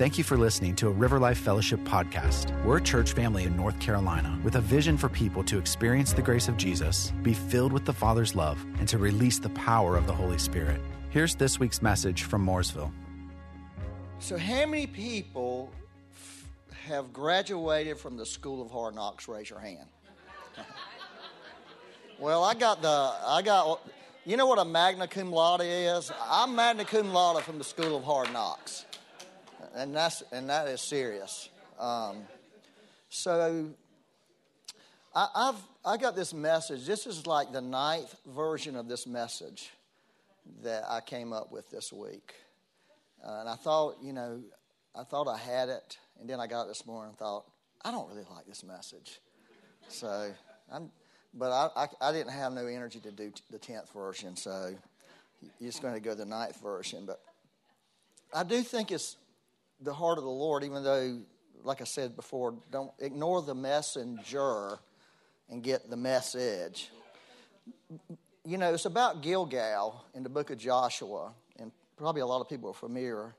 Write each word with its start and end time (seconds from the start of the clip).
Thank 0.00 0.16
you 0.16 0.24
for 0.24 0.38
listening 0.38 0.74
to 0.76 0.88
a 0.88 0.90
River 0.90 1.20
Life 1.20 1.36
Fellowship 1.36 1.78
podcast. 1.80 2.64
We're 2.64 2.78
a 2.78 2.82
church 2.82 3.12
family 3.12 3.44
in 3.44 3.54
North 3.54 3.78
Carolina 3.80 4.40
with 4.42 4.54
a 4.54 4.60
vision 4.62 4.96
for 4.96 5.10
people 5.10 5.44
to 5.44 5.58
experience 5.58 6.14
the 6.14 6.22
grace 6.22 6.48
of 6.48 6.56
Jesus, 6.56 7.12
be 7.20 7.34
filled 7.34 7.70
with 7.70 7.84
the 7.84 7.92
Father's 7.92 8.34
love, 8.34 8.64
and 8.78 8.88
to 8.88 8.96
release 8.96 9.38
the 9.38 9.50
power 9.50 9.98
of 9.98 10.06
the 10.06 10.14
Holy 10.14 10.38
Spirit. 10.38 10.80
Here's 11.10 11.34
this 11.34 11.60
week's 11.60 11.82
message 11.82 12.22
from 12.22 12.46
Mooresville. 12.46 12.90
So, 14.20 14.38
how 14.38 14.64
many 14.64 14.86
people 14.86 15.70
have 16.86 17.12
graduated 17.12 17.98
from 17.98 18.16
the 18.16 18.24
School 18.24 18.62
of 18.62 18.70
Hard 18.70 18.94
Knocks? 18.94 19.28
Raise 19.28 19.50
your 19.50 19.60
hand. 19.60 19.86
well, 22.18 22.42
I 22.42 22.54
got 22.54 22.80
the, 22.80 22.88
I 22.88 23.42
got, 23.44 23.86
you 24.24 24.38
know 24.38 24.46
what 24.46 24.58
a 24.58 24.64
magna 24.64 25.06
cum 25.06 25.30
laude 25.30 25.60
is? 25.62 26.10
I'm 26.24 26.56
magna 26.56 26.86
cum 26.86 27.12
laude 27.12 27.42
from 27.42 27.58
the 27.58 27.64
School 27.64 27.98
of 27.98 28.04
Hard 28.04 28.32
Knocks, 28.32 28.86
and 29.74 29.94
that's 29.94 30.22
and 30.32 30.48
that 30.50 30.68
is 30.68 30.80
serious. 30.80 31.48
Um, 31.78 32.18
so, 33.08 33.70
I, 35.14 35.28
I've 35.34 35.62
I 35.84 35.96
got 35.96 36.14
this 36.14 36.34
message. 36.34 36.86
This 36.86 37.06
is 37.06 37.26
like 37.26 37.52
the 37.52 37.60
ninth 37.60 38.14
version 38.26 38.76
of 38.76 38.88
this 38.88 39.06
message 39.06 39.70
that 40.62 40.84
I 40.88 41.00
came 41.00 41.32
up 41.32 41.50
with 41.50 41.70
this 41.70 41.92
week. 41.92 42.34
Uh, 43.24 43.40
and 43.40 43.48
I 43.48 43.54
thought, 43.54 43.96
you 44.02 44.12
know, 44.12 44.40
I 44.94 45.04
thought 45.04 45.28
I 45.28 45.36
had 45.36 45.68
it, 45.68 45.98
and 46.18 46.28
then 46.28 46.40
I 46.40 46.46
got 46.46 46.66
this 46.66 46.86
morning 46.86 47.10
and 47.10 47.18
thought, 47.18 47.44
I 47.84 47.90
don't 47.90 48.08
really 48.08 48.24
like 48.30 48.46
this 48.46 48.64
message. 48.64 49.20
So, 49.88 50.32
I'm, 50.72 50.90
but 51.34 51.50
I, 51.52 51.84
I, 51.84 52.08
I 52.08 52.12
didn't 52.12 52.32
have 52.32 52.52
no 52.52 52.66
energy 52.66 53.00
to 53.00 53.10
do 53.10 53.30
t- 53.30 53.42
the 53.50 53.58
10th 53.58 53.92
version, 53.92 54.36
so 54.36 54.74
you're 55.58 55.70
just 55.70 55.82
going 55.82 55.94
to 55.94 56.00
go 56.00 56.14
the 56.14 56.24
ninth 56.24 56.60
version. 56.60 57.04
But 57.06 57.20
I 58.34 58.42
do 58.44 58.62
think 58.62 58.90
it's 58.90 59.16
the 59.80 59.92
heart 59.92 60.18
of 60.18 60.24
the 60.24 60.30
Lord, 60.30 60.64
even 60.64 60.84
though, 60.84 61.20
like 61.64 61.80
I 61.80 61.84
said 61.84 62.16
before, 62.16 62.54
don't 62.70 62.92
ignore 62.98 63.42
the 63.42 63.54
messenger 63.54 64.78
and 65.48 65.62
get 65.62 65.90
the 65.90 65.96
message. 65.96 66.90
You 68.44 68.58
know, 68.58 68.72
it's 68.72 68.86
about 68.86 69.22
Gilgal 69.22 70.04
in 70.14 70.22
the 70.22 70.28
book 70.28 70.50
of 70.50 70.58
Joshua 70.58 71.32
and 71.58 71.72
probably 71.96 72.22
a 72.22 72.26
lot 72.26 72.40
of 72.40 72.48
people 72.48 72.70
are 72.70 72.74
familiar 72.74 73.34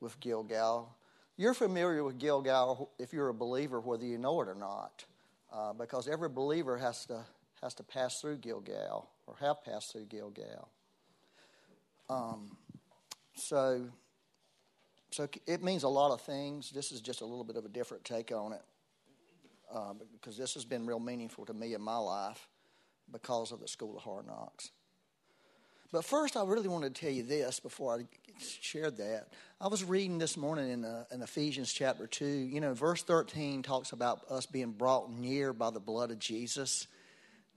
with 0.00 0.18
Gilgal. 0.20 0.94
You're 1.36 1.54
familiar 1.54 2.02
with 2.02 2.18
Gilgal 2.18 2.90
if 2.98 3.12
you're 3.12 3.28
a 3.28 3.34
believer, 3.34 3.80
whether 3.80 4.04
you 4.04 4.18
know 4.18 4.40
it 4.40 4.48
or 4.48 4.54
not, 4.54 5.04
uh, 5.52 5.72
because 5.74 6.08
every 6.08 6.28
believer 6.28 6.78
has 6.78 7.04
to 7.06 7.24
has 7.62 7.74
to 7.74 7.82
pass 7.82 8.20
through 8.20 8.36
Gilgal 8.38 9.08
or 9.26 9.34
have 9.40 9.64
passed 9.64 9.92
through 9.92 10.04
Gilgal. 10.06 10.68
Um, 12.08 12.56
so, 13.34 13.86
so 15.16 15.26
it 15.46 15.64
means 15.64 15.82
a 15.82 15.88
lot 15.88 16.12
of 16.12 16.20
things. 16.20 16.70
This 16.70 16.92
is 16.92 17.00
just 17.00 17.22
a 17.22 17.24
little 17.24 17.42
bit 17.42 17.56
of 17.56 17.64
a 17.64 17.70
different 17.70 18.04
take 18.04 18.32
on 18.32 18.52
it, 18.52 18.60
uh, 19.72 19.94
because 20.12 20.36
this 20.36 20.52
has 20.52 20.66
been 20.66 20.84
real 20.84 21.00
meaningful 21.00 21.46
to 21.46 21.54
me 21.54 21.72
in 21.72 21.80
my 21.80 21.96
life 21.96 22.46
because 23.10 23.50
of 23.50 23.60
the 23.60 23.66
School 23.66 23.96
of 23.96 24.02
Hard 24.02 24.26
Knocks. 24.26 24.72
But 25.90 26.04
first, 26.04 26.36
I 26.36 26.44
really 26.44 26.68
want 26.68 26.84
to 26.84 26.90
tell 26.90 27.10
you 27.10 27.22
this 27.22 27.60
before 27.60 27.94
I 27.94 28.04
shared 28.38 28.98
that. 28.98 29.28
I 29.58 29.68
was 29.68 29.84
reading 29.84 30.18
this 30.18 30.36
morning 30.36 30.68
in, 30.68 30.84
uh, 30.84 31.04
in 31.10 31.22
Ephesians 31.22 31.72
chapter 31.72 32.06
2. 32.06 32.26
You 32.26 32.60
know, 32.60 32.74
verse 32.74 33.02
13 33.02 33.62
talks 33.62 33.92
about 33.92 34.20
us 34.30 34.44
being 34.44 34.72
brought 34.72 35.10
near 35.10 35.54
by 35.54 35.70
the 35.70 35.80
blood 35.80 36.10
of 36.10 36.18
Jesus. 36.18 36.88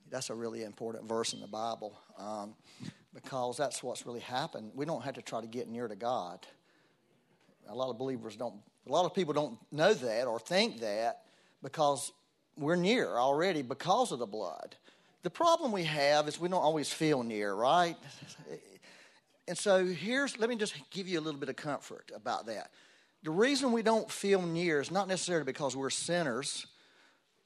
That's 0.10 0.30
a 0.30 0.34
really 0.34 0.64
important 0.64 1.10
verse 1.10 1.34
in 1.34 1.42
the 1.42 1.48
Bible 1.48 2.00
um, 2.18 2.56
because 3.14 3.58
that's 3.58 3.84
what's 3.84 4.06
really 4.06 4.22
happened. 4.22 4.72
We 4.76 4.86
don't 4.86 5.04
have 5.04 5.16
to 5.16 5.22
try 5.22 5.42
to 5.42 5.48
get 5.48 5.68
near 5.68 5.90
to 5.90 5.98
God. 5.98 6.48
A 7.68 7.76
lot 7.76 7.90
of 7.90 7.98
believers 7.98 8.36
don't, 8.36 8.56
a 8.88 8.92
lot 8.92 9.06
of 9.06 9.14
people 9.14 9.34
don't 9.34 9.58
know 9.72 9.94
that 9.94 10.26
or 10.26 10.40
think 10.40 10.80
that 10.80 11.22
because 11.62 12.12
we're 12.58 12.76
near 12.76 13.18
already 13.18 13.62
because 13.62 14.12
of 14.12 14.20
the 14.20 14.26
blood. 14.26 14.76
The 15.24 15.30
problem 15.30 15.72
we 15.72 15.84
have 15.84 16.28
is 16.28 16.40
we 16.40 16.48
don't 16.50 16.62
always 16.62 16.92
feel 16.92 17.24
near, 17.24 17.54
right? 17.54 17.98
And 19.48 19.58
so 19.58 19.86
here's, 19.86 20.40
let 20.40 20.50
me 20.50 20.56
just 20.56 20.76
give 20.92 21.08
you 21.08 21.20
a 21.20 21.22
little 21.22 21.40
bit 21.40 21.50
of 21.50 21.56
comfort 21.56 22.12
about 22.16 22.46
that. 22.46 22.72
The 23.24 23.32
reason 23.32 23.74
we 23.74 23.82
don't 23.82 24.10
feel 24.10 24.42
near 24.42 24.80
is 24.80 24.92
not 24.92 25.08
necessarily 25.08 25.44
because 25.44 25.76
we're 25.76 25.90
sinners, 25.90 26.66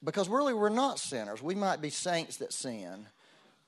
because 0.04 0.30
really 0.30 0.54
we're 0.54 0.70
not 0.70 1.00
sinners. 1.00 1.42
We 1.42 1.56
might 1.56 1.82
be 1.82 1.90
saints 1.90 2.38
that 2.38 2.54
sin, 2.54 3.08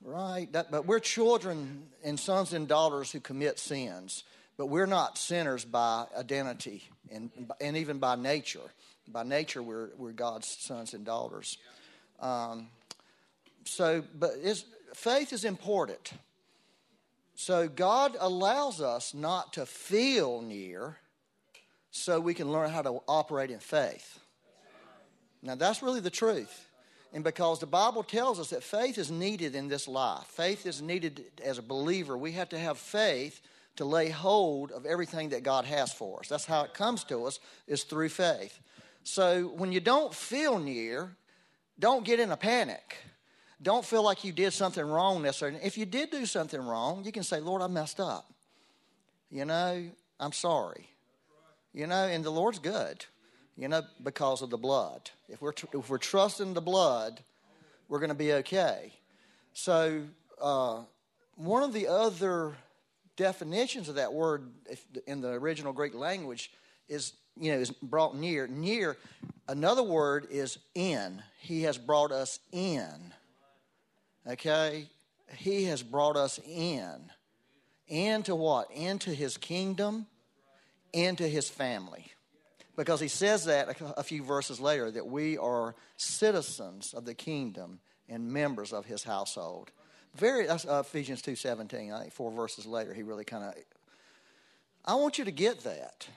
right? 0.03 0.51
That, 0.53 0.69
but 0.69 0.85
we're 0.85 0.99
children 0.99 1.87
and 2.03 2.19
sons 2.19 2.53
and 2.53 2.67
daughters 2.67 3.11
who 3.11 3.19
commit 3.19 3.57
sins. 3.57 4.23
But 4.57 4.67
we're 4.67 4.85
not 4.85 5.17
sinners 5.17 5.65
by 5.65 6.05
identity 6.17 6.83
and, 7.11 7.29
and 7.59 7.77
even 7.77 7.99
by 7.99 8.15
nature. 8.15 8.61
By 9.07 9.23
nature, 9.23 9.61
we're, 9.61 9.89
we're 9.97 10.11
God's 10.11 10.47
sons 10.47 10.93
and 10.93 11.05
daughters. 11.05 11.57
Um, 12.19 12.67
so, 13.65 14.03
but 14.17 14.31
faith 14.93 15.33
is 15.33 15.43
important. 15.43 16.13
So, 17.35 17.67
God 17.67 18.15
allows 18.19 18.79
us 18.81 19.13
not 19.13 19.53
to 19.53 19.65
feel 19.65 20.41
near 20.41 20.97
so 21.91 22.19
we 22.19 22.33
can 22.33 22.51
learn 22.51 22.69
how 22.69 22.81
to 22.81 23.01
operate 23.07 23.51
in 23.51 23.59
faith. 23.59 24.19
Now, 25.41 25.55
that's 25.55 25.83
really 25.83 25.99
the 25.99 26.09
truth. 26.09 26.67
And 27.13 27.23
because 27.23 27.59
the 27.59 27.65
Bible 27.65 28.03
tells 28.03 28.39
us 28.39 28.49
that 28.49 28.63
faith 28.63 28.97
is 28.97 29.11
needed 29.11 29.55
in 29.55 29.67
this 29.67 29.87
life, 29.87 30.25
faith 30.25 30.65
is 30.65 30.81
needed 30.81 31.23
as 31.43 31.57
a 31.57 31.61
believer. 31.61 32.17
We 32.17 32.33
have 32.33 32.49
to 32.49 32.59
have 32.59 32.77
faith 32.77 33.41
to 33.75 33.85
lay 33.85 34.09
hold 34.09 34.71
of 34.71 34.85
everything 34.85 35.29
that 35.29 35.43
God 35.43 35.65
has 35.65 35.91
for 35.91 36.19
us. 36.19 36.27
That's 36.27 36.45
how 36.45 36.63
it 36.63 36.73
comes 36.73 37.03
to 37.05 37.25
us, 37.25 37.39
is 37.67 37.83
through 37.83 38.09
faith. 38.09 38.59
So 39.03 39.47
when 39.47 39.71
you 39.71 39.79
don't 39.79 40.13
feel 40.13 40.59
near, 40.59 41.15
don't 41.79 42.05
get 42.05 42.19
in 42.19 42.31
a 42.31 42.37
panic 42.37 42.97
don't 43.61 43.85
feel 43.85 44.03
like 44.03 44.23
you 44.23 44.31
did 44.31 44.53
something 44.53 44.85
wrong 44.85 45.21
necessarily. 45.21 45.59
If 45.63 45.77
you 45.77 45.85
did 45.85 46.11
do 46.11 46.25
something 46.25 46.61
wrong, 46.61 47.03
you 47.03 47.11
can 47.11 47.23
say, 47.23 47.39
Lord, 47.39 47.61
I 47.61 47.67
messed 47.67 47.99
up. 47.99 48.31
You 49.31 49.45
know, 49.45 49.89
I'm 50.19 50.31
sorry. 50.31 50.89
You 51.73 51.87
know, 51.87 52.05
and 52.05 52.23
the 52.23 52.29
Lord's 52.29 52.59
good, 52.59 53.05
you 53.57 53.67
know, 53.67 53.81
because 54.03 54.41
of 54.41 54.49
the 54.49 54.57
blood. 54.57 55.09
If 55.29 55.41
we're, 55.41 55.51
tr- 55.51 55.65
if 55.73 55.89
we're 55.89 55.97
trusting 55.97 56.53
the 56.53 56.61
blood, 56.61 57.21
we're 57.87 57.99
going 57.99 58.09
to 58.09 58.15
be 58.15 58.33
okay. 58.33 58.93
So, 59.53 60.03
uh, 60.39 60.81
one 61.35 61.63
of 61.63 61.73
the 61.73 61.87
other 61.87 62.55
definitions 63.15 63.89
of 63.89 63.95
that 63.95 64.13
word 64.13 64.51
in 65.07 65.21
the 65.21 65.29
original 65.29 65.73
Greek 65.73 65.95
language 65.95 66.51
is, 66.87 67.13
you 67.39 67.51
know, 67.51 67.57
is 67.57 67.71
brought 67.71 68.15
near. 68.15 68.47
Near, 68.47 68.97
another 69.47 69.83
word 69.83 70.27
is 70.29 70.57
in. 70.73 71.21
He 71.39 71.63
has 71.63 71.77
brought 71.77 72.11
us 72.11 72.39
in. 72.51 73.13
Okay? 74.27 74.89
He 75.37 75.65
has 75.65 75.83
brought 75.83 76.17
us 76.17 76.39
in. 76.47 77.11
Into 77.87 78.35
what? 78.35 78.71
Into 78.71 79.11
his 79.11 79.37
kingdom, 79.37 80.07
into 80.91 81.27
his 81.27 81.49
family. 81.49 82.11
Because 82.75 82.99
he 82.99 83.07
says 83.07 83.45
that 83.45 83.79
a 83.95 84.03
few 84.03 84.23
verses 84.23 84.59
later 84.59 84.91
that 84.91 85.05
we 85.05 85.37
are 85.37 85.75
citizens 85.97 86.93
of 86.93 87.05
the 87.05 87.13
kingdom 87.13 87.79
and 88.09 88.31
members 88.31 88.73
of 88.73 88.85
his 88.85 89.03
household. 89.03 89.71
Very 90.15 90.47
that's 90.47 90.65
uh, 90.65 90.83
Ephesians 90.85 91.21
2:17. 91.21 91.93
I 91.93 92.01
think 92.01 92.13
four 92.13 92.31
verses 92.31 92.65
later 92.65 92.93
he 92.93 93.03
really 93.03 93.25
kind 93.25 93.43
of 93.43 93.53
I 94.85 94.95
want 94.95 95.17
you 95.17 95.25
to 95.25 95.31
get 95.31 95.61
that. 95.63 96.07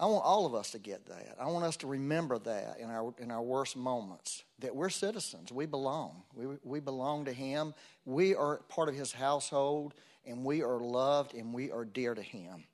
I 0.00 0.06
want 0.06 0.24
all 0.24 0.46
of 0.46 0.54
us 0.54 0.70
to 0.72 0.78
get 0.78 1.06
that. 1.06 1.36
I 1.40 1.46
want 1.46 1.64
us 1.64 1.76
to 1.78 1.88
remember 1.88 2.38
that 2.38 2.78
in 2.78 2.88
our, 2.88 3.12
in 3.18 3.32
our 3.32 3.42
worst 3.42 3.76
moments 3.76 4.44
that 4.60 4.74
we're 4.74 4.90
citizens. 4.90 5.50
We 5.50 5.66
belong. 5.66 6.22
We, 6.34 6.46
we 6.62 6.78
belong 6.78 7.24
to 7.24 7.32
Him. 7.32 7.74
We 8.04 8.34
are 8.34 8.58
part 8.68 8.88
of 8.88 8.94
His 8.94 9.12
household, 9.12 9.94
and 10.24 10.44
we 10.44 10.62
are 10.62 10.78
loved 10.78 11.34
and 11.34 11.52
we 11.52 11.72
are 11.72 11.84
dear 11.84 12.14
to 12.14 12.22
Him. 12.22 12.64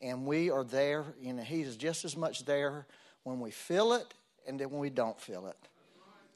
And 0.00 0.24
we 0.24 0.50
are 0.50 0.64
there, 0.64 1.04
and 1.24 1.40
He 1.40 1.62
is 1.62 1.76
just 1.76 2.04
as 2.04 2.16
much 2.16 2.44
there 2.44 2.86
when 3.24 3.40
we 3.40 3.50
feel 3.50 3.92
it 3.92 4.14
and 4.46 4.58
then 4.58 4.70
when 4.70 4.80
we 4.80 4.90
don't 4.90 5.20
feel 5.20 5.46
it. 5.46 5.56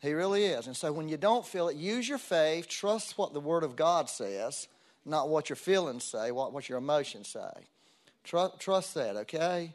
He 0.00 0.12
really 0.12 0.44
is. 0.44 0.66
And 0.66 0.76
so 0.76 0.92
when 0.92 1.08
you 1.08 1.16
don't 1.16 1.44
feel 1.44 1.68
it, 1.68 1.76
use 1.76 2.08
your 2.08 2.18
faith, 2.18 2.68
trust 2.68 3.16
what 3.18 3.32
the 3.32 3.40
Word 3.40 3.64
of 3.64 3.76
God 3.76 4.08
says, 4.10 4.68
not 5.04 5.28
what 5.28 5.48
your 5.48 5.56
feelings 5.56 6.04
say, 6.04 6.30
what, 6.30 6.52
what 6.52 6.68
your 6.68 6.78
emotions 6.78 7.28
say. 7.28 7.64
Trust, 8.24 8.60
trust 8.60 8.94
that, 8.94 9.16
okay? 9.16 9.72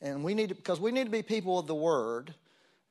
And 0.00 0.22
we 0.22 0.34
need 0.34 0.50
to, 0.50 0.54
because 0.54 0.78
we 0.78 0.92
need 0.92 1.04
to 1.04 1.10
be 1.10 1.22
people 1.22 1.58
of 1.58 1.66
the 1.66 1.74
Word, 1.74 2.34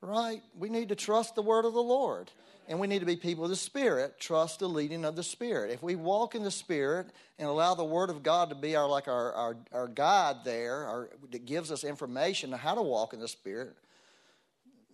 right? 0.00 0.42
We 0.58 0.68
need 0.68 0.90
to 0.90 0.96
trust 0.96 1.34
the 1.34 1.42
Word 1.42 1.64
of 1.64 1.72
the 1.72 1.82
Lord. 1.82 2.30
And 2.66 2.80
we 2.80 2.86
need 2.86 3.00
to 3.00 3.06
be 3.06 3.16
people 3.16 3.44
of 3.44 3.50
the 3.50 3.56
Spirit, 3.56 4.18
trust 4.18 4.60
the 4.60 4.68
leading 4.68 5.04
of 5.04 5.16
the 5.16 5.22
Spirit. 5.22 5.70
If 5.70 5.82
we 5.82 5.96
walk 5.96 6.34
in 6.34 6.42
the 6.42 6.50
Spirit 6.50 7.08
and 7.38 7.46
allow 7.46 7.74
the 7.74 7.84
Word 7.84 8.08
of 8.08 8.22
God 8.22 8.48
to 8.48 8.54
be 8.54 8.74
our 8.74 8.88
like 8.88 9.06
our, 9.06 9.32
our, 9.34 9.56
our 9.72 9.88
guide 9.88 10.36
there, 10.44 10.84
our, 10.86 11.10
that 11.30 11.44
gives 11.44 11.70
us 11.70 11.84
information 11.84 12.52
on 12.52 12.58
how 12.58 12.74
to 12.74 12.82
walk 12.82 13.12
in 13.12 13.20
the 13.20 13.28
Spirit, 13.28 13.76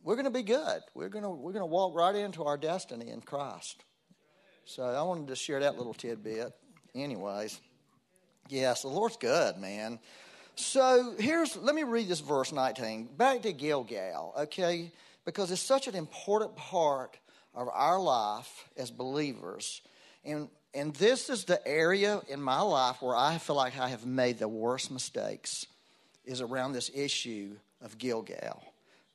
we're 0.03 0.15
going 0.15 0.25
to 0.25 0.31
be 0.31 0.43
good. 0.43 0.81
We're 0.95 1.09
going 1.09 1.25
to, 1.25 1.31
we're 1.31 1.53
going 1.53 1.63
to 1.63 1.67
walk 1.67 1.95
right 1.95 2.15
into 2.15 2.45
our 2.45 2.57
destiny 2.57 3.11
in 3.11 3.21
Christ. 3.21 3.85
So 4.65 4.83
I 4.83 5.03
wanted 5.03 5.29
to 5.29 5.37
share 5.37 5.61
that 5.61 5.77
little 5.77 5.95
tidbit. 5.95 6.53
Anyways, 6.95 7.61
yes, 8.49 8.83
the 8.83 8.89
Lord's 8.89 9.17
good, 9.17 9.59
man. 9.59 9.99
So 10.57 11.15
here's, 11.19 11.57
let 11.57 11.75
me 11.75 11.85
read 11.85 12.09
this 12.09 12.21
verse 12.21 12.53
19. 12.53 13.09
Back 13.17 13.43
to 13.43 13.53
Gilgal, 13.53 14.35
okay? 14.41 14.93
Because 15.25 15.51
it's 15.51 15.63
such 15.63 15.89
an 15.89 15.95
important 15.95 16.57
part 16.57 17.19
of 17.55 17.69
our 17.69 17.99
life 17.99 18.69
as 18.77 18.91
believers. 18.91 19.83
And, 20.25 20.49
and 20.75 20.95
this 20.97 21.31
is 21.31 21.45
the 21.45 21.67
area 21.67 22.21
in 22.29 22.41
my 22.43 22.61
life 22.61 23.01
where 23.01 23.17
I 23.17 23.39
feel 23.39 23.57
like 23.57 23.79
I 23.79 23.89
have 23.89 24.07
made 24.07 24.39
the 24.39 24.49
worst 24.49 24.91
mistakes, 24.91 25.67
is 26.25 26.41
around 26.41 26.73
this 26.73 26.91
issue 26.95 27.57
of 27.83 27.99
Gilgal. 27.99 28.63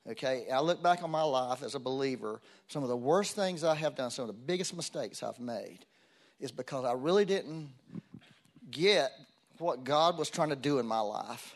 Okay, 0.08 0.46
I 0.52 0.60
look 0.60 0.80
back 0.82 1.02
on 1.02 1.10
my 1.10 1.22
life 1.22 1.64
as 1.64 1.74
a 1.74 1.80
believer, 1.80 2.40
some 2.68 2.84
of 2.84 2.88
the 2.88 2.96
worst 2.96 3.34
things 3.34 3.64
I 3.64 3.74
have 3.74 3.96
done, 3.96 4.12
some 4.12 4.22
of 4.22 4.28
the 4.28 4.40
biggest 4.40 4.76
mistakes 4.76 5.20
I've 5.22 5.40
made, 5.40 5.80
is 6.38 6.52
because 6.52 6.84
I 6.84 6.92
really 6.92 7.24
didn't 7.24 7.70
get 8.70 9.10
what 9.58 9.82
God 9.82 10.16
was 10.16 10.30
trying 10.30 10.50
to 10.50 10.56
do 10.56 10.78
in 10.78 10.86
my 10.86 11.00
life. 11.00 11.54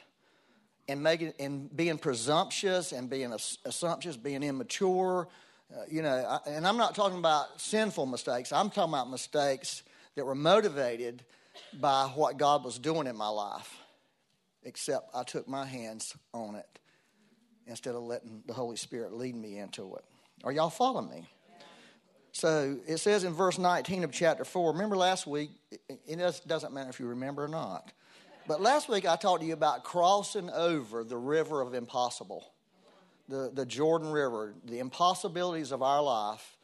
And 0.89 1.01
making 1.01 1.33
and 1.39 1.75
being 1.77 1.99
presumptuous 1.99 2.91
and 2.91 3.09
being 3.09 3.33
assumptuous, 3.65 4.17
being 4.17 4.43
immature, 4.43 5.29
uh, 5.73 5.83
you 5.89 6.03
know. 6.03 6.11
I, 6.11 6.51
and 6.51 6.67
I'm 6.67 6.77
not 6.77 6.97
talking 6.97 7.19
about 7.19 7.61
sinful 7.61 8.07
mistakes. 8.07 8.51
I'm 8.51 8.71
talking 8.71 8.93
about 8.93 9.09
mistakes 9.09 9.85
that 10.17 10.25
were 10.25 10.35
motivated 10.35 11.23
by 11.75 12.07
what 12.17 12.39
God 12.39 12.65
was 12.65 12.81
doing 12.81 13.07
in 13.07 13.17
my 13.17 13.29
life. 13.29 13.73
Except 14.65 15.15
I 15.15 15.23
took 15.23 15.47
my 15.47 15.65
hands 15.65 16.17
on 16.35 16.57
it 16.57 16.80
instead 17.67 17.95
of 17.95 18.03
letting 18.03 18.43
the 18.47 18.53
Holy 18.53 18.77
Spirit 18.77 19.13
lead 19.13 19.35
me 19.35 19.59
into 19.59 19.95
it. 19.97 20.05
Are 20.45 20.53
y'all 20.53 20.71
following 20.71 21.11
me? 21.11 21.29
So 22.33 22.79
it 22.87 22.99
says 22.99 23.25
in 23.25 23.33
verse 23.33 23.59
19 23.59 24.05
of 24.05 24.13
chapter 24.13 24.45
4, 24.45 24.73
remember 24.73 24.97
last 24.97 25.27
week, 25.27 25.51
it 25.89 26.43
doesn't 26.47 26.73
matter 26.73 26.89
if 26.89 27.01
you 27.01 27.07
remember 27.07 27.45
or 27.45 27.49
not, 27.49 27.93
but 28.47 28.61
last 28.61 28.89
week 28.89 29.07
I 29.07 29.17
talked 29.17 29.41
to 29.41 29.47
you 29.47 29.53
about 29.53 29.85
crossing 29.85 30.49
over 30.51 31.05
the 31.05 31.17
river 31.17 31.61
of 31.61 31.75
impossible, 31.75 32.53
the, 33.29 33.51
the 33.53 33.67
Jordan 33.67 34.11
River, 34.11 34.55
the 34.65 34.79
impossibilities 34.79 35.73
of 35.73 35.83
our 35.83 36.03
life. 36.03 36.57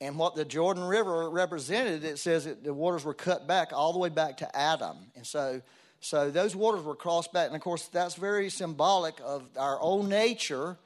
And 0.00 0.16
what 0.16 0.36
the 0.36 0.44
Jordan 0.44 0.84
River 0.84 1.28
represented, 1.28 2.04
it 2.04 2.20
says 2.20 2.44
that 2.44 2.62
the 2.62 2.72
waters 2.72 3.04
were 3.04 3.14
cut 3.14 3.48
back 3.48 3.72
all 3.72 3.92
the 3.92 3.98
way 3.98 4.10
back 4.10 4.36
to 4.36 4.56
Adam. 4.56 4.96
And 5.16 5.26
so 5.26 5.60
so 6.00 6.30
those 6.30 6.54
waters 6.54 6.82
were 6.82 6.94
crossed 6.94 7.32
back. 7.32 7.48
And 7.48 7.56
of 7.56 7.62
course, 7.62 7.86
that's 7.86 8.14
very 8.14 8.50
symbolic 8.50 9.14
of 9.24 9.44
our 9.56 9.78
old 9.80 10.08
nature 10.08 10.76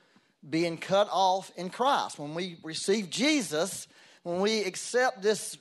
being 0.49 0.79
cut 0.79 1.09
off 1.11 1.50
in 1.56 1.70
Christ. 1.70 2.19
When 2.19 2.35
we 2.35 2.56
receive 2.62 3.11
Jesus, 3.11 3.87
when 4.23 4.41
we 4.41 4.64
accept 4.64 5.23
this 5.23 5.56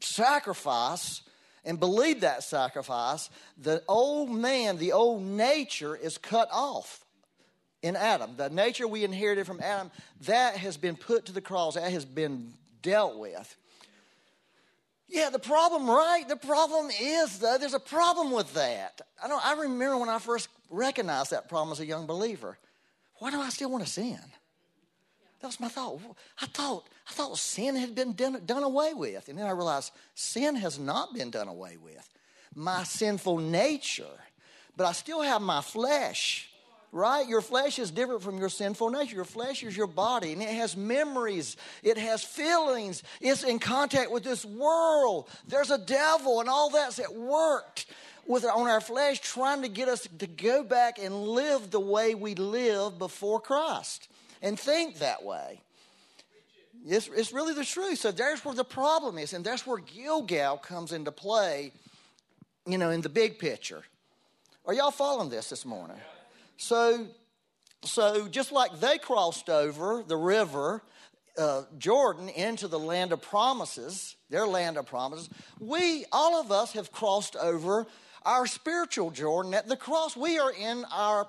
sacrifice 0.00 1.22
and 1.64 1.78
believe 1.78 2.20
that 2.22 2.42
sacrifice, 2.42 3.30
the 3.56 3.82
old 3.88 4.30
man, 4.30 4.78
the 4.78 4.92
old 4.92 5.22
nature 5.22 5.94
is 5.94 6.18
cut 6.18 6.48
off 6.50 7.04
in 7.82 7.96
Adam. 7.96 8.36
The 8.36 8.50
nature 8.50 8.86
we 8.86 9.04
inherited 9.04 9.46
from 9.46 9.60
Adam, 9.60 9.90
that 10.22 10.56
has 10.56 10.76
been 10.76 10.96
put 10.96 11.26
to 11.26 11.32
the 11.32 11.40
cross, 11.40 11.74
that 11.74 11.90
has 11.92 12.04
been 12.04 12.52
dealt 12.82 13.16
with. 13.18 13.56
Yeah, 15.12 15.28
the 15.28 15.38
problem, 15.38 15.90
right? 15.90 16.26
The 16.26 16.36
problem 16.36 16.88
is, 16.98 17.38
though, 17.38 17.58
there's 17.58 17.74
a 17.74 17.78
problem 17.78 18.30
with 18.30 18.54
that. 18.54 19.02
I 19.22 19.28
don't. 19.28 19.44
I 19.44 19.52
remember 19.60 19.98
when 19.98 20.08
I 20.08 20.18
first 20.18 20.48
recognized 20.70 21.32
that 21.32 21.50
problem 21.50 21.70
as 21.70 21.80
a 21.80 21.86
young 21.86 22.06
believer. 22.06 22.56
Why 23.18 23.30
do 23.30 23.38
I 23.38 23.50
still 23.50 23.70
want 23.70 23.84
to 23.84 23.90
sin? 23.90 24.18
That 25.40 25.48
was 25.48 25.60
my 25.60 25.68
thought. 25.68 26.00
I 26.40 26.46
thought 26.46 26.88
I 27.06 27.12
thought 27.12 27.36
sin 27.36 27.76
had 27.76 27.94
been 27.94 28.14
done, 28.14 28.40
done 28.46 28.62
away 28.62 28.94
with, 28.94 29.28
and 29.28 29.38
then 29.38 29.46
I 29.46 29.50
realized 29.50 29.92
sin 30.14 30.56
has 30.56 30.78
not 30.78 31.12
been 31.12 31.30
done 31.30 31.48
away 31.48 31.76
with. 31.76 32.08
My 32.54 32.82
sinful 32.82 33.36
nature, 33.36 34.18
but 34.78 34.86
I 34.86 34.92
still 34.92 35.20
have 35.20 35.42
my 35.42 35.60
flesh 35.60 36.51
right? 36.92 37.26
Your 37.26 37.40
flesh 37.40 37.78
is 37.78 37.90
different 37.90 38.22
from 38.22 38.38
your 38.38 38.50
sinful 38.50 38.90
nature. 38.90 39.16
Your 39.16 39.24
flesh 39.24 39.62
is 39.62 39.74
your 39.74 39.86
body, 39.86 40.32
and 40.32 40.42
it 40.42 40.50
has 40.50 40.76
memories, 40.76 41.56
it 41.82 41.96
has 41.96 42.22
feelings, 42.22 43.02
it's 43.20 43.42
in 43.42 43.58
contact 43.58 44.12
with 44.12 44.22
this 44.22 44.44
world. 44.44 45.28
There's 45.48 45.70
a 45.70 45.78
devil, 45.78 46.40
and 46.40 46.48
all 46.48 46.70
that's 46.70 46.98
at 46.98 47.14
work 47.14 47.82
with 48.26 48.44
on 48.44 48.68
our 48.68 48.80
flesh, 48.80 49.20
trying 49.20 49.62
to 49.62 49.68
get 49.68 49.88
us 49.88 50.06
to 50.18 50.26
go 50.26 50.62
back 50.62 50.98
and 50.98 51.28
live 51.28 51.70
the 51.70 51.80
way 51.80 52.14
we 52.14 52.34
lived 52.34 52.98
before 52.98 53.40
Christ 53.40 54.08
and 54.42 54.60
think 54.60 54.98
that 54.98 55.24
way. 55.24 55.60
It's, 56.86 57.08
it's 57.08 57.32
really 57.32 57.54
the 57.54 57.64
truth. 57.64 57.98
So 57.98 58.10
there's 58.10 58.44
where 58.44 58.54
the 58.54 58.64
problem 58.64 59.18
is, 59.18 59.32
and 59.32 59.44
that's 59.44 59.66
where 59.66 59.78
Gilgal 59.78 60.58
comes 60.58 60.92
into 60.92 61.12
play, 61.12 61.72
you 62.66 62.76
know, 62.76 62.90
in 62.90 63.00
the 63.00 63.08
big 63.08 63.38
picture. 63.38 63.82
Are 64.66 64.74
y'all 64.74 64.90
following 64.90 65.30
this 65.30 65.48
this 65.48 65.64
morning? 65.64 65.96
So, 66.62 67.08
so 67.82 68.28
just 68.28 68.52
like 68.52 68.78
they 68.78 68.96
crossed 68.96 69.50
over 69.50 70.04
the 70.06 70.16
river 70.16 70.80
uh, 71.36 71.62
Jordan 71.76 72.28
into 72.28 72.68
the 72.68 72.78
land 72.78 73.10
of 73.10 73.20
promises, 73.20 74.14
their 74.30 74.46
land 74.46 74.76
of 74.76 74.86
promises, 74.86 75.28
we, 75.58 76.04
all 76.12 76.40
of 76.40 76.52
us, 76.52 76.72
have 76.74 76.92
crossed 76.92 77.34
over 77.34 77.88
our 78.24 78.46
spiritual 78.46 79.10
Jordan 79.10 79.54
at 79.54 79.68
the 79.68 79.76
cross. 79.76 80.16
We 80.16 80.38
are 80.38 80.52
in 80.52 80.84
our 80.92 81.26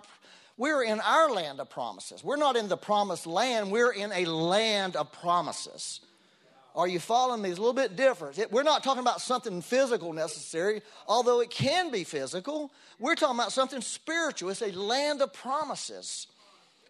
we're 0.55 0.83
in 0.83 1.01
our 1.01 1.31
land 1.31 1.59
of 1.59 1.67
promises. 1.67 2.23
We're 2.23 2.35
not 2.35 2.55
in 2.55 2.67
the 2.67 2.77
promised 2.77 3.25
land, 3.25 3.71
we're 3.71 3.91
in 3.91 4.11
a 4.11 4.25
land 4.25 4.95
of 4.95 5.11
promises. 5.11 5.99
Are 6.75 6.87
you 6.87 6.99
following 6.99 7.41
me? 7.41 7.49
It's 7.49 7.59
a 7.59 7.61
little 7.61 7.73
bit 7.73 7.95
different. 7.95 8.39
It, 8.39 8.51
we're 8.51 8.63
not 8.63 8.83
talking 8.83 9.01
about 9.01 9.21
something 9.21 9.61
physical 9.61 10.11
necessary, 10.11 10.81
although 11.07 11.39
it 11.39 11.51
can 11.51 11.91
be 11.91 12.03
physical. 12.03 12.71
We're 12.99 13.15
talking 13.15 13.37
about 13.37 13.51
something 13.51 13.81
spiritual. 13.81 14.49
It's 14.49 14.63
a 14.63 14.71
land 14.71 15.21
of 15.21 15.33
promises. 15.33 16.27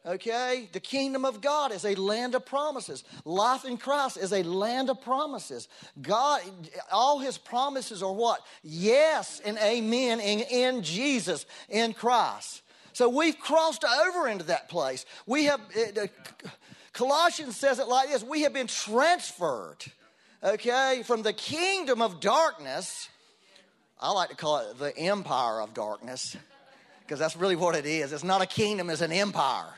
Okay? 0.06 0.70
The 0.72 0.80
kingdom 0.80 1.26
of 1.26 1.42
God 1.42 1.74
is 1.74 1.84
a 1.84 1.96
land 1.96 2.34
of 2.34 2.46
promises. 2.46 3.04
Life 3.26 3.66
in 3.66 3.78
Christ 3.78 4.18
is 4.18 4.32
a 4.32 4.44
land 4.44 4.90
of 4.90 5.02
promises. 5.02 5.68
God, 6.02 6.42
all 6.90 7.20
his 7.20 7.38
promises 7.38 8.02
are 8.02 8.14
what? 8.14 8.40
Yes 8.64 9.42
and 9.44 9.58
amen 9.58 10.22
in, 10.22 10.40
in 10.40 10.84
Jesus, 10.84 11.46
in 11.68 11.94
Christ. 11.94 12.62
So 12.94 13.10
we've 13.10 13.40
crossed 13.40 13.84
over 13.84 14.30
into 14.30 14.46
that 14.46 14.70
place. 14.70 15.06
We 15.26 15.46
have. 15.46 15.60
Uh, 15.98 16.08
Colossians 16.94 17.58
says 17.58 17.80
it 17.80 17.88
like 17.88 18.10
this 18.10 18.24
We 18.24 18.42
have 18.42 18.54
been 18.54 18.68
transferred, 18.68 19.84
okay, 20.44 21.02
from 21.06 21.24
the 21.24 21.34
kingdom 21.34 22.02
of 22.02 22.20
darkness. 22.20 23.10
I 24.00 24.12
like 24.12 24.30
to 24.30 24.36
call 24.36 24.60
it 24.60 24.78
the 24.78 24.96
empire 24.98 25.62
of 25.62 25.74
darkness 25.74 26.36
because 27.02 27.20
that's 27.20 27.36
really 27.36 27.56
what 27.56 27.76
it 27.76 27.86
is. 27.86 28.12
It's 28.12 28.24
not 28.24 28.42
a 28.42 28.46
kingdom, 28.46 28.90
it's 28.90 29.02
an 29.02 29.12
empire. 29.12 29.74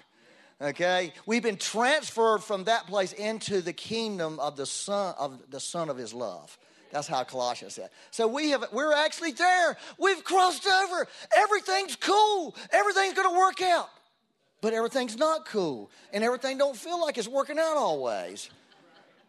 Okay? 0.61 1.13
We've 1.25 1.43
been 1.43 1.57
transferred 1.57 2.39
from 2.43 2.63
that 2.65 2.87
place 2.87 3.13
into 3.13 3.61
the 3.61 3.73
kingdom 3.73 4.39
of 4.39 4.55
the 4.55 4.65
son 4.65 5.13
of 5.17 5.39
the 5.49 5.59
son 5.59 5.89
of 5.89 5.97
his 5.97 6.13
love. 6.13 6.57
That's 6.91 7.07
how 7.07 7.23
Colossians 7.23 7.73
said. 7.73 7.89
So 8.11 8.27
we 8.27 8.51
have 8.51 8.65
we're 8.71 8.93
actually 8.93 9.31
there. 9.31 9.77
We've 9.97 10.23
crossed 10.23 10.65
over. 10.65 11.07
Everything's 11.35 11.95
cool. 11.97 12.55
Everything's 12.71 13.13
going 13.13 13.29
to 13.29 13.37
work 13.37 13.61
out 13.61 13.89
but 14.65 14.73
everything's 14.73 15.15
not 15.15 15.45
cool 15.45 15.91
and 16.11 16.23
everything 16.23 16.57
don't 16.57 16.75
feel 16.75 16.99
like 16.99 17.19
it's 17.19 17.27
working 17.27 17.59
out 17.59 17.77
always. 17.77 18.49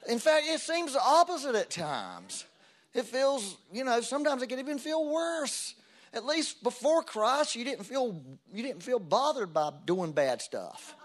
In 0.09 0.19
fact 0.19 0.47
it 0.49 0.63
seems 0.63 0.95
the 0.95 1.03
opposite 1.03 1.55
at 1.55 1.69
times. 1.69 2.47
It 2.95 3.05
feels 3.05 3.59
you 3.71 3.85
know 3.85 4.01
sometimes 4.01 4.41
it 4.41 4.47
can 4.47 4.59
even 4.59 4.79
feel 4.79 5.13
worse. 5.13 5.75
At 6.15 6.25
least 6.25 6.63
before 6.63 7.03
christ 7.03 7.55
you 7.55 7.65
didn't 7.65 7.85
feel 7.85 8.19
you 8.51 8.63
didn't 8.63 8.83
feel 8.83 8.99
bothered 8.99 9.53
by 9.53 9.73
doing 9.85 10.13
bad 10.13 10.41
stuff. 10.41 10.97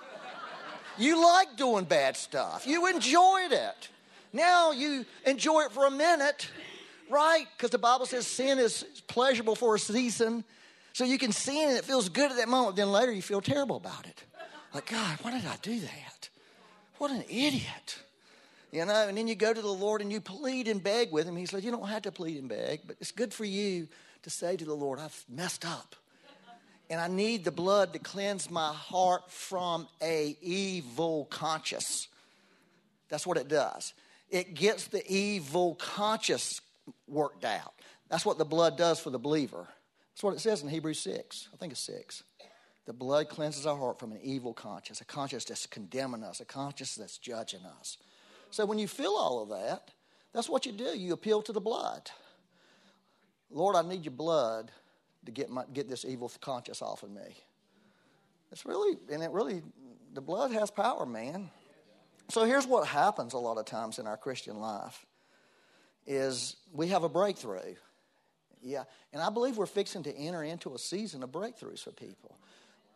You 0.98 1.22
liked 1.22 1.58
doing 1.58 1.84
bad 1.84 2.16
stuff. 2.16 2.66
You 2.66 2.88
enjoyed 2.88 3.52
it. 3.52 3.90
Now 4.32 4.72
you 4.72 5.06
enjoy 5.26 5.64
it 5.64 5.74
for 5.74 5.88
a 5.88 5.92
minute 5.92 6.50
right? 7.10 7.48
Because 7.58 7.72
the 7.72 7.78
bible 7.78 8.06
says 8.06 8.26
sin 8.26 8.60
is 8.60 8.86
pleasurable 9.08 9.58
for 9.58 9.76
a 9.76 9.80
season 9.80 10.46
so 10.94 11.04
you 11.04 11.18
can 11.18 11.32
sin 11.32 11.70
and 11.70 11.78
it 11.78 11.86
feels 11.86 12.10
good 12.10 12.32
at 12.32 12.38
that 12.38 12.50
moment, 12.50 12.76
then 12.76 12.92
later 12.92 13.12
you 13.12 13.22
feel 13.22 13.42
terrible 13.42 13.78
about 13.78 14.06
it. 14.06 14.24
Like, 14.74 14.90
God, 14.90 15.18
why 15.22 15.32
did 15.32 15.46
I 15.46 15.56
do 15.62 15.80
that? 15.80 16.30
What 16.98 17.12
an 17.12 17.24
idiot. 17.30 18.00
You 18.72 18.86
know, 18.86 19.08
and 19.08 19.18
then 19.18 19.28
you 19.28 19.36
go 19.36 19.54
to 19.54 19.62
the 19.62 19.68
Lord 19.68 20.02
and 20.02 20.12
you 20.12 20.22
plead 20.22 20.68
and 20.68 20.82
beg 20.82 21.12
with 21.12 21.28
him. 21.28 21.36
He 21.36 21.46
says, 21.46 21.66
You 21.66 21.72
don't 21.72 21.90
have 21.90 22.04
to 22.04 22.12
plead 22.12 22.38
and 22.38 22.48
beg, 22.48 22.82
but 22.88 22.96
it's 23.02 23.12
good 23.12 23.34
for 23.34 23.44
you 23.44 23.88
to 24.24 24.30
say 24.30 24.56
to 24.56 24.64
the 24.64 24.74
Lord, 24.74 25.00
I've 25.00 25.26
messed 25.30 25.66
up. 25.66 25.96
And 26.90 27.00
I 27.00 27.08
need 27.08 27.44
the 27.44 27.52
blood 27.52 27.94
to 27.94 28.00
cleanse 28.00 28.50
my 28.50 28.74
heart 28.74 29.32
from 29.32 29.88
a 30.02 30.38
evil 30.42 31.26
conscience. 31.26 32.08
That's 33.10 33.26
what 33.26 33.38
it 33.38 33.48
does. 33.48 33.94
It 34.30 34.54
gets 34.54 34.88
the 34.88 35.04
evil 35.12 35.76
conscience 35.76 36.62
worked 37.08 37.46
out. 37.46 37.74
That's 38.10 38.26
what 38.26 38.38
the 38.38 38.46
blood 38.46 38.78
does 38.78 39.00
for 39.00 39.10
the 39.10 39.20
believer. 39.20 39.68
That's 40.14 40.24
what 40.24 40.34
it 40.34 40.40
says 40.40 40.62
in 40.62 40.70
Hebrews 40.70 41.00
6. 41.00 41.50
I 41.54 41.58
think 41.58 41.72
it's 41.72 41.82
6. 41.82 42.24
The 42.86 42.94
blood 42.94 43.30
cleanses 43.30 43.66
our 43.66 43.78
heart 43.78 44.00
from 44.00 44.12
an 44.12 44.20
evil 44.22 44.54
conscience, 44.54 45.02
a 45.02 45.06
conscience 45.06 45.46
that's 45.46 45.68
condemning 45.68 46.24
us, 46.24 46.42
a 46.42 46.46
conscience 46.46 46.96
that's 46.96 47.18
judging 47.18 47.62
us. 47.80 47.98
So 48.50 48.66
when 48.66 48.80
you 48.80 48.88
feel 48.88 49.12
all 49.12 49.42
of 49.42 49.50
that, 49.50 49.92
that's 50.34 50.50
what 50.50 50.66
you 50.66 50.72
do. 50.72 50.98
You 50.98 51.14
appeal 51.14 51.42
to 51.44 51.54
the 51.54 51.62
blood. 51.62 52.10
Lord, 53.50 53.76
I 53.76 53.82
need 53.82 54.06
your 54.06 54.14
blood 54.14 54.72
to 55.26 55.32
get, 55.32 55.50
my, 55.50 55.64
get 55.74 55.90
this 55.90 56.06
evil 56.06 56.32
conscience 56.42 56.82
off 56.82 57.04
of 57.04 57.12
me. 57.12 57.38
It's 58.52 58.66
really, 58.66 58.98
and 59.12 59.22
it 59.22 59.32
really, 59.32 59.62
the 60.14 60.22
blood 60.22 60.52
has 60.52 60.72
power, 60.72 61.06
man. 61.06 61.50
So 62.30 62.46
here's 62.46 62.66
what 62.66 62.88
happens 62.88 63.34
a 63.34 63.38
lot 63.38 63.58
of 63.58 63.66
times 63.66 64.00
in 64.00 64.08
our 64.08 64.18
Christian 64.18 64.60
life 64.60 65.06
is 66.08 66.56
we 66.74 66.88
have 66.88 67.04
a 67.04 67.10
breakthrough. 67.10 67.76
Yeah, 68.62 68.84
and 69.12 69.22
I 69.22 69.30
believe 69.30 69.58
we're 69.58 69.66
fixing 69.66 70.04
to 70.04 70.16
enter 70.16 70.44
into 70.44 70.76
a 70.76 70.80
season 70.80 71.24
of 71.24 71.32
breakthroughs 71.32 71.84
for 71.84 71.92
people. 71.92 72.38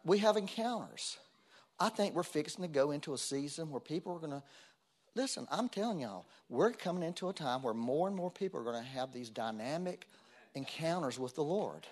We 0.04 0.20
have 0.20 0.38
encounters. 0.38 1.18
I 1.80 1.90
think 1.90 2.16
we're 2.16 2.24
fixing 2.24 2.62
to 2.62 2.68
go 2.68 2.92
into 2.92 3.14
a 3.14 3.18
season 3.18 3.72
where 3.72 3.80
people 3.80 4.14
are 4.14 4.20
going 4.20 4.32
to 4.32 4.44
listen. 5.16 5.48
I'm 5.52 5.70
telling 5.70 6.00
y'all, 6.00 6.26
we're 6.50 6.72
coming 6.72 7.04
into 7.04 7.30
a 7.30 7.34
time 7.34 7.64
where 7.64 7.74
more 7.74 8.08
and 8.08 8.16
more 8.16 8.30
people 8.30 8.60
are 8.60 8.64
going 8.64 8.82
to 8.82 8.90
have 8.90 9.12
these 9.12 9.30
dynamic 9.30 10.08
encounters 10.54 11.18
with 11.20 11.36
the 11.36 11.44
Lord. 11.44 11.88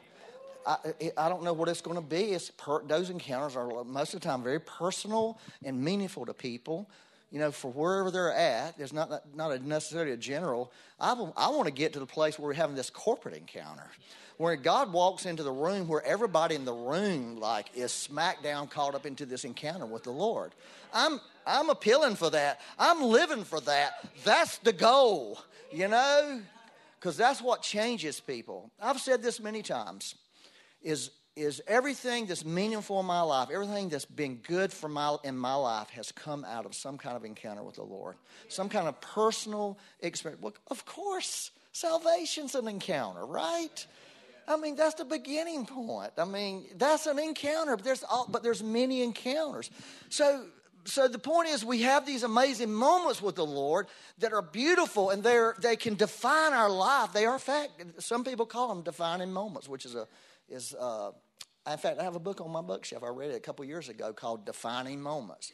I, 0.65 0.77
I 1.17 1.27
don't 1.27 1.43
know 1.43 1.51
what 1.51 1.67
it's 1.67 1.81
going 1.81 1.97
to 1.97 2.01
be. 2.01 2.31
It's 2.31 2.51
per, 2.51 2.83
those 2.83 3.09
encounters 3.09 3.55
are 3.57 3.83
most 3.83 4.13
of 4.13 4.21
the 4.21 4.27
time 4.27 4.43
very 4.43 4.59
personal 4.59 5.37
and 5.63 5.83
meaningful 5.83 6.25
to 6.25 6.33
people 6.33 6.89
you 7.33 7.39
know, 7.39 7.51
for 7.51 7.71
wherever 7.71 8.11
they're 8.11 8.31
at. 8.31 8.77
There's 8.77 8.93
not, 8.93 9.35
not 9.35 9.51
a 9.51 9.67
necessarily 9.67 10.11
a 10.11 10.17
general. 10.17 10.71
I, 10.99 11.13
I 11.35 11.49
want 11.49 11.65
to 11.65 11.71
get 11.71 11.93
to 11.93 11.99
the 11.99 12.05
place 12.05 12.37
where 12.37 12.47
we're 12.47 12.53
having 12.53 12.75
this 12.75 12.91
corporate 12.91 13.35
encounter, 13.35 13.89
where 14.37 14.55
God 14.55 14.93
walks 14.93 15.25
into 15.25 15.41
the 15.41 15.51
room 15.51 15.87
where 15.87 16.05
everybody 16.05 16.53
in 16.53 16.63
the 16.63 16.73
room, 16.73 17.39
like, 17.39 17.71
is 17.75 17.91
smack 17.91 18.43
down 18.43 18.67
caught 18.67 18.93
up 18.93 19.07
into 19.07 19.25
this 19.25 19.45
encounter 19.45 19.87
with 19.87 20.03
the 20.03 20.11
Lord. 20.11 20.51
I'm, 20.93 21.19
I'm 21.47 21.71
appealing 21.71 22.17
for 22.17 22.29
that. 22.29 22.61
I'm 22.77 23.01
living 23.01 23.43
for 23.43 23.59
that. 23.61 24.07
That's 24.23 24.59
the 24.59 24.71
goal, 24.71 25.39
you 25.71 25.87
know, 25.87 26.39
because 26.99 27.17
that's 27.17 27.41
what 27.41 27.63
changes 27.63 28.19
people. 28.19 28.69
I've 28.79 29.01
said 29.01 29.23
this 29.23 29.39
many 29.39 29.63
times 29.63 30.13
is 30.83 31.09
is 31.35 31.61
everything 31.67 32.27
that's 32.27 32.45
meaningful 32.45 32.99
in 32.99 33.05
my 33.05 33.21
life, 33.21 33.49
everything 33.51 33.89
that's 33.89 34.05
been 34.05 34.35
good 34.35 34.71
for 34.71 34.87
my, 34.87 35.17
in 35.23 35.37
my 35.37 35.55
life 35.55 35.89
has 35.89 36.11
come 36.11 36.45
out 36.45 36.65
of 36.65 36.75
some 36.75 36.97
kind 36.97 37.15
of 37.15 37.25
encounter 37.25 37.63
with 37.63 37.75
the 37.75 37.83
Lord, 37.83 38.15
some 38.49 38.69
kind 38.69 38.87
of 38.87 38.99
personal 39.01 39.77
experience. 39.99 40.41
Well, 40.41 40.53
of 40.67 40.85
course, 40.85 41.51
salvation's 41.71 42.53
an 42.53 42.67
encounter, 42.67 43.25
right? 43.25 43.87
I 44.47 44.57
mean, 44.57 44.75
that's 44.75 44.95
the 44.95 45.05
beginning 45.05 45.65
point. 45.65 46.11
I 46.17 46.25
mean, 46.25 46.65
that's 46.75 47.07
an 47.07 47.17
encounter, 47.17 47.75
but 47.77 47.85
there's 47.85 48.03
all, 48.03 48.27
but 48.29 48.43
there's 48.43 48.61
many 48.61 49.01
encounters. 49.01 49.71
So, 50.09 50.45
so 50.85 51.07
the 51.07 51.17
point 51.17 51.47
is, 51.49 51.63
we 51.65 51.83
have 51.83 52.05
these 52.05 52.23
amazing 52.23 52.71
moments 52.71 53.21
with 53.21 53.35
the 53.35 53.45
Lord 53.45 53.87
that 54.19 54.33
are 54.33 54.41
beautiful, 54.41 55.11
and 55.11 55.23
they're 55.23 55.55
they 55.61 55.77
can 55.77 55.95
define 55.95 56.53
our 56.53 56.69
life. 56.69 57.13
They 57.13 57.25
are 57.25 57.39
fact. 57.39 57.71
Some 57.99 58.25
people 58.25 58.45
call 58.45 58.67
them 58.67 58.83
defining 58.83 59.31
moments, 59.31 59.69
which 59.69 59.85
is 59.85 59.95
a 59.95 60.07
is, 60.49 60.75
uh, 60.79 61.11
in 61.71 61.77
fact, 61.77 61.99
I 61.99 62.03
have 62.03 62.15
a 62.15 62.19
book 62.19 62.41
on 62.41 62.51
my 62.51 62.61
bookshelf. 62.61 63.03
I 63.03 63.09
read 63.09 63.31
it 63.31 63.35
a 63.35 63.39
couple 63.39 63.63
years 63.65 63.89
ago 63.89 64.11
called 64.13 64.45
Defining 64.45 65.01
Moments. 65.01 65.53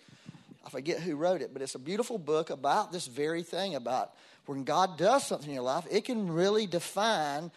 I 0.65 0.69
forget 0.69 0.99
who 0.99 1.15
wrote 1.15 1.41
it, 1.41 1.53
but 1.53 1.61
it's 1.61 1.75
a 1.75 1.79
beautiful 1.79 2.17
book 2.17 2.49
about 2.49 2.91
this 2.91 3.07
very 3.07 3.43
thing 3.43 3.75
about 3.75 4.13
when 4.45 4.63
God 4.63 4.97
does 4.97 5.25
something 5.25 5.47
in 5.47 5.53
your 5.53 5.63
life, 5.63 5.85
it 5.89 6.05
can 6.05 6.31
really 6.31 6.65
define, 6.65 7.51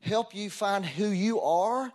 help 0.00 0.34
you 0.34 0.50
find 0.50 0.84
who 0.84 1.06
you 1.06 1.40
are, 1.40 1.92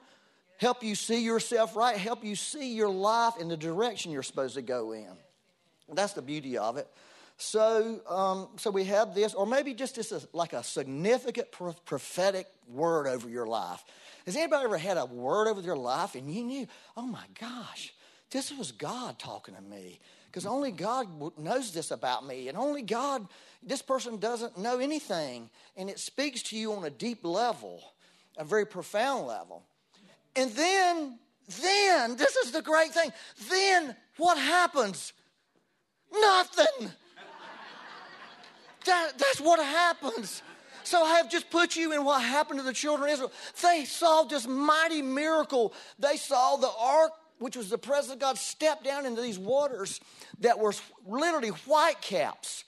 help 0.57 0.83
you 0.83 0.95
see 0.95 1.23
yourself 1.23 1.75
right, 1.75 1.97
help 1.97 2.23
you 2.23 2.35
see 2.35 2.73
your 2.73 2.89
life 2.89 3.33
in 3.39 3.49
the 3.49 3.57
direction 3.57 4.11
you're 4.11 4.23
supposed 4.23 4.55
to 4.55 4.61
go 4.61 4.93
in. 4.93 5.11
That's 5.93 6.13
the 6.13 6.21
beauty 6.21 6.57
of 6.57 6.77
it. 6.77 6.87
So, 7.37 7.99
um, 8.09 8.49
so 8.57 8.71
we 8.71 8.85
have 8.85 9.13
this, 9.13 9.35
or 9.35 9.45
maybe 9.45 9.75
just 9.75 9.95
this 9.95 10.11
is 10.11 10.27
like 10.33 10.53
a 10.53 10.63
significant 10.63 11.51
prophetic 11.85 12.47
word 12.67 13.05
over 13.07 13.29
your 13.29 13.45
life. 13.45 13.83
Has 14.25 14.35
anybody 14.35 14.65
ever 14.65 14.77
had 14.77 14.97
a 14.97 15.05
word 15.05 15.47
over 15.47 15.61
their 15.61 15.75
life 15.75 16.15
and 16.15 16.33
you 16.33 16.43
knew, 16.43 16.67
oh 16.97 17.03
my 17.03 17.23
gosh, 17.39 17.93
this 18.31 18.51
was 18.51 18.71
God 18.71 19.19
talking 19.19 19.55
to 19.55 19.61
me? 19.61 19.99
Because 20.25 20.47
only 20.47 20.71
God 20.71 21.07
knows 21.37 21.71
this 21.71 21.91
about 21.91 22.25
me, 22.25 22.49
and 22.49 22.57
only 22.57 22.81
God, 22.81 23.27
this 23.63 23.81
person 23.81 24.17
doesn't 24.17 24.57
know 24.57 24.79
anything. 24.79 25.49
And 25.77 25.89
it 25.89 25.99
speaks 25.99 26.41
to 26.43 26.57
you 26.57 26.73
on 26.73 26.83
a 26.83 26.89
deep 26.89 27.23
level, 27.23 27.81
a 28.37 28.43
very 28.43 28.65
profound 28.65 29.27
level. 29.27 29.63
And 30.35 30.51
then, 30.51 31.19
then, 31.61 32.17
this 32.17 32.35
is 32.35 32.51
the 32.51 32.61
great 32.61 32.91
thing. 32.91 33.11
Then 33.49 33.95
what 34.17 34.37
happens? 34.37 35.13
Nothing. 36.11 36.91
That, 38.87 39.17
that's 39.17 39.39
what 39.39 39.59
happens. 39.59 40.41
So 40.83 41.03
I 41.03 41.17
have 41.17 41.29
just 41.29 41.49
put 41.49 41.75
you 41.75 41.91
in 41.93 42.05
what 42.05 42.21
happened 42.21 42.59
to 42.59 42.65
the 42.65 42.73
children 42.73 43.09
of 43.09 43.13
Israel. 43.13 43.31
They 43.61 43.83
saw 43.83 44.23
this 44.23 44.47
mighty 44.47 45.01
miracle. 45.01 45.73
They 45.99 46.15
saw 46.15 46.55
the 46.55 46.71
ark, 46.79 47.11
which 47.39 47.57
was 47.57 47.69
the 47.69 47.77
presence 47.77 48.13
of 48.13 48.19
God, 48.19 48.37
step 48.37 48.83
down 48.83 49.05
into 49.05 49.21
these 49.21 49.37
waters 49.37 49.99
that 50.39 50.57
were 50.57 50.73
literally 51.05 51.49
white 51.49 52.01
caps, 52.01 52.63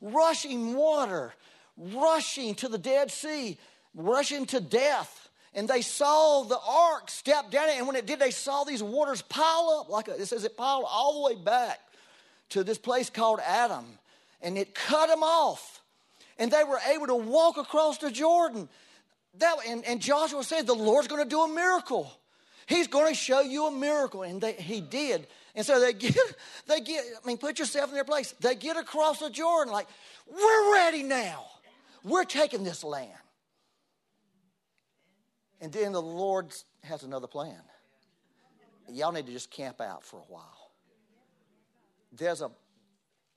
rushing 0.00 0.74
water, 0.74 1.32
rushing 1.76 2.56
to 2.56 2.68
the 2.68 2.78
Dead 2.78 3.10
Sea, 3.10 3.56
rushing 3.94 4.46
to 4.46 4.60
death. 4.60 5.28
And 5.54 5.68
they 5.68 5.82
saw 5.82 6.42
the 6.42 6.58
ark 6.58 7.08
step 7.08 7.50
down, 7.50 7.68
and 7.70 7.86
when 7.86 7.96
it 7.96 8.06
did, 8.06 8.18
they 8.18 8.30
saw 8.30 8.64
these 8.64 8.82
waters 8.82 9.22
pile 9.22 9.80
up 9.80 9.88
like 9.88 10.08
a, 10.08 10.20
it 10.20 10.26
says 10.26 10.44
it 10.44 10.56
piled 10.56 10.84
all 10.88 11.14
the 11.14 11.34
way 11.34 11.40
back 11.40 11.80
to 12.50 12.64
this 12.64 12.78
place 12.78 13.10
called 13.10 13.40
Adam, 13.44 13.84
and 14.42 14.56
it 14.58 14.74
cut 14.74 15.08
them 15.08 15.22
off 15.22 15.80
and 16.40 16.50
they 16.50 16.64
were 16.64 16.80
able 16.92 17.06
to 17.06 17.14
walk 17.14 17.58
across 17.58 17.98
the 17.98 18.10
Jordan. 18.10 18.68
That, 19.38 19.56
and, 19.68 19.84
and 19.84 20.00
Joshua 20.00 20.42
said, 20.42 20.66
The 20.66 20.74
Lord's 20.74 21.06
going 21.06 21.22
to 21.22 21.28
do 21.28 21.42
a 21.42 21.48
miracle. 21.48 22.10
He's 22.66 22.86
going 22.86 23.08
to 23.08 23.14
show 23.14 23.40
you 23.40 23.66
a 23.66 23.70
miracle. 23.70 24.22
And 24.22 24.40
they, 24.40 24.54
he 24.54 24.80
did. 24.80 25.26
And 25.54 25.66
so 25.66 25.78
they 25.78 25.92
get, 25.92 26.16
they 26.66 26.80
get, 26.80 27.04
I 27.22 27.26
mean, 27.26 27.36
put 27.36 27.58
yourself 27.58 27.90
in 27.90 27.94
their 27.94 28.04
place. 28.04 28.34
They 28.40 28.54
get 28.54 28.78
across 28.78 29.18
the 29.18 29.28
Jordan 29.28 29.72
like, 29.72 29.86
we're 30.26 30.74
ready 30.74 31.02
now. 31.02 31.44
We're 32.02 32.24
taking 32.24 32.64
this 32.64 32.82
land. 32.82 33.10
And 35.60 35.70
then 35.70 35.92
the 35.92 36.00
Lord 36.00 36.54
has 36.84 37.02
another 37.02 37.26
plan. 37.26 37.60
Y'all 38.88 39.12
need 39.12 39.26
to 39.26 39.32
just 39.32 39.50
camp 39.50 39.82
out 39.82 40.02
for 40.02 40.16
a 40.16 40.32
while. 40.32 40.70
There's 42.12 42.40
a, 42.40 42.50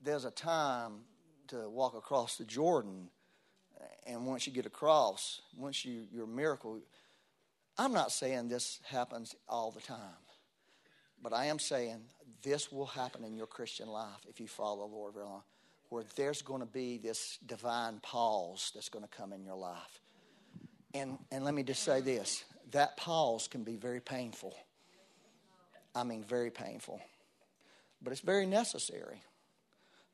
there's 0.04 0.26
a 0.26 0.32
time 0.32 1.02
to 1.48 1.70
walk 1.70 1.96
across 1.96 2.38
the 2.38 2.44
Jordan. 2.44 3.10
And 4.06 4.26
once 4.26 4.46
you 4.46 4.54
get 4.54 4.66
across, 4.66 5.42
once 5.58 5.86
you, 5.86 6.06
your 6.12 6.28
miracle, 6.28 6.80
I'm 7.78 7.94
not 7.94 8.12
saying 8.12 8.50
this 8.50 8.80
happens 8.86 9.36
all 9.48 9.72
the 9.72 9.82
time, 9.82 9.98
but 11.22 11.34
I 11.34 11.46
am 11.46 11.60
saying 11.60 12.02
this 12.44 12.72
will 12.72 12.86
happen 12.86 13.24
in 13.24 13.36
your 13.36 13.48
Christian 13.48 13.88
life 13.88 14.26
if 14.28 14.40
you 14.40 14.48
follow 14.48 14.88
the 14.88 14.94
Lord 14.94 15.14
very 15.14 15.26
long, 15.26 15.44
where 15.90 16.04
there's 16.16 16.42
going 16.42 16.60
to 16.60 16.68
be 16.68 16.98
this 16.98 17.40
divine 17.46 18.00
pause 18.02 18.72
that's 18.74 18.90
going 18.90 19.06
to 19.06 19.18
come 19.18 19.32
in 19.32 19.44
your 19.44 19.56
life. 19.56 20.02
And, 20.94 21.18
and 21.32 21.44
let 21.44 21.54
me 21.54 21.64
just 21.64 21.84
say 21.84 22.02
this 22.02 22.44
that 22.72 22.98
pause 22.98 23.48
can 23.48 23.64
be 23.64 23.76
very 23.76 24.02
painful. 24.02 24.54
I 25.96 26.04
mean, 26.04 26.24
very 26.24 26.50
painful. 26.50 27.02
But 28.02 28.12
it's 28.12 28.22
very 28.22 28.46
necessary 28.46 29.22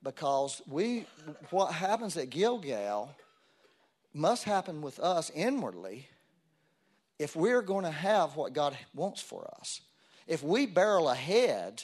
because 0.03 0.62
we 0.68 1.06
what 1.50 1.74
happens 1.74 2.18
at 2.18 2.29
Gilgal 2.29 3.13
must 4.13 4.44
happen 4.44 4.82
with 4.82 5.00
us 5.00 5.32
inwardly 5.36 6.08
if 7.18 7.36
we're 7.36 7.62
going 7.62 7.84
to 7.84 7.91
have 7.91 8.36
what 8.36 8.53
God 8.53 8.77
wants 8.96 9.22
for 9.22 9.50
us. 9.60 9.82
If 10.25 10.44
we 10.44 10.65
barrel 10.65 11.10
ahead, 11.10 11.84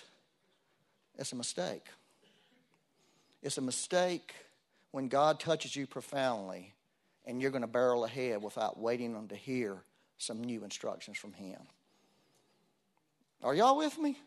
it's 1.17 1.33
a 1.33 1.35
mistake. 1.35 1.85
It's 3.43 3.57
a 3.57 3.61
mistake 3.61 4.33
when 4.91 5.07
God 5.07 5.39
touches 5.39 5.75
you 5.75 5.85
profoundly 5.85 6.73
and 7.25 7.41
you're 7.41 7.51
going 7.51 7.61
to 7.61 7.67
barrel 7.67 8.05
ahead 8.05 8.41
without 8.41 8.79
waiting 8.79 9.15
on 9.15 9.27
to 9.27 9.35
hear 9.35 9.77
some 10.17 10.43
new 10.43 10.63
instructions 10.63 11.17
from 11.17 11.33
Him. 11.33 11.59
Are 13.43 13.53
y'all 13.53 13.77
with 13.77 13.97
me? 13.99 14.17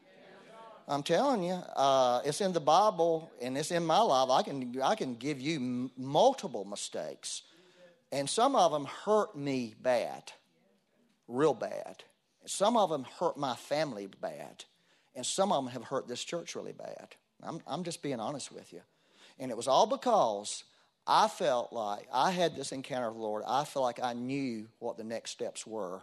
I'm 0.90 1.02
telling 1.02 1.44
you, 1.44 1.52
uh, 1.76 2.22
it's 2.24 2.40
in 2.40 2.54
the 2.54 2.60
Bible 2.60 3.30
and 3.42 3.58
it's 3.58 3.70
in 3.70 3.84
my 3.84 4.00
life. 4.00 4.30
I 4.30 4.42
can, 4.42 4.80
I 4.82 4.94
can 4.94 5.16
give 5.16 5.38
you 5.38 5.56
m- 5.56 5.90
multiple 5.98 6.64
mistakes, 6.64 7.42
and 8.10 8.28
some 8.28 8.56
of 8.56 8.72
them 8.72 8.86
hurt 8.86 9.36
me 9.36 9.74
bad, 9.82 10.32
real 11.28 11.52
bad. 11.52 12.02
Some 12.46 12.78
of 12.78 12.88
them 12.88 13.04
hurt 13.20 13.36
my 13.36 13.54
family 13.54 14.08
bad, 14.22 14.64
and 15.14 15.26
some 15.26 15.52
of 15.52 15.62
them 15.62 15.72
have 15.74 15.84
hurt 15.84 16.08
this 16.08 16.24
church 16.24 16.56
really 16.56 16.72
bad. 16.72 17.08
I'm, 17.42 17.60
I'm 17.66 17.84
just 17.84 18.02
being 18.02 18.18
honest 18.18 18.50
with 18.50 18.72
you. 18.72 18.80
And 19.38 19.50
it 19.50 19.56
was 19.58 19.68
all 19.68 19.86
because 19.86 20.64
I 21.06 21.28
felt 21.28 21.70
like 21.70 22.08
I 22.10 22.30
had 22.30 22.56
this 22.56 22.72
encounter 22.72 23.08
with 23.08 23.18
the 23.18 23.22
Lord. 23.22 23.42
I 23.46 23.64
felt 23.64 23.84
like 23.84 24.02
I 24.02 24.14
knew 24.14 24.68
what 24.78 24.96
the 24.96 25.04
next 25.04 25.32
steps 25.32 25.66
were, 25.66 26.00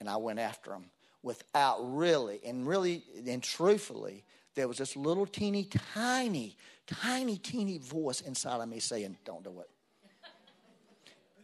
and 0.00 0.08
I 0.08 0.18
went 0.18 0.38
after 0.38 0.70
them 0.70 0.90
without 1.22 1.78
really, 1.80 2.40
and 2.44 2.66
really, 2.66 3.02
and 3.26 3.42
truthfully, 3.42 4.24
there 4.54 4.68
was 4.68 4.78
this 4.78 4.96
little 4.96 5.26
teeny, 5.26 5.68
tiny, 5.94 6.56
tiny, 6.86 7.36
teeny 7.38 7.78
voice 7.78 8.20
inside 8.20 8.60
of 8.60 8.68
me 8.68 8.80
saying, 8.80 9.16
Don't 9.24 9.44
do 9.44 9.60
it. 9.60 9.70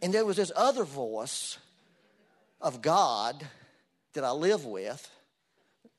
And 0.01 0.13
there 0.13 0.25
was 0.25 0.37
this 0.37 0.51
other 0.55 0.83
voice 0.83 1.57
of 2.61 2.81
God 2.81 3.45
that 4.13 4.23
I 4.23 4.31
live 4.31 4.65
with, 4.65 5.09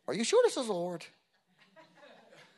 Are 0.09 0.15
you 0.15 0.25
sure 0.25 0.43
this 0.45 0.57
is 0.57 0.67
the 0.67 0.73
Lord? 0.73 1.05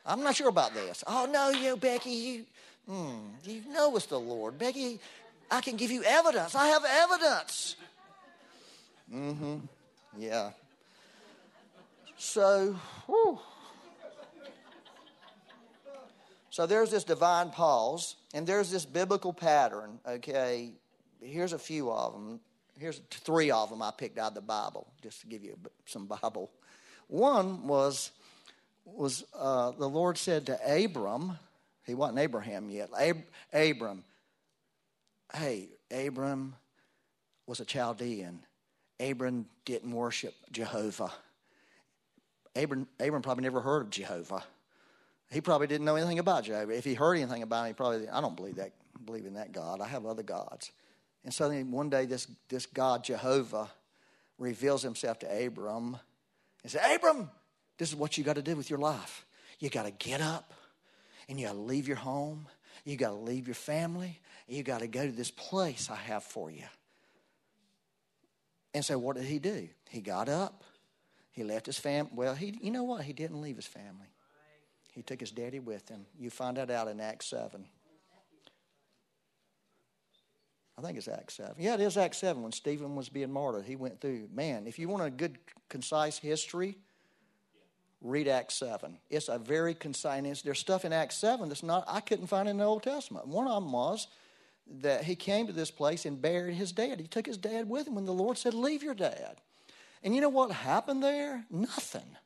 I'm 0.05 0.23
not 0.23 0.37
sure 0.37 0.49
about 0.49 0.73
this. 0.73 1.05
Oh, 1.07 1.29
no, 1.31 1.51
you, 1.51 1.77
Becky, 1.77 2.11
you, 2.11 2.45
mm, 2.91 3.21
you 3.45 3.63
know 3.71 3.95
it's 3.95 4.07
the 4.07 4.19
Lord. 4.19 4.59
Becky, 4.59 4.99
I 5.51 5.61
can 5.61 5.77
give 5.77 5.91
you 5.91 6.03
evidence. 6.03 6.55
I 6.55 6.69
have 6.69 6.85
evidence. 6.85 7.77
Mm 9.13 9.37
hmm. 9.37 9.57
Yeah. 10.19 10.51
So, 12.19 12.77
whew. 13.07 13.39
So 16.51 16.67
there's 16.67 16.91
this 16.91 17.05
divine 17.05 17.51
pause, 17.51 18.17
and 18.35 18.45
there's 18.45 18.71
this 18.71 18.85
biblical 18.85 19.33
pattern, 19.33 20.01
okay? 20.07 20.73
Here's 21.21 21.53
a 21.53 21.59
few 21.59 21.93
of 21.93 22.13
them. 22.13 22.41
Here's 22.77 22.99
three 23.11 23.53
of 23.53 23.71
them 23.71 23.81
I 23.81 23.93
picked 23.97 24.19
out 24.19 24.33
of 24.33 24.35
the 24.35 24.41
Bible, 24.41 24.89
just 25.01 25.21
to 25.21 25.29
give 25.29 25.45
you 25.45 25.57
some 25.87 26.07
Bible. 26.07 26.51
One 27.07 27.69
was, 27.69 28.11
was 28.85 29.25
uh, 29.39 29.71
the 29.71 29.89
Lord 29.89 30.19
said 30.19 30.47
to 30.47 30.85
Abram, 30.85 31.39
he 31.87 31.95
wasn't 31.95 32.19
Abraham 32.19 32.69
yet, 32.69 32.91
Ab- 32.99 33.25
Abram, 33.53 34.03
hey, 35.33 35.69
Abram 35.93 36.57
was 37.47 37.61
a 37.61 37.65
Chaldean. 37.65 38.41
Abram 38.99 39.47
didn't 39.65 39.93
worship 39.93 40.35
Jehovah. 40.51 41.13
Abram, 42.57 42.87
Abram 43.01 43.23
probably 43.23 43.43
never 43.43 43.61
heard 43.61 43.83
of 43.83 43.91
Jehovah. 43.91 44.43
He 45.31 45.41
probably 45.41 45.67
didn't 45.67 45.85
know 45.85 45.97
anything 45.97 46.19
about 46.19 46.45
Jehovah. 46.45 46.73
If 46.73 46.85
he 46.85 46.95
heard 46.95 47.15
anything 47.15 47.43
about 47.43 47.65
him, 47.65 47.69
he 47.69 47.75
probably, 47.75 48.09
I 48.09 48.21
don't 48.21 48.37
believe 48.37 48.57
that, 48.57 48.73
believe 49.05 49.27
in 49.27 49.35
that 49.35 49.53
God. 49.53 49.81
I 49.81 49.87
have 49.87 50.07
other 50.07 50.23
gods. 50.23 50.73
And 51.25 51.35
suddenly 51.35 51.63
one 51.65 51.91
day 51.91 52.07
this, 52.07 52.27
this 52.49 52.67
God, 52.67 53.05
Jehovah, 53.05 53.71
reveals 54.39 54.83
himself 54.83 55.19
to 55.21 55.47
Abram 55.47 55.99
and 56.63 56.73
says, 56.73 56.81
Abram, 56.95 57.31
this 57.77 57.91
is 57.91 57.97
what 57.97 58.17
you 58.17 58.25
got 58.25 58.37
to 58.37 58.43
do 58.43 58.57
with 58.57 58.71
your 58.71 58.79
life. 58.79 59.27
You 59.59 59.69
got 59.69 59.85
to 59.85 59.91
get 59.91 60.21
up 60.21 60.55
and 61.29 61.39
you 61.39 61.47
got 61.47 61.53
to 61.53 61.59
leave 61.59 61.87
your 61.87 61.97
home. 61.97 62.47
You 62.85 62.97
got 62.97 63.11
to 63.11 63.17
leave 63.17 63.47
your 63.47 63.55
family. 63.55 64.21
You 64.47 64.63
got 64.63 64.81
to 64.81 64.87
go 64.87 65.05
to 65.05 65.13
this 65.13 65.31
place 65.31 65.91
I 65.91 65.97
have 65.97 66.23
for 66.23 66.51
you. 66.51 66.65
And 68.73 68.85
so 68.85 68.99
what 68.99 69.17
did 69.17 69.25
he 69.25 69.39
do? 69.39 69.69
He 69.91 70.01
got 70.01 70.29
up. 70.29 70.63
He 71.39 71.45
left 71.45 71.67
his 71.67 71.79
family. 71.79 72.11
Well, 72.17 72.35
he, 72.35 72.59
you 72.61 72.73
know 72.73 72.83
what? 72.83 73.05
He 73.05 73.13
didn't 73.13 73.41
leave 73.41 73.55
his 73.55 73.65
family. 73.65 74.09
He 74.93 75.03
took 75.03 75.21
his 75.21 75.31
daddy 75.31 75.61
with 75.61 75.89
him. 75.89 76.05
You 76.19 76.31
find 76.31 76.57
that 76.57 76.69
out 76.69 76.89
in 76.89 76.99
Acts 76.99 77.27
7. 77.27 77.65
I 80.77 80.83
think 80.83 80.99
it's 80.99 81.07
Acts 81.07 81.35
7. 81.35 81.55
Yeah, 81.57 81.75
it 81.75 81.81
is 81.81 81.97
Acts 81.97 82.19
7 82.19 82.43
when 82.43 82.51
Stephen 82.51 82.97
was 82.97 83.09
being 83.09 83.31
martyred. 83.31 83.67
He 83.67 83.77
went 83.77 84.01
through. 84.01 84.27
Man, 84.35 84.67
if 84.67 84.81
you 84.81 84.89
want 84.89 85.05
a 85.05 85.11
good, 85.11 85.39
concise 85.69 86.19
history, 86.19 86.77
read 88.01 88.27
Acts 88.27 88.55
7. 88.55 88.99
It's 89.09 89.29
a 89.29 89.39
very 89.39 89.75
concise. 89.75 90.43
There's 90.43 90.59
stuff 90.59 90.85
in 90.85 90.93
Acts 90.93 91.19
7 91.19 91.49
that's 91.49 91.63
not, 91.63 91.85
I 91.87 92.01
couldn't 92.01 92.27
find 92.27 92.49
in 92.49 92.57
the 92.57 92.65
Old 92.65 92.83
Testament. 92.83 93.29
One 93.29 93.47
of 93.47 93.63
them 93.63 93.71
was 93.71 94.09
that 94.81 95.05
he 95.05 95.15
came 95.15 95.47
to 95.47 95.53
this 95.53 95.71
place 95.71 96.05
and 96.05 96.21
buried 96.21 96.55
his 96.55 96.73
dad. 96.73 96.99
He 96.99 97.07
took 97.07 97.27
his 97.27 97.39
dad 97.39 97.69
with 97.69 97.87
him 97.87 97.95
when 97.95 98.07
the 98.07 98.13
Lord 98.13 98.37
said, 98.39 98.55
Leave 98.55 98.83
your 98.83 98.95
dad. 98.95 99.41
And 100.03 100.15
you 100.15 100.21
know 100.21 100.29
what 100.29 100.51
happened 100.53 101.03
there? 101.03 101.45
Nothing 101.51 102.17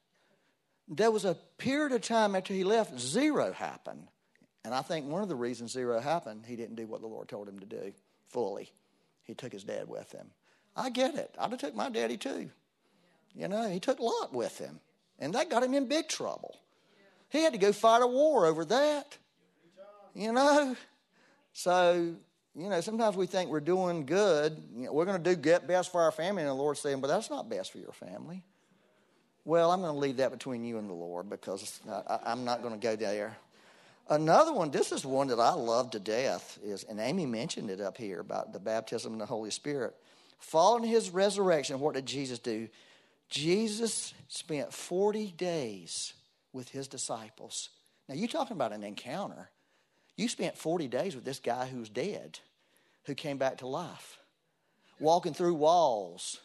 there 0.89 1.11
was 1.11 1.25
a 1.25 1.37
period 1.59 1.93
of 1.93 2.03
time 2.03 2.35
after 2.35 2.53
he 2.53 2.65
left, 2.65 2.99
zero 2.99 3.53
happened. 3.53 4.09
And 4.65 4.75
I 4.75 4.83
think 4.83 5.07
one 5.07 5.23
of 5.23 5.29
the 5.29 5.35
reasons 5.35 5.73
zero 5.73 6.01
happened, 6.01 6.45
he 6.47 6.57
didn't 6.57 6.77
do 6.77 6.87
what 6.87 7.01
the 7.01 7.07
Lord 7.07 7.29
told 7.29 7.49
him 7.49 7.59
to 7.61 7.67
do 7.67 7.93
fully. 8.29 8.71
He 9.25 9.35
took 9.35 9.53
his 9.53 9.65
dad 9.65 9.89
with 9.89 10.13
him. 10.13 10.29
I 10.77 10.91
get 10.91 11.15
it. 11.15 11.35
I'd 11.39 11.51
have 11.51 11.61
took 11.61 11.75
my 11.75 11.89
daddy 11.89 12.17
too. 12.17 12.51
You 13.35 13.49
know, 13.49 13.69
he 13.69 13.81
took 13.81 14.01
Lot 14.01 14.33
with 14.35 14.59
him. 14.59 14.81
And 15.19 15.35
that 15.35 15.51
got 15.51 15.63
him 15.63 15.75
in 15.75 15.87
big 15.87 16.09
trouble. 16.09 16.57
He 17.29 17.43
had 17.43 17.53
to 17.53 17.59
go 17.59 17.73
fight 17.73 18.03
a 18.03 18.07
war 18.07 18.47
over 18.47 18.65
that. 18.67 19.17
You 20.15 20.33
know? 20.33 20.77
So, 21.53 22.17
you 22.55 22.69
know, 22.69 22.81
sometimes 22.81 23.17
we 23.17 23.27
think 23.27 23.51
we're 23.51 23.61
doing 23.61 24.05
good. 24.05 24.63
You 24.77 24.87
know, 24.87 24.93
we're 24.93 25.07
going 25.07 25.23
to 25.23 25.31
do 25.31 25.37
get 25.37 25.67
best 25.67 25.91
for 25.91 26.03
our 26.03 26.13
family. 26.13 26.43
And 26.43 26.51
the 26.51 26.55
Lord's 26.55 26.81
saying, 26.81 27.01
but 27.01 27.09
that's 27.09 27.31
not 27.31 27.49
best 27.49 27.73
for 27.73 27.79
your 27.79 27.93
family. 27.93 28.43
Well, 29.45 29.71
I'm 29.71 29.81
going 29.81 29.93
to 29.93 29.99
leave 29.99 30.19
that 30.19 30.31
between 30.31 30.63
you 30.63 30.79
and 30.79 30.89
the 30.89 30.95
Lord 30.95 31.29
because 31.29 31.81
I, 31.89 32.33
am 32.33 32.45
not 32.45 32.63
going 32.63 32.79
to 32.79 32.81
go 32.81 32.95
there. 32.95 33.37
Another 34.09 34.53
one, 34.53 34.71
this 34.71 34.93
is 34.93 35.05
one 35.07 35.29
that 35.29 35.41
I 35.41 35.55
love 35.55 35.91
to 35.93 36.01
death, 36.01 36.59
is, 36.63 36.85
and 36.85 37.01
Amy 37.01 37.25
mentioned 37.25 37.71
it 37.71 37.81
up 37.81 37.97
here 37.97 38.21
about 38.21 38.53
the 38.53 38.61
baptism 38.61 39.13
in 39.13 39.19
the 39.19 39.27
Holy 39.27 39.51
Spirit. 39.51 39.95
Following 40.39 40.85
his 40.85 41.11
resurrection, 41.11 41.81
what 41.81 41.95
did 41.95 42.05
Jesus 42.05 42.39
do? 42.39 42.69
Jesus 43.31 44.13
spent 44.29 44.73
40 44.73 45.33
days 45.33 46.13
with 46.53 46.69
his 46.69 46.89
disciples. 46.89 47.71
Now, 48.09 48.15
you're 48.15 48.29
talking 48.29 48.57
about 48.57 48.73
an 48.73 48.83
encounter. 48.83 49.49
You 50.17 50.29
spent 50.29 50.57
40 50.57 50.89
days 50.89 51.15
with 51.15 51.25
this 51.25 51.39
guy 51.39 51.67
who's 51.67 51.89
dead, 51.89 52.39
who 53.05 53.15
came 53.15 53.39
back 53.39 53.59
to 53.59 53.67
life, 53.67 54.19
walking 55.01 55.35
through 55.35 55.55
walls. 55.55 56.39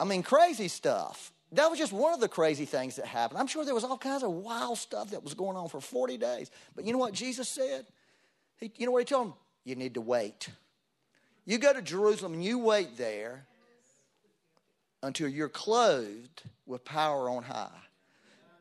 I 0.00 0.04
mean, 0.04 0.22
crazy 0.22 0.68
stuff. 0.68 1.32
That 1.52 1.70
was 1.70 1.78
just 1.78 1.92
one 1.92 2.12
of 2.12 2.20
the 2.20 2.28
crazy 2.28 2.66
things 2.66 2.96
that 2.96 3.06
happened. 3.06 3.40
I'm 3.40 3.46
sure 3.46 3.64
there 3.64 3.74
was 3.74 3.84
all 3.84 3.96
kinds 3.96 4.22
of 4.22 4.30
wild 4.30 4.76
stuff 4.76 5.10
that 5.10 5.22
was 5.22 5.34
going 5.34 5.56
on 5.56 5.68
for 5.68 5.80
40 5.80 6.18
days. 6.18 6.50
But 6.76 6.84
you 6.84 6.92
know 6.92 6.98
what 6.98 7.14
Jesus 7.14 7.48
said? 7.48 7.86
He, 8.58 8.70
you 8.76 8.86
know 8.86 8.92
what 8.92 9.00
he 9.00 9.04
told 9.06 9.28
them? 9.28 9.34
You 9.64 9.74
need 9.74 9.94
to 9.94 10.00
wait. 10.00 10.50
You 11.46 11.56
go 11.58 11.72
to 11.72 11.80
Jerusalem 11.80 12.34
and 12.34 12.44
you 12.44 12.58
wait 12.58 12.98
there 12.98 13.46
until 15.02 15.28
you're 15.28 15.48
clothed 15.48 16.42
with 16.66 16.84
power 16.84 17.30
on 17.30 17.44
high. 17.44 17.70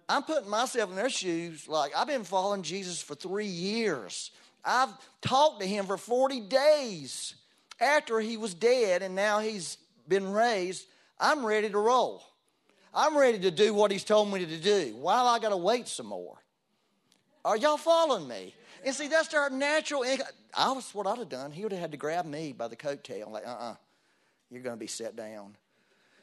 I'm 0.09 0.23
putting 0.23 0.49
myself 0.49 0.89
in 0.89 0.95
their 0.95 1.09
shoes 1.09 1.67
like 1.67 1.91
I've 1.95 2.07
been 2.07 2.23
following 2.23 2.63
Jesus 2.63 3.01
for 3.01 3.15
three 3.15 3.47
years. 3.47 4.31
I've 4.63 4.89
talked 5.21 5.61
to 5.61 5.67
him 5.67 5.85
for 5.85 5.97
40 5.97 6.41
days 6.41 7.35
after 7.79 8.19
he 8.19 8.37
was 8.37 8.53
dead 8.53 9.01
and 9.01 9.15
now 9.15 9.39
he's 9.39 9.77
been 10.07 10.31
raised. 10.31 10.85
I'm 11.19 11.45
ready 11.45 11.69
to 11.69 11.77
roll. 11.77 12.23
I'm 12.93 13.17
ready 13.17 13.39
to 13.39 13.51
do 13.51 13.73
what 13.73 13.91
he's 13.91 14.03
told 14.03 14.31
me 14.31 14.45
to 14.45 14.57
do. 14.57 14.95
Why 14.99 15.15
I 15.17 15.39
got 15.39 15.49
to 15.49 15.57
wait 15.57 15.87
some 15.87 16.07
more? 16.07 16.37
Are 17.43 17.57
y'all 17.57 17.77
following 17.77 18.27
me? 18.27 18.55
And 18.83 18.95
see, 18.95 19.07
that's 19.07 19.33
our 19.33 19.49
natural. 19.49 20.05
I 20.53 20.71
was 20.71 20.93
what 20.93 21.07
I'd 21.07 21.17
have 21.17 21.29
done. 21.29 21.51
He 21.51 21.63
would 21.63 21.71
have 21.71 21.81
had 21.81 21.91
to 21.91 21.97
grab 21.97 22.25
me 22.25 22.53
by 22.53 22.67
the 22.67 22.75
coattail, 22.75 23.29
like, 23.29 23.45
uh 23.45 23.51
uh-uh, 23.51 23.71
uh, 23.71 23.75
you 24.49 24.59
are 24.59 24.63
going 24.63 24.75
to 24.75 24.79
be 24.79 24.87
set 24.87 25.15
down. 25.15 25.55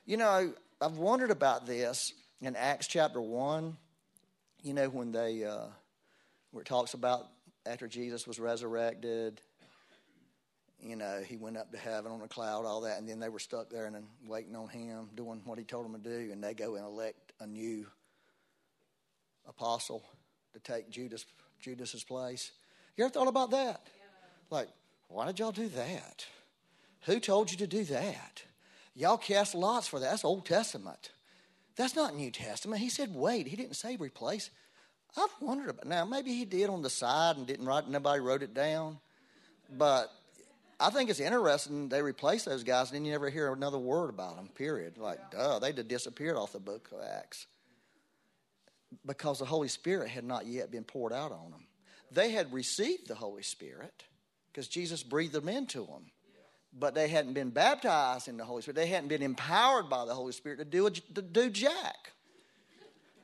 You 0.06 0.16
know, 0.16 0.52
I've 0.80 0.96
wondered 0.96 1.30
about 1.30 1.66
this 1.66 2.12
in 2.46 2.56
Acts 2.56 2.86
chapter 2.86 3.20
1. 3.20 3.76
You 4.62 4.74
know, 4.74 4.88
when 4.88 5.12
they, 5.12 5.44
uh, 5.44 5.66
where 6.50 6.62
it 6.62 6.66
talks 6.66 6.94
about 6.94 7.26
after 7.66 7.86
Jesus 7.86 8.26
was 8.26 8.38
resurrected 8.38 9.40
you 10.84 10.96
know, 10.96 11.22
he 11.26 11.36
went 11.36 11.56
up 11.56 11.72
to 11.72 11.78
heaven 11.78 12.12
on 12.12 12.20
a 12.20 12.28
cloud, 12.28 12.66
all 12.66 12.82
that, 12.82 12.98
and 12.98 13.08
then 13.08 13.18
they 13.18 13.30
were 13.30 13.38
stuck 13.38 13.70
there 13.70 13.86
and 13.86 13.96
waiting 14.26 14.54
on 14.54 14.68
him, 14.68 15.08
doing 15.14 15.40
what 15.46 15.58
he 15.58 15.64
told 15.64 15.86
them 15.86 16.00
to 16.00 16.08
do, 16.08 16.30
and 16.30 16.44
they 16.44 16.52
go 16.52 16.76
and 16.76 16.84
elect 16.84 17.32
a 17.40 17.46
new 17.46 17.86
apostle 19.48 20.04
to 20.52 20.60
take 20.60 20.90
Judas 20.90 21.24
Judas's 21.60 22.04
place. 22.04 22.52
You 22.96 23.04
ever 23.04 23.12
thought 23.12 23.28
about 23.28 23.50
that? 23.52 23.80
Yeah. 23.96 24.02
Like, 24.50 24.68
why 25.08 25.24
did 25.26 25.38
y'all 25.38 25.52
do 25.52 25.68
that? 25.68 26.26
Who 27.06 27.18
told 27.18 27.50
you 27.50 27.56
to 27.58 27.66
do 27.66 27.84
that? 27.84 28.42
Y'all 28.94 29.16
cast 29.16 29.54
lots 29.54 29.88
for 29.88 29.98
that. 29.98 30.10
That's 30.10 30.24
Old 30.24 30.44
Testament. 30.44 31.10
That's 31.76 31.96
not 31.96 32.14
New 32.14 32.30
Testament. 32.30 32.80
He 32.80 32.88
said, 32.88 33.14
wait. 33.14 33.46
He 33.46 33.56
didn't 33.56 33.76
say 33.76 33.96
replace. 33.96 34.50
I've 35.16 35.30
wondered 35.40 35.70
about 35.70 35.86
now. 35.86 36.04
Maybe 36.04 36.34
he 36.34 36.44
did 36.44 36.70
on 36.70 36.82
the 36.82 36.90
side 36.90 37.36
and 37.36 37.46
didn't 37.46 37.66
write. 37.66 37.88
Nobody 37.88 38.20
wrote 38.20 38.42
it 38.42 38.54
down. 38.54 38.98
But 39.70 40.12
I 40.78 40.90
think 40.90 41.10
it's 41.10 41.20
interesting 41.20 41.88
they 41.88 42.02
replaced 42.02 42.46
those 42.46 42.64
guys 42.64 42.90
and 42.90 42.96
then 42.96 43.04
you 43.04 43.12
never 43.12 43.30
hear 43.30 43.52
another 43.52 43.78
word 43.78 44.10
about 44.10 44.36
them, 44.36 44.48
period. 44.54 44.98
Like, 44.98 45.30
duh, 45.30 45.58
they 45.58 45.72
just 45.72 45.88
disappeared 45.88 46.36
off 46.36 46.52
the 46.52 46.60
book 46.60 46.90
of 46.92 46.98
Acts 47.02 47.46
because 49.06 49.38
the 49.38 49.44
Holy 49.44 49.68
Spirit 49.68 50.08
had 50.10 50.24
not 50.24 50.46
yet 50.46 50.70
been 50.70 50.84
poured 50.84 51.12
out 51.12 51.32
on 51.32 51.50
them. 51.50 51.66
They 52.10 52.30
had 52.30 52.52
received 52.52 53.08
the 53.08 53.14
Holy 53.14 53.42
Spirit 53.42 54.04
because 54.52 54.68
Jesus 54.68 55.02
breathed 55.02 55.32
them 55.32 55.48
into 55.48 55.84
them, 55.86 56.10
but 56.78 56.94
they 56.94 57.08
hadn't 57.08 57.34
been 57.34 57.50
baptized 57.50 58.28
in 58.28 58.36
the 58.36 58.44
Holy 58.44 58.62
Spirit. 58.62 58.76
They 58.76 58.86
hadn't 58.86 59.08
been 59.08 59.22
empowered 59.22 59.88
by 59.88 60.04
the 60.04 60.14
Holy 60.14 60.32
Spirit 60.32 60.58
to 60.58 60.64
do, 60.64 60.86
a, 60.86 60.90
to 60.90 61.22
do 61.22 61.50
jack. 61.50 62.12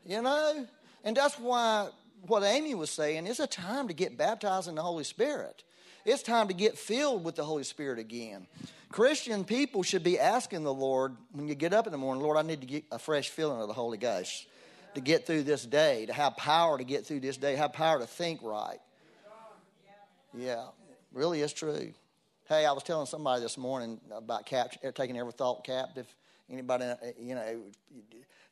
You 0.06 0.22
know? 0.22 0.66
And 1.04 1.16
that's 1.16 1.38
why 1.38 1.88
what 2.26 2.42
Amy 2.42 2.74
was 2.74 2.90
saying 2.90 3.26
is 3.26 3.40
a 3.40 3.46
time 3.46 3.88
to 3.88 3.94
get 3.94 4.16
baptized 4.16 4.68
in 4.68 4.74
the 4.74 4.82
Holy 4.82 5.04
Spirit. 5.04 5.64
It's 6.04 6.22
time 6.22 6.48
to 6.48 6.54
get 6.54 6.78
filled 6.78 7.24
with 7.24 7.36
the 7.36 7.44
Holy 7.44 7.64
Spirit 7.64 7.98
again. 7.98 8.46
Christian 8.90 9.44
people 9.44 9.82
should 9.82 10.02
be 10.02 10.18
asking 10.18 10.64
the 10.64 10.74
Lord 10.74 11.16
when 11.32 11.46
you 11.46 11.54
get 11.54 11.72
up 11.72 11.86
in 11.86 11.92
the 11.92 11.98
morning, 11.98 12.22
Lord, 12.22 12.36
I 12.36 12.42
need 12.42 12.60
to 12.60 12.66
get 12.66 12.84
a 12.90 12.98
fresh 12.98 13.28
filling 13.28 13.60
of 13.60 13.68
the 13.68 13.74
Holy 13.74 13.98
Ghost 13.98 14.46
to 14.94 15.00
get 15.00 15.26
through 15.26 15.44
this 15.44 15.64
day, 15.64 16.06
to 16.06 16.12
have 16.12 16.36
power 16.36 16.76
to 16.76 16.84
get 16.84 17.06
through 17.06 17.20
this 17.20 17.36
day, 17.36 17.54
have 17.54 17.72
power 17.72 18.00
to 18.00 18.06
think 18.06 18.40
right. 18.42 18.80
Yeah, 20.36 20.66
really 21.12 21.40
is 21.42 21.52
true. 21.52 21.92
Hey, 22.50 22.66
I 22.66 22.72
was 22.72 22.82
telling 22.82 23.06
somebody 23.06 23.40
this 23.40 23.56
morning 23.56 24.00
about 24.10 24.44
cap- 24.44 24.74
taking 24.96 25.16
every 25.16 25.30
thought 25.30 25.62
captive 25.62 26.12
Anybody, 26.50 26.82
uh, 26.82 26.96
you 27.16 27.36
know, 27.36 27.60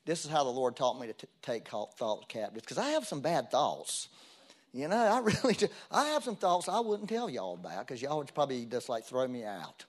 this 0.05 0.25
is 0.25 0.31
how 0.31 0.45
the 0.45 0.51
Lord 0.51 0.77
taught 0.77 1.01
me 1.01 1.09
to 1.09 1.13
t- 1.13 1.27
take 1.43 1.69
thoughts 1.69 2.25
captive 2.29 2.63
because 2.63 2.79
I 2.79 2.91
have 2.91 3.09
some 3.09 3.21
bad 3.21 3.51
thoughts. 3.51 4.09
You 4.73 4.87
know, 4.87 4.97
I 4.97 5.19
really 5.43 5.55
do. 5.55 5.67
I 5.91 6.11
have 6.11 6.23
some 6.23 6.37
thoughts 6.37 6.69
I 6.69 6.79
wouldn't 6.79 7.09
tell 7.09 7.29
y'all 7.29 7.55
about 7.55 7.89
because 7.89 8.01
y'all 8.01 8.19
would 8.19 8.33
probably 8.33 8.67
just 8.67 8.89
like 8.89 9.05
throw 9.05 9.27
me 9.27 9.43
out. 9.43 9.85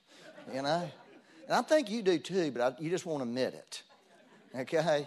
You 0.52 0.62
know? 0.62 0.90
And 1.46 1.54
I 1.54 1.62
think 1.62 1.88
you 1.88 2.02
do 2.02 2.18
too, 2.18 2.50
but 2.50 2.62
I, 2.62 2.82
you 2.82 2.90
just 2.90 3.06
won't 3.06 3.22
admit 3.22 3.54
it. 3.54 3.82
Okay? 4.58 5.06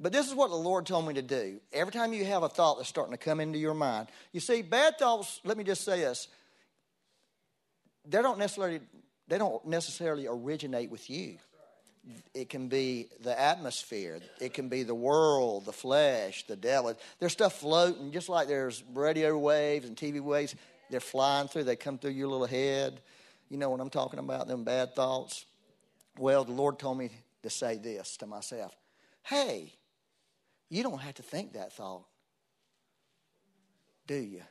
But 0.00 0.12
this 0.12 0.26
is 0.26 0.34
what 0.34 0.48
the 0.48 0.56
Lord 0.56 0.86
told 0.86 1.06
me 1.06 1.12
to 1.12 1.22
do. 1.22 1.60
Every 1.74 1.92
time 1.92 2.14
you 2.14 2.24
have 2.24 2.42
a 2.42 2.48
thought 2.48 2.78
that's 2.78 2.88
starting 2.88 3.12
to 3.12 3.22
come 3.22 3.38
into 3.38 3.58
your 3.58 3.74
mind, 3.74 4.08
you 4.32 4.40
see, 4.40 4.62
bad 4.62 4.98
thoughts, 4.98 5.42
let 5.44 5.58
me 5.58 5.64
just 5.64 5.84
say 5.84 6.00
this, 6.00 6.28
they 8.04 8.22
don't 8.22 8.38
necessarily, 8.38 8.80
they 9.28 9.38
don't 9.38 9.64
necessarily 9.66 10.26
originate 10.26 10.90
with 10.90 11.08
you. 11.08 11.36
It 12.34 12.50
can 12.50 12.68
be 12.68 13.08
the 13.20 13.38
atmosphere. 13.38 14.20
It 14.40 14.52
can 14.52 14.68
be 14.68 14.82
the 14.82 14.94
world, 14.94 15.64
the 15.64 15.72
flesh, 15.72 16.46
the 16.46 16.56
devil. 16.56 16.94
There's 17.18 17.32
stuff 17.32 17.54
floating, 17.60 18.12
just 18.12 18.28
like 18.28 18.46
there's 18.46 18.82
radio 18.92 19.38
waves 19.38 19.86
and 19.86 19.96
TV 19.96 20.20
waves. 20.20 20.54
They're 20.90 21.00
flying 21.00 21.48
through. 21.48 21.64
They 21.64 21.76
come 21.76 21.96
through 21.96 22.10
your 22.10 22.28
little 22.28 22.46
head. 22.46 23.00
You 23.48 23.56
know 23.56 23.70
what 23.70 23.80
I'm 23.80 23.90
talking 23.90 24.18
about, 24.18 24.48
them 24.48 24.64
bad 24.64 24.94
thoughts? 24.94 25.46
Well, 26.18 26.44
the 26.44 26.52
Lord 26.52 26.78
told 26.78 26.98
me 26.98 27.10
to 27.42 27.50
say 27.50 27.76
this 27.76 28.16
to 28.18 28.26
myself 28.26 28.76
Hey, 29.22 29.72
you 30.68 30.82
don't 30.82 31.00
have 31.00 31.14
to 31.14 31.22
think 31.22 31.54
that 31.54 31.72
thought, 31.72 32.04
do 34.06 34.16
you? 34.16 34.42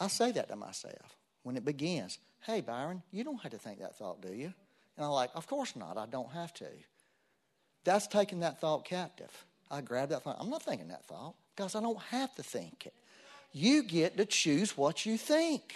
I 0.00 0.08
say 0.08 0.32
that 0.32 0.48
to 0.48 0.56
myself 0.56 1.16
when 1.42 1.56
it 1.56 1.64
begins. 1.64 2.18
Hey, 2.40 2.60
Byron, 2.60 3.02
you 3.10 3.24
don't 3.24 3.40
have 3.40 3.52
to 3.52 3.58
think 3.58 3.80
that 3.80 3.96
thought, 3.96 4.20
do 4.20 4.32
you? 4.32 4.52
And 4.96 5.04
I'm 5.04 5.10
like, 5.10 5.30
Of 5.34 5.46
course 5.46 5.76
not. 5.76 5.96
I 5.96 6.06
don't 6.06 6.30
have 6.32 6.52
to. 6.54 6.66
That's 7.84 8.06
taking 8.06 8.40
that 8.40 8.60
thought 8.60 8.84
captive. 8.84 9.30
I 9.70 9.80
grab 9.80 10.10
that 10.10 10.22
thought. 10.22 10.36
I'm 10.40 10.50
not 10.50 10.62
thinking 10.62 10.88
that 10.88 11.04
thought 11.04 11.34
because 11.54 11.74
I 11.74 11.80
don't 11.80 12.00
have 12.10 12.34
to 12.36 12.42
think 12.42 12.86
it. 12.86 12.94
You 13.52 13.82
get 13.82 14.16
to 14.16 14.24
choose 14.24 14.76
what 14.76 15.06
you 15.06 15.16
think. 15.16 15.74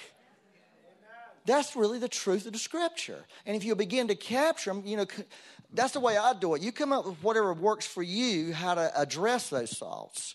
That's 1.47 1.77
really 1.77 1.99
the 1.99 2.09
truth 2.09 2.45
of 2.47 2.53
the 2.53 2.59
scripture. 2.59 3.25
And 3.47 3.57
if 3.57 3.65
you 3.65 3.75
begin 3.75 4.09
to 4.09 4.15
capture 4.15 4.71
them, 4.71 4.83
you 4.85 4.99
know, 4.99 5.07
that's 5.73 5.93
the 5.93 6.01
way 6.01 6.17
I 6.17 6.35
do 6.35 6.55
it. 6.55 6.63
You 6.63 6.73
come 6.73 6.93
up 6.93 7.07
with 7.07 7.23
whatever 7.23 7.55
works 7.55 7.87
for 7.87 8.03
you, 8.03 8.53
how 8.53 8.75
to 8.75 8.93
address 9.01 9.49
those 9.49 9.73
thoughts. 9.73 10.35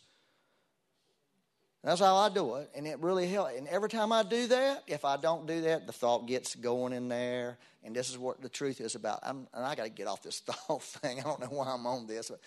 That's 1.83 1.99
how 1.99 2.15
I 2.15 2.29
do 2.29 2.55
it, 2.55 2.69
and 2.75 2.87
it 2.87 2.99
really 2.99 3.27
helps. 3.27 3.57
And 3.57 3.67
every 3.67 3.89
time 3.89 4.13
I 4.13 4.23
do 4.23 4.47
that, 4.47 4.83
if 4.87 5.03
I 5.03 5.17
don't 5.17 5.45
do 5.45 5.61
that, 5.61 5.85
the 5.85 5.91
thought 5.91 6.27
gets 6.27 6.55
going 6.55 6.93
in 6.93 7.09
there. 7.09 7.57
And 7.83 7.93
this 7.93 8.09
is 8.09 8.17
what 8.17 8.41
the 8.41 8.47
truth 8.47 8.79
is 8.79 8.95
about. 8.95 9.19
I'm, 9.21 9.47
and 9.53 9.65
I 9.65 9.75
got 9.75 9.83
to 9.83 9.89
get 9.89 10.07
off 10.07 10.23
this 10.23 10.39
thought 10.45 10.81
thing. 10.81 11.19
I 11.19 11.23
don't 11.23 11.41
know 11.41 11.47
why 11.47 11.67
I'm 11.67 11.85
on 11.85 12.07
this, 12.07 12.29
but 12.29 12.39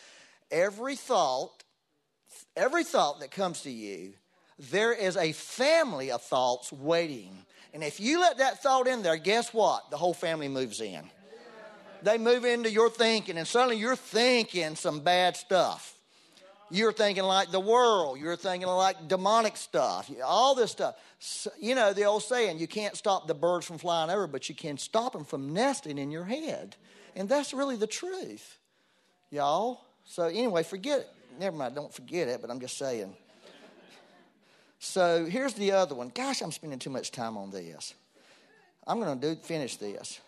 every 0.51 0.97
thought, 0.97 1.65
every 2.57 2.83
thought 2.83 3.21
that 3.21 3.31
comes 3.31 3.61
to 3.63 3.71
you, 3.71 4.15
there 4.71 4.95
is 4.95 5.19
a 5.19 5.33
family 5.33 6.11
of 6.11 6.23
thoughts 6.23 6.73
waiting 6.73 7.37
and 7.77 7.85
if 7.85 8.01
you 8.01 8.21
let 8.21 8.39
that 8.39 8.63
thought 8.63 8.87
in 8.87 9.03
there, 9.03 9.19
guess 9.19 9.53
what? 9.53 9.91
The 9.91 9.99
whole 9.99 10.15
family 10.15 10.49
moves 10.49 10.81
in. 10.81 11.03
They 12.03 12.17
move 12.17 12.47
into 12.47 12.71
your 12.71 12.89
thinking, 12.89 13.37
and 13.37 13.47
suddenly 13.47 13.77
you're 13.77 13.97
thinking 13.97 14.77
some 14.77 15.01
bad 15.01 15.37
stuff. 15.37 15.96
You're 16.71 16.93
thinking 16.93 17.25
like 17.25 17.51
the 17.51 17.61
world. 17.61 18.19
You're 18.19 18.37
thinking 18.37 18.69
like 18.69 19.09
demonic 19.09 19.57
stuff. 19.57 20.11
All 20.25 20.55
this 20.55 20.73
stuff. 20.73 20.97
So, 21.19 21.51
you 21.61 21.75
know, 21.75 21.93
the 21.93 22.05
old 22.05 22.23
saying, 22.23 22.59
you 22.59 22.67
can't 22.67 22.97
stop 22.97 23.27
the 23.27 23.35
birds 23.35 23.67
from 23.67 23.79
flying 23.79 24.11
over, 24.11 24.27
but 24.27 24.49
you 24.49 24.55
can 24.55 24.77
stop 24.77 25.13
them 25.13 25.25
from 25.25 25.53
nesting 25.53 25.99
in 25.99 26.11
your 26.11 26.25
head. 26.25 26.77
And 27.15 27.29
that's 27.29 27.55
really 27.55 27.77
the 27.77 27.87
truth, 27.87 28.59
y'all. 29.31 29.81
So, 30.05 30.25
anyway, 30.25 30.63
forget 30.63 31.01
it. 31.01 31.09
Never 31.39 31.57
mind, 31.57 31.75
don't 31.75 31.93
forget 31.93 32.29
it, 32.29 32.41
but 32.41 32.51
I'm 32.51 32.61
just 32.61 32.79
saying. 32.79 33.15
So 34.79 35.25
here's 35.25 35.55
the 35.55 35.73
other 35.73 35.95
one. 35.95 36.11
Gosh, 36.15 36.43
I'm 36.43 36.53
spending 36.53 36.79
too 36.79 36.91
much 36.91 37.11
time 37.11 37.37
on 37.37 37.51
this. 37.51 37.95
I'm 38.87 39.01
going 39.01 39.19
to 39.19 39.35
do 39.35 39.41
finish 39.43 39.77
this. 39.77 40.21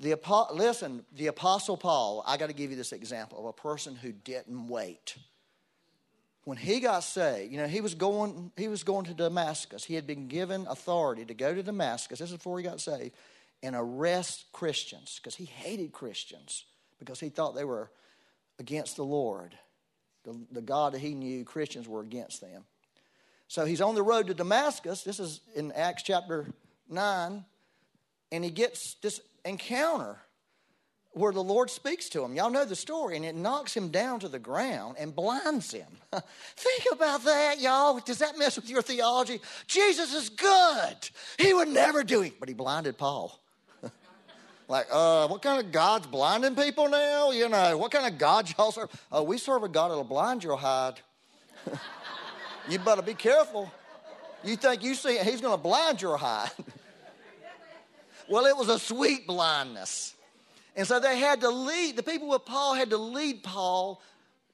The 0.00 0.18
listen, 0.52 1.04
the 1.14 1.28
apostle 1.28 1.76
Paul. 1.76 2.22
I 2.26 2.36
got 2.36 2.48
to 2.48 2.54
give 2.54 2.70
you 2.70 2.76
this 2.76 2.92
example 2.92 3.38
of 3.38 3.46
a 3.46 3.52
person 3.52 3.96
who 3.96 4.12
didn't 4.12 4.68
wait. 4.68 5.16
When 6.44 6.58
he 6.58 6.80
got 6.80 7.00
saved, 7.00 7.50
you 7.50 7.58
know, 7.58 7.66
he 7.66 7.80
was 7.80 7.94
going. 7.94 8.52
He 8.56 8.68
was 8.68 8.84
going 8.84 9.06
to 9.06 9.14
Damascus. 9.14 9.84
He 9.84 9.94
had 9.94 10.06
been 10.06 10.28
given 10.28 10.66
authority 10.68 11.24
to 11.24 11.34
go 11.34 11.54
to 11.54 11.62
Damascus. 11.62 12.18
This 12.18 12.30
is 12.30 12.36
before 12.36 12.58
he 12.58 12.64
got 12.64 12.80
saved, 12.80 13.14
and 13.62 13.74
arrest 13.74 14.46
Christians 14.52 15.18
because 15.20 15.34
he 15.34 15.46
hated 15.46 15.92
Christians 15.92 16.64
because 16.98 17.18
he 17.20 17.30
thought 17.30 17.54
they 17.54 17.64
were 17.64 17.90
against 18.58 18.96
the 18.96 19.04
Lord, 19.04 19.56
the, 20.24 20.38
the 20.52 20.62
God 20.62 20.92
that 20.92 21.00
he 21.00 21.14
knew. 21.14 21.44
Christians 21.44 21.88
were 21.88 22.00
against 22.00 22.40
them. 22.40 22.64
So 23.48 23.64
he's 23.64 23.80
on 23.80 23.94
the 23.94 24.02
road 24.02 24.26
to 24.26 24.34
Damascus. 24.34 25.02
This 25.02 25.20
is 25.20 25.40
in 25.54 25.72
Acts 25.72 26.02
chapter 26.02 26.46
9. 26.88 27.44
And 28.32 28.44
he 28.44 28.50
gets 28.50 28.94
this 29.02 29.20
encounter 29.44 30.18
where 31.12 31.32
the 31.32 31.42
Lord 31.42 31.70
speaks 31.70 32.10
to 32.10 32.22
him. 32.22 32.34
Y'all 32.34 32.50
know 32.50 32.66
the 32.66 32.76
story, 32.76 33.16
and 33.16 33.24
it 33.24 33.34
knocks 33.34 33.74
him 33.74 33.88
down 33.88 34.20
to 34.20 34.28
the 34.28 34.38
ground 34.38 34.96
and 34.98 35.16
blinds 35.16 35.72
him. 35.72 35.86
Think 36.12 36.92
about 36.92 37.24
that, 37.24 37.58
y'all. 37.58 37.98
Does 38.00 38.18
that 38.18 38.38
mess 38.38 38.56
with 38.56 38.68
your 38.68 38.82
theology? 38.82 39.40
Jesus 39.66 40.12
is 40.12 40.28
good. 40.28 40.96
He 41.38 41.54
would 41.54 41.68
never 41.68 42.04
do 42.04 42.20
it, 42.20 42.38
but 42.38 42.50
he 42.50 42.54
blinded 42.54 42.98
Paul. 42.98 43.40
like, 44.68 44.86
uh, 44.92 45.26
what 45.28 45.40
kind 45.40 45.64
of 45.64 45.72
God's 45.72 46.06
blinding 46.06 46.54
people 46.54 46.90
now? 46.90 47.30
You 47.30 47.48
know, 47.48 47.78
what 47.78 47.92
kind 47.92 48.12
of 48.12 48.18
God 48.18 48.52
y'all 48.58 48.72
serve? 48.72 48.90
Oh, 49.10 49.22
we 49.22 49.38
serve 49.38 49.62
a 49.62 49.68
God 49.68 49.90
that'll 49.90 50.04
blind 50.04 50.44
your 50.44 50.58
hide. 50.58 51.00
You 52.68 52.80
better 52.80 53.02
be 53.02 53.14
careful. 53.14 53.70
You 54.42 54.56
think 54.56 54.82
you 54.82 54.94
see 54.94 55.18
he's 55.18 55.40
going 55.40 55.56
to 55.56 55.62
blind 55.62 56.02
your 56.02 56.18
eye. 56.18 56.50
Well, 58.28 58.46
it 58.46 58.56
was 58.56 58.68
a 58.68 58.78
sweet 58.78 59.26
blindness. 59.26 60.14
And 60.74 60.86
so 60.86 61.00
they 61.00 61.18
had 61.18 61.40
to 61.40 61.48
lead, 61.48 61.96
the 61.96 62.02
people 62.02 62.28
with 62.28 62.44
Paul 62.44 62.74
had 62.74 62.90
to 62.90 62.98
lead 62.98 63.42
Paul 63.42 64.02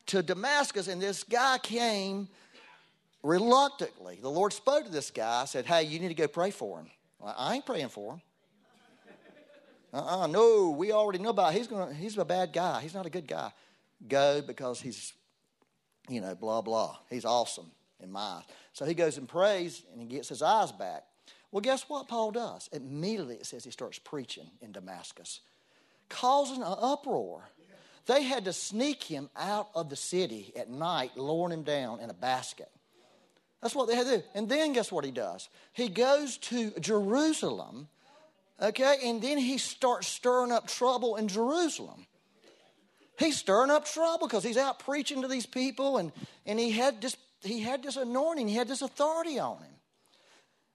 to 0.06 0.22
Damascus, 0.22 0.88
and 0.88 1.00
this 1.00 1.24
guy 1.24 1.58
came 1.58 2.28
reluctantly. 3.22 4.18
The 4.20 4.30
Lord 4.30 4.52
spoke 4.52 4.84
to 4.84 4.90
this 4.90 5.10
guy, 5.10 5.44
said, 5.44 5.66
Hey, 5.66 5.84
you 5.84 5.98
need 5.98 6.08
to 6.08 6.14
go 6.14 6.28
pray 6.28 6.50
for 6.50 6.78
him. 6.78 6.86
Well, 7.18 7.34
I 7.36 7.54
ain't 7.54 7.66
praying 7.66 7.88
for 7.88 8.14
him. 8.14 8.22
Uh-uh, 9.92 10.26
no, 10.26 10.70
we 10.70 10.90
already 10.90 11.18
know 11.18 11.30
about 11.30 11.54
it. 11.54 11.58
he's 11.58 11.66
gonna 11.66 11.92
he's 11.92 12.16
a 12.16 12.24
bad 12.24 12.52
guy. 12.52 12.80
He's 12.80 12.94
not 12.94 13.04
a 13.04 13.10
good 13.10 13.28
guy. 13.28 13.52
Go 14.08 14.40
because 14.40 14.80
he's, 14.80 15.12
you 16.08 16.22
know, 16.22 16.34
blah 16.34 16.62
blah. 16.62 16.96
He's 17.10 17.26
awesome 17.26 17.70
in 18.00 18.10
my 18.10 18.20
eyes. 18.20 18.44
So 18.72 18.86
he 18.86 18.94
goes 18.94 19.18
and 19.18 19.28
prays 19.28 19.82
and 19.92 20.00
he 20.00 20.08
gets 20.08 20.30
his 20.30 20.40
eyes 20.40 20.72
back. 20.72 21.04
Well, 21.52 21.60
guess 21.60 21.84
what 21.88 22.08
Paul 22.08 22.30
does? 22.32 22.68
Immediately 22.72 23.36
it 23.36 23.46
says 23.46 23.62
he 23.62 23.70
starts 23.70 23.98
preaching 23.98 24.50
in 24.62 24.72
Damascus, 24.72 25.40
causing 26.08 26.62
an 26.62 26.74
uproar. 26.78 27.42
They 28.06 28.24
had 28.24 28.46
to 28.46 28.52
sneak 28.52 29.04
him 29.04 29.30
out 29.36 29.68
of 29.74 29.88
the 29.90 29.96
city 29.96 30.52
at 30.56 30.70
night, 30.70 31.12
lowering 31.16 31.52
him 31.52 31.62
down 31.62 32.00
in 32.00 32.10
a 32.10 32.14
basket. 32.14 32.70
That's 33.60 33.76
what 33.76 33.86
they 33.86 33.94
had 33.94 34.06
to 34.06 34.16
do. 34.18 34.22
And 34.34 34.48
then 34.48 34.72
guess 34.72 34.90
what 34.90 35.04
he 35.04 35.12
does? 35.12 35.48
He 35.72 35.88
goes 35.88 36.36
to 36.38 36.72
Jerusalem, 36.80 37.86
okay, 38.60 38.96
and 39.04 39.22
then 39.22 39.38
he 39.38 39.58
starts 39.58 40.08
stirring 40.08 40.50
up 40.50 40.66
trouble 40.66 41.14
in 41.16 41.28
Jerusalem. 41.28 42.06
He's 43.18 43.36
stirring 43.36 43.70
up 43.70 43.84
trouble 43.84 44.26
because 44.26 44.42
he's 44.42 44.56
out 44.56 44.80
preaching 44.80 45.22
to 45.22 45.28
these 45.28 45.46
people, 45.46 45.98
and, 45.98 46.10
and 46.44 46.58
he 46.58 46.72
had 46.72 47.00
this 47.00 47.16
he 47.44 47.60
had 47.60 47.82
this 47.82 47.96
anointing, 47.96 48.48
he 48.48 48.54
had 48.54 48.68
this 48.68 48.82
authority 48.82 49.38
on 49.38 49.58
him. 49.58 49.71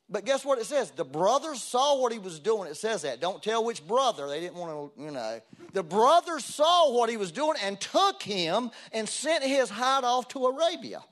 But 0.09 0.23
guess 0.23 0.45
what 0.45 0.57
it 0.57 0.65
says? 0.65 0.91
The 0.91 1.03
brothers 1.03 1.61
saw 1.61 1.99
what 1.99 2.13
he 2.13 2.19
was 2.19 2.39
doing. 2.39 2.69
It 2.69 2.77
says 2.77 3.01
that. 3.01 3.19
Don't 3.19 3.43
tell 3.43 3.65
which 3.65 3.85
brother. 3.85 4.27
They 4.27 4.39
didn't 4.39 4.55
want 4.55 4.95
to, 4.95 5.03
you 5.03 5.11
know. 5.11 5.41
The 5.73 5.83
brothers 5.83 6.45
saw 6.45 6.93
what 6.93 7.09
he 7.09 7.17
was 7.17 7.31
doing 7.31 7.57
and 7.61 7.79
took 7.79 8.23
him 8.23 8.71
and 8.93 9.07
sent 9.07 9.43
his 9.43 9.69
hide 9.69 10.05
off 10.05 10.29
to 10.29 10.45
Arabia. 10.45 11.03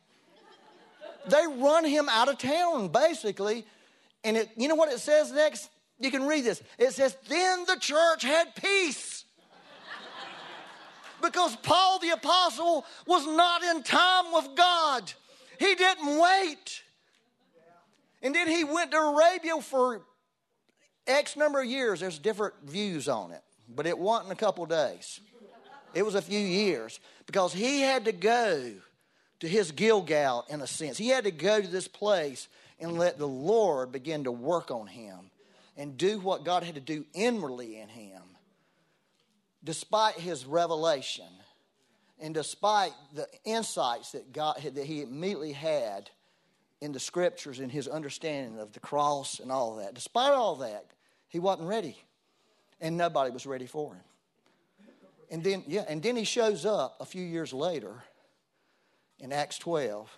they 1.28 1.46
run 1.58 1.84
him 1.84 2.08
out 2.08 2.30
of 2.30 2.38
town, 2.38 2.88
basically. 2.88 3.66
And 4.24 4.38
it, 4.38 4.50
you 4.56 4.70
know 4.70 4.76
what 4.76 4.92
it 4.92 5.00
says 5.00 5.32
next? 5.32 5.70
You 6.00 6.10
can 6.10 6.26
read 6.26 6.46
this. 6.46 6.64
It 6.78 6.92
says, 6.92 7.18
Then 7.28 7.66
the 7.66 7.78
church 7.80 8.24
had 8.24 8.56
peace. 8.56 9.26
because 11.22 11.56
Paul 11.58 12.00
the 12.00 12.12
apostle 12.12 12.86
was 13.06 13.26
not 13.28 13.62
in 13.62 13.84
time 13.84 14.32
with 14.32 14.56
God. 14.56 15.12
He 15.60 15.76
didn't 15.76 16.18
wait. 16.18 16.82
And 18.26 18.34
then 18.34 18.48
he 18.48 18.64
went 18.64 18.90
to 18.90 18.98
Arabia 18.98 19.62
for 19.62 20.02
X 21.06 21.38
number 21.38 21.62
of 21.62 21.68
years. 21.68 22.00
There's 22.00 22.18
different 22.18 22.56
views 22.64 23.08
on 23.08 23.30
it, 23.32 23.44
but 23.70 23.86
it 23.86 23.98
wasn't 23.98 24.32
a 24.32 24.36
couple 24.36 24.66
days. 24.66 25.20
It 25.94 26.04
was 26.04 26.16
a 26.16 26.22
few 26.24 26.40
years 26.40 27.00
because 27.28 27.54
he 27.54 27.82
had 27.82 28.06
to 28.06 28.12
go 28.12 28.74
to 29.42 29.48
his 29.48 29.72
Gilgal 29.72 30.44
in 30.50 30.60
a 30.62 30.66
sense. 30.68 30.98
He 30.98 31.10
had 31.10 31.26
to 31.26 31.32
go 31.32 31.62
to 31.62 31.68
this 31.68 31.88
place 31.88 32.48
and 32.80 32.98
let 32.98 33.20
the 33.20 33.28
Lord 33.28 33.92
begin 33.92 34.24
to 34.24 34.32
work 34.32 34.72
on 34.72 34.88
him 34.88 35.30
and 35.78 35.96
do 35.96 36.20
what 36.20 36.44
God 36.44 36.64
had 36.64 36.76
to 36.76 36.82
do 36.82 37.06
inwardly 37.14 37.80
in 37.80 37.90
him. 37.90 38.24
despite 39.64 40.16
his 40.16 40.46
revelation 40.46 41.26
and 42.20 42.34
despite 42.34 42.94
the 43.14 43.28
insights 43.44 44.14
that 44.14 44.32
God 44.32 44.62
that 44.62 44.86
he 44.86 45.02
immediately 45.02 45.54
had 45.54 46.10
in 46.86 46.92
the 46.92 47.00
scriptures 47.00 47.60
and 47.60 47.72
his 47.72 47.88
understanding 47.88 48.60
of 48.60 48.72
the 48.72 48.80
cross 48.80 49.40
and 49.40 49.52
all 49.52 49.78
that, 49.78 49.96
despite 49.96 50.32
all 50.32 50.56
that, 50.58 50.86
he 51.28 51.40
wasn't 51.40 51.68
ready. 51.68 51.98
And 52.80 52.96
nobody 52.96 53.32
was 53.32 53.48
ready 53.48 53.66
for 53.66 53.96
him. 53.96 54.04
And 55.32 55.44
then, 55.44 55.64
yeah, 55.68 55.84
and 55.90 56.04
then 56.04 56.16
he 56.16 56.24
shows 56.24 56.66
up 56.66 56.98
a 57.00 57.06
few 57.06 57.24
years 57.24 57.52
later 57.52 58.04
in 59.20 59.34
Acts 59.34 59.58
12. 59.58 60.16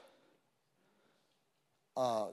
Uh, 1.95 2.25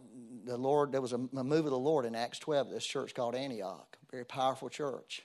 the 0.44 0.56
Lord, 0.56 0.90
there 0.90 1.00
was 1.00 1.12
a, 1.12 1.20
a 1.36 1.44
move 1.44 1.64
of 1.64 1.70
the 1.70 1.78
Lord 1.78 2.04
in 2.04 2.16
Acts 2.16 2.40
12 2.40 2.70
this 2.70 2.84
church 2.84 3.14
called 3.14 3.36
Antioch, 3.36 3.96
very 4.10 4.24
powerful 4.24 4.68
church. 4.68 5.22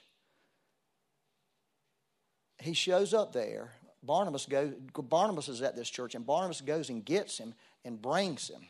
He 2.60 2.74
shows 2.74 3.12
up 3.12 3.32
there. 3.32 3.72
Barnabas 4.02 4.46
goes, 4.46 4.72
Barnabas 4.94 5.48
is 5.48 5.62
at 5.62 5.74
this 5.74 5.90
church, 5.90 6.14
and 6.14 6.24
Barnabas 6.24 6.60
goes 6.60 6.88
and 6.88 7.04
gets 7.04 7.38
him 7.38 7.54
and 7.84 8.00
brings 8.00 8.48
him. 8.48 8.62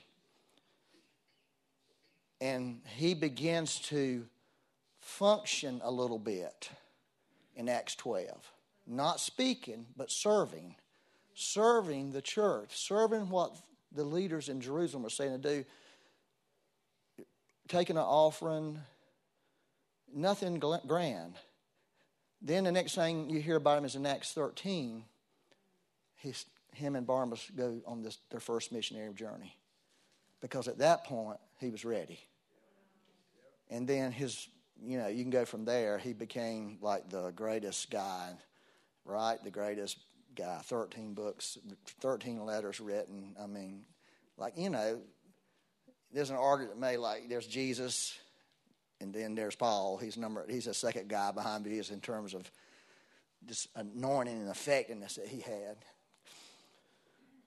And 2.40 2.80
he 2.96 3.14
begins 3.14 3.78
to 3.88 4.26
function 5.00 5.80
a 5.84 5.90
little 5.90 6.18
bit 6.18 6.70
in 7.56 7.68
Acts 7.68 7.94
12. 7.96 8.52
Not 8.86 9.20
speaking, 9.20 9.86
but 9.96 10.10
serving. 10.10 10.76
Serving 11.34 12.12
the 12.12 12.22
church, 12.22 12.70
serving 12.72 13.28
what 13.28 13.56
the 13.92 14.04
leaders 14.04 14.48
in 14.48 14.60
Jerusalem 14.60 15.02
were 15.02 15.10
saying 15.10 15.40
to 15.40 15.48
do, 15.56 15.64
taking 17.68 17.96
an 17.96 18.02
offering, 18.02 18.78
nothing 20.12 20.58
grand. 20.58 21.34
Then 22.42 22.64
the 22.64 22.72
next 22.72 22.94
thing 22.94 23.30
you 23.30 23.40
hear 23.40 23.56
about 23.56 23.78
him 23.78 23.84
is 23.84 23.94
in 23.94 24.06
Acts 24.06 24.32
13. 24.32 25.04
He's, 26.16 26.46
him 26.74 26.96
and 26.96 27.06
Barnabas 27.06 27.50
go 27.56 27.80
on 27.86 28.02
this, 28.02 28.18
their 28.30 28.40
first 28.40 28.72
missionary 28.72 29.14
journey. 29.14 29.56
Because 30.40 30.68
at 30.68 30.78
that 30.78 31.04
point, 31.04 31.38
he 31.58 31.70
was 31.70 31.84
ready. 31.84 32.18
And 33.70 33.86
then 33.86 34.12
his, 34.12 34.48
you 34.82 34.98
know, 34.98 35.06
you 35.06 35.22
can 35.22 35.30
go 35.30 35.44
from 35.44 35.64
there. 35.64 35.98
He 35.98 36.12
became 36.12 36.78
like 36.82 37.08
the 37.08 37.30
greatest 37.30 37.90
guy, 37.90 38.32
right? 39.04 39.42
The 39.42 39.50
greatest 39.50 39.98
guy. 40.34 40.58
13 40.64 41.14
books, 41.14 41.56
13 42.00 42.44
letters 42.44 42.80
written. 42.80 43.36
I 43.40 43.46
mean, 43.46 43.84
like, 44.36 44.54
you 44.56 44.70
know, 44.70 45.00
there's 46.12 46.30
an 46.30 46.36
argument 46.36 46.78
made 46.78 46.96
like 46.96 47.28
there's 47.28 47.46
Jesus 47.46 48.18
and 49.00 49.14
then 49.14 49.34
there's 49.34 49.54
Paul. 49.54 49.96
He's 49.96 50.16
number 50.16 50.44
he's 50.48 50.66
a 50.66 50.74
second 50.74 51.08
guy 51.08 51.32
behind 51.32 51.64
Jesus 51.64 51.90
in 51.90 52.00
terms 52.00 52.34
of 52.34 52.50
this 53.42 53.68
anointing 53.74 54.36
and 54.36 54.48
effectiveness 54.48 55.14
that 55.14 55.28
he 55.28 55.40
had. 55.40 55.76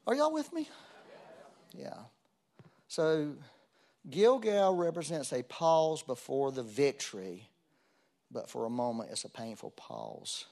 Are 0.07 0.15
y'all 0.15 0.33
with 0.33 0.51
me? 0.51 0.67
Yeah. 1.73 1.97
So 2.87 3.33
Gilgal 4.09 4.75
represents 4.75 5.31
a 5.31 5.43
pause 5.43 6.03
before 6.03 6.51
the 6.51 6.63
victory, 6.63 7.47
but 8.31 8.49
for 8.49 8.65
a 8.65 8.69
moment 8.69 9.09
it's 9.11 9.23
a 9.23 9.29
painful 9.29 9.71
pause. 9.71 10.45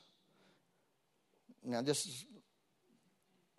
Now, 1.63 1.81
this 1.81 2.05
is, 2.05 2.25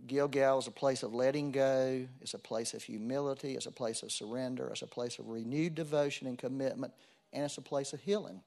Gilgal 0.06 0.58
is 0.58 0.66
a 0.66 0.72
place 0.72 1.02
of 1.02 1.14
letting 1.14 1.52
go, 1.52 2.06
it's 2.20 2.34
a 2.34 2.38
place 2.38 2.74
of 2.74 2.82
humility, 2.82 3.54
it's 3.54 3.66
a 3.66 3.70
place 3.70 4.02
of 4.02 4.10
surrender, 4.10 4.68
it's 4.68 4.82
a 4.82 4.86
place 4.86 5.18
of 5.18 5.28
renewed 5.28 5.74
devotion 5.74 6.26
and 6.26 6.38
commitment, 6.38 6.92
and 7.32 7.44
it's 7.44 7.58
a 7.58 7.62
place 7.62 7.92
of 7.92 8.00
healing. 8.00 8.40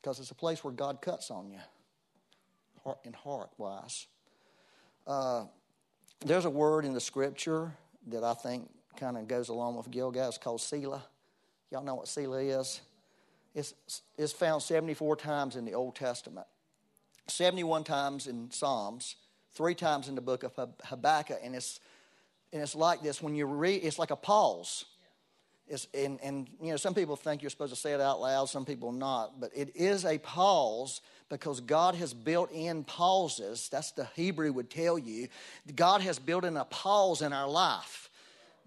Because 0.00 0.18
it's 0.18 0.30
a 0.30 0.34
place 0.34 0.64
where 0.64 0.72
God 0.72 1.02
cuts 1.02 1.30
on 1.30 1.50
you, 1.50 1.60
heart 2.82 2.98
and 3.04 3.14
heart 3.14 3.50
wise. 3.58 4.06
Uh, 5.06 5.44
there's 6.24 6.46
a 6.46 6.50
word 6.50 6.86
in 6.86 6.94
the 6.94 7.00
scripture 7.00 7.72
that 8.06 8.24
I 8.24 8.32
think 8.34 8.70
kind 8.96 9.16
of 9.16 9.28
goes 9.28 9.48
along 9.48 9.76
with 9.76 9.90
Gilgal. 9.90 10.28
It's 10.28 10.38
called 10.38 10.60
Selah. 10.60 11.02
Y'all 11.70 11.84
know 11.84 11.94
what 11.94 12.08
Selah 12.08 12.40
is? 12.40 12.80
It's, 13.54 13.74
it's 14.16 14.32
found 14.32 14.62
74 14.62 15.16
times 15.16 15.56
in 15.56 15.64
the 15.64 15.74
Old 15.74 15.96
Testament, 15.96 16.46
71 17.26 17.84
times 17.84 18.26
in 18.26 18.50
Psalms, 18.50 19.16
three 19.52 19.74
times 19.74 20.08
in 20.08 20.14
the 20.14 20.20
book 20.20 20.44
of 20.44 20.52
Habakkuk. 20.84 21.40
And 21.42 21.54
it's, 21.54 21.80
and 22.52 22.62
it's 22.62 22.74
like 22.74 23.02
this 23.02 23.22
when 23.22 23.34
you 23.34 23.46
read, 23.46 23.82
it's 23.82 23.98
like 23.98 24.10
a 24.10 24.16
pause. 24.16 24.84
It's, 25.66 25.86
and, 25.94 26.18
and, 26.22 26.48
you 26.60 26.70
know, 26.70 26.76
some 26.76 26.94
people 26.94 27.14
think 27.14 27.42
you're 27.42 27.50
supposed 27.50 27.72
to 27.72 27.78
say 27.78 27.92
it 27.92 28.00
out 28.00 28.20
loud, 28.20 28.48
some 28.48 28.64
people 28.64 28.90
not. 28.90 29.40
But 29.40 29.50
it 29.54 29.74
is 29.76 30.04
a 30.04 30.18
pause 30.18 31.00
because 31.28 31.60
God 31.60 31.94
has 31.94 32.12
built 32.12 32.50
in 32.50 32.82
pauses. 32.82 33.68
That's 33.68 33.92
the 33.92 34.08
Hebrew 34.16 34.52
would 34.52 34.68
tell 34.68 34.98
you. 34.98 35.28
God 35.76 36.00
has 36.02 36.18
built 36.18 36.44
in 36.44 36.56
a 36.56 36.64
pause 36.64 37.22
in 37.22 37.32
our 37.32 37.48
life 37.48 38.09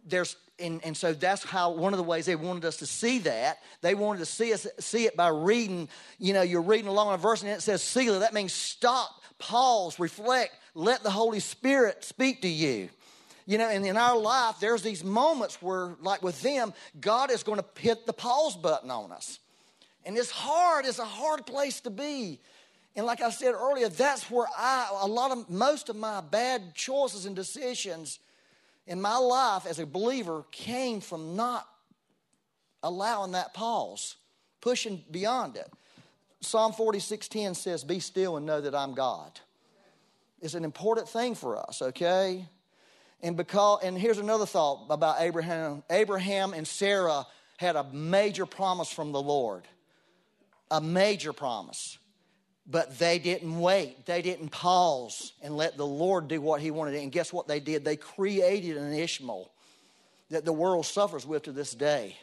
there's 0.05 0.35
and, 0.59 0.81
and 0.85 0.95
so 0.95 1.13
that's 1.13 1.43
how 1.43 1.71
one 1.71 1.93
of 1.93 1.97
the 1.97 2.03
ways 2.03 2.25
they 2.25 2.35
wanted 2.35 2.63
us 2.65 2.77
to 2.77 2.85
see 2.85 3.19
that. 3.19 3.59
They 3.81 3.95
wanted 3.95 4.19
to 4.19 4.25
see 4.25 4.53
us 4.53 4.67
see 4.79 5.05
it 5.05 5.15
by 5.15 5.29
reading 5.29 5.89
you 6.19 6.33
know 6.33 6.41
you're 6.41 6.61
reading 6.61 6.87
along 6.87 7.13
a 7.13 7.17
verse 7.17 7.41
and 7.41 7.51
it 7.51 7.61
says 7.61 7.81
Selah. 7.81 8.19
that 8.19 8.33
means 8.33 8.53
stop 8.53 9.09
pause 9.39 9.99
reflect 9.99 10.55
let 10.75 11.03
the 11.03 11.09
holy 11.09 11.39
spirit 11.39 12.03
speak 12.03 12.41
to 12.43 12.47
you. 12.47 12.89
You 13.45 13.57
know 13.57 13.67
and 13.67 13.85
in 13.85 13.97
our 13.97 14.17
life 14.17 14.55
there's 14.59 14.83
these 14.83 15.03
moments 15.03 15.61
where 15.61 15.95
like 16.01 16.21
with 16.21 16.41
them 16.41 16.73
god 16.99 17.31
is 17.31 17.43
going 17.43 17.59
to 17.59 17.65
hit 17.81 18.05
the 18.05 18.13
pause 18.13 18.55
button 18.55 18.91
on 18.91 19.11
us. 19.11 19.39
And 20.05 20.17
it's 20.17 20.31
hard 20.31 20.85
it's 20.85 20.99
a 20.99 21.05
hard 21.05 21.45
place 21.45 21.81
to 21.81 21.89
be. 21.89 22.39
And 22.95 23.07
like 23.07 23.21
i 23.21 23.31
said 23.31 23.53
earlier 23.53 23.89
that's 23.89 24.29
where 24.29 24.47
i 24.55 24.87
a 25.01 25.07
lot 25.07 25.31
of 25.31 25.49
most 25.49 25.89
of 25.89 25.95
my 25.95 26.21
bad 26.21 26.75
choices 26.75 27.25
and 27.25 27.35
decisions 27.35 28.19
in 28.87 29.01
my 29.01 29.17
life 29.17 29.65
as 29.65 29.79
a 29.79 29.85
believer 29.85 30.43
came 30.51 31.01
from 31.01 31.35
not 31.35 31.67
allowing 32.81 33.31
that 33.31 33.53
pause, 33.53 34.15
pushing 34.61 35.03
beyond 35.09 35.55
it. 35.55 35.71
Psalm 36.41 36.73
46:10 36.73 37.55
says, 37.55 37.83
"Be 37.83 37.99
still 37.99 38.37
and 38.37 38.45
know 38.45 38.59
that 38.59 38.75
I'm 38.75 38.93
God." 38.93 39.39
It's 40.41 40.55
an 40.55 40.65
important 40.65 41.07
thing 41.07 41.35
for 41.35 41.57
us, 41.57 41.81
okay? 41.81 42.49
And 43.21 43.37
because 43.37 43.81
and 43.83 43.97
here's 43.97 44.17
another 44.17 44.45
thought 44.45 44.87
about 44.89 45.21
Abraham. 45.21 45.83
Abraham 45.89 46.53
and 46.53 46.67
Sarah 46.67 47.25
had 47.57 47.77
a 47.77 47.85
major 47.85 48.45
promise 48.45 48.91
from 48.91 49.13
the 49.13 49.21
Lord. 49.21 49.65
A 50.69 50.81
major 50.81 51.31
promise. 51.31 51.97
But 52.65 52.97
they 52.97 53.19
didn't 53.19 53.59
wait. 53.59 54.05
They 54.05 54.21
didn't 54.21 54.49
pause 54.49 55.33
and 55.41 55.57
let 55.57 55.75
the 55.75 55.85
Lord 55.85 56.27
do 56.27 56.39
what 56.39 56.61
He 56.61 56.71
wanted. 56.71 56.95
And 56.95 57.11
guess 57.11 57.33
what 57.33 57.47
they 57.47 57.59
did? 57.59 57.83
They 57.83 57.97
created 57.97 58.77
an 58.77 58.93
Ishmael 58.93 59.51
that 60.29 60.45
the 60.45 60.53
world 60.53 60.85
suffers 60.85 61.25
with 61.25 61.43
to 61.43 61.51
this 61.51 61.73
day. 61.73 62.15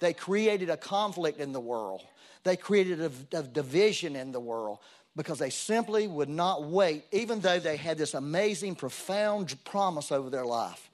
They 0.00 0.12
created 0.12 0.70
a 0.70 0.76
conflict 0.76 1.40
in 1.40 1.52
the 1.52 1.60
world, 1.60 2.02
they 2.44 2.56
created 2.56 3.00
a, 3.00 3.38
a 3.38 3.42
division 3.42 4.16
in 4.16 4.32
the 4.32 4.40
world 4.40 4.78
because 5.16 5.40
they 5.40 5.50
simply 5.50 6.06
would 6.06 6.28
not 6.28 6.62
wait, 6.62 7.02
even 7.10 7.40
though 7.40 7.58
they 7.58 7.76
had 7.76 7.98
this 7.98 8.14
amazing, 8.14 8.76
profound 8.76 9.52
promise 9.64 10.12
over 10.12 10.30
their 10.30 10.46
life. 10.46 10.88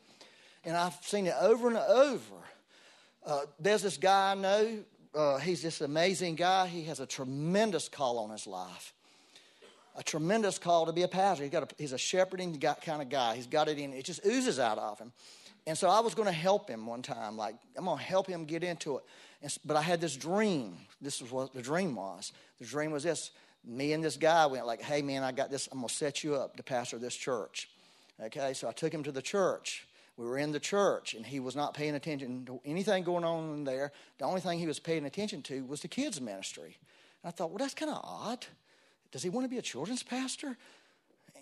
And 0.65 0.75
I've 0.75 0.95
seen 1.03 1.27
it 1.27 1.35
over 1.39 1.69
and 1.69 1.77
over. 1.77 2.37
Uh, 3.27 3.41
there's 3.61 3.83
this 3.83 3.99
guy 3.99 4.33
I 4.33 4.35
know 4.35 4.79
uh, 5.15 5.39
he's 5.39 5.63
this 5.63 5.81
amazing 5.81 6.35
guy. 6.35 6.67
He 6.67 6.85
has 6.85 7.01
a 7.01 7.07
tremendous 7.07 7.89
call 7.89 8.19
on 8.19 8.31
his 8.31 8.47
life. 8.47 8.93
A 9.97 10.03
tremendous 10.03 10.59
call 10.59 10.87
to 10.87 10.93
be 10.93 11.03
a 11.03 11.09
pastor. 11.09 11.45
He's, 11.45 11.53
got 11.53 11.71
a, 11.73 11.75
he's 11.79 11.93
a 11.93 11.99
shepherding 11.99 12.59
kind 12.59 13.01
of 13.01 13.09
guy. 13.09 13.37
He's 13.37 13.47
got 13.47 13.69
it 13.69 13.79
in, 13.79 13.93
it 13.93 14.05
just 14.05 14.25
oozes 14.27 14.59
out 14.59 14.79
of 14.79 14.99
him. 14.99 15.13
And 15.67 15.79
so 15.79 15.89
I 15.89 16.01
was 16.01 16.15
going 16.15 16.27
to 16.27 16.33
help 16.33 16.69
him 16.69 16.87
one 16.87 17.01
time. 17.01 17.37
Like, 17.37 17.55
I'm 17.77 17.85
going 17.85 17.99
to 17.99 18.05
help 18.05 18.27
him 18.27 18.45
get 18.45 18.63
into 18.63 18.99
it. 18.99 19.05
And, 19.41 19.57
but 19.65 19.77
I 19.77 19.83
had 19.83 20.01
this 20.01 20.17
dream. 20.17 20.77
This 21.01 21.21
is 21.23 21.31
what 21.31 21.55
the 21.55 21.63
dream 21.63 21.95
was. 21.95 22.33
The 22.59 22.67
dream 22.67 22.91
was 22.91 23.05
this 23.05 23.31
me 23.67 23.93
and 23.93 24.05
this 24.05 24.17
guy 24.17 24.47
went 24.47 24.67
like, 24.67 24.83
hey, 24.83 25.01
man, 25.01 25.23
I 25.23 25.33
got 25.33 25.51
this. 25.51 25.69
I'm 25.73 25.79
going 25.79 25.89
to 25.89 25.95
set 25.95 26.23
you 26.23 26.35
up 26.35 26.57
to 26.57 26.63
pastor 26.63 26.99
this 26.99 27.15
church. 27.15 27.71
Okay, 28.23 28.53
so 28.53 28.69
I 28.69 28.73
took 28.73 28.93
him 28.93 29.03
to 29.05 29.13
the 29.13 29.23
church 29.23 29.87
we 30.17 30.27
were 30.27 30.39
in 30.39 30.53
the 30.53 30.61
church 30.61 31.15
and 31.15 31.27
he 31.27 31.41
was 31.41 31.57
not 31.57 31.75
paying 31.75 31.95
attention 31.95 32.45
to 32.47 32.61
anything 32.65 33.03
going 33.03 33.25
on 33.25 33.55
in 33.55 33.65
there. 33.65 33.93
The 34.19 34.25
only 34.25 34.41
thing 34.41 34.59
he 34.59 34.67
was 34.67 34.79
paying 34.79 35.05
attention 35.07 35.43
to 35.43 35.65
was 35.65 35.81
the 35.81 35.89
kids' 35.89 36.21
ministry. 36.21 36.79
And 37.23 37.29
I 37.29 37.31
thought, 37.31 37.51
well, 37.51 37.59
that's 37.59 37.75
kind 37.75 37.91
of 37.91 38.01
odd. 38.05 38.47
Does 39.11 39.23
he 39.23 39.29
want 39.29 39.45
to 39.45 39.49
be 39.49 39.59
a 39.59 39.63
children's 39.63 40.03
pastor? 40.03 40.57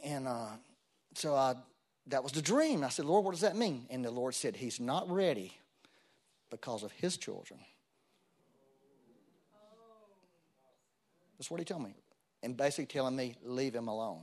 And 0.02 0.26
uh, 0.26 0.48
so 1.14 1.34
I, 1.34 1.54
that 2.06 2.22
was 2.22 2.32
the 2.32 2.42
dream. 2.42 2.82
I 2.82 2.88
said, 2.88 3.04
Lord, 3.04 3.24
what 3.24 3.32
does 3.32 3.42
that 3.42 3.56
mean? 3.56 3.86
And 3.90 4.04
the 4.04 4.10
Lord 4.10 4.34
said, 4.34 4.56
He's 4.56 4.80
not 4.80 5.10
ready 5.10 5.52
because 6.50 6.82
of 6.82 6.92
his 6.92 7.16
children. 7.16 7.60
That's 11.38 11.50
what 11.50 11.60
he 11.60 11.64
told 11.64 11.82
me. 11.82 11.94
And 12.42 12.56
basically 12.56 12.86
telling 12.86 13.16
me, 13.16 13.36
leave 13.42 13.74
him 13.74 13.88
alone 13.88 14.22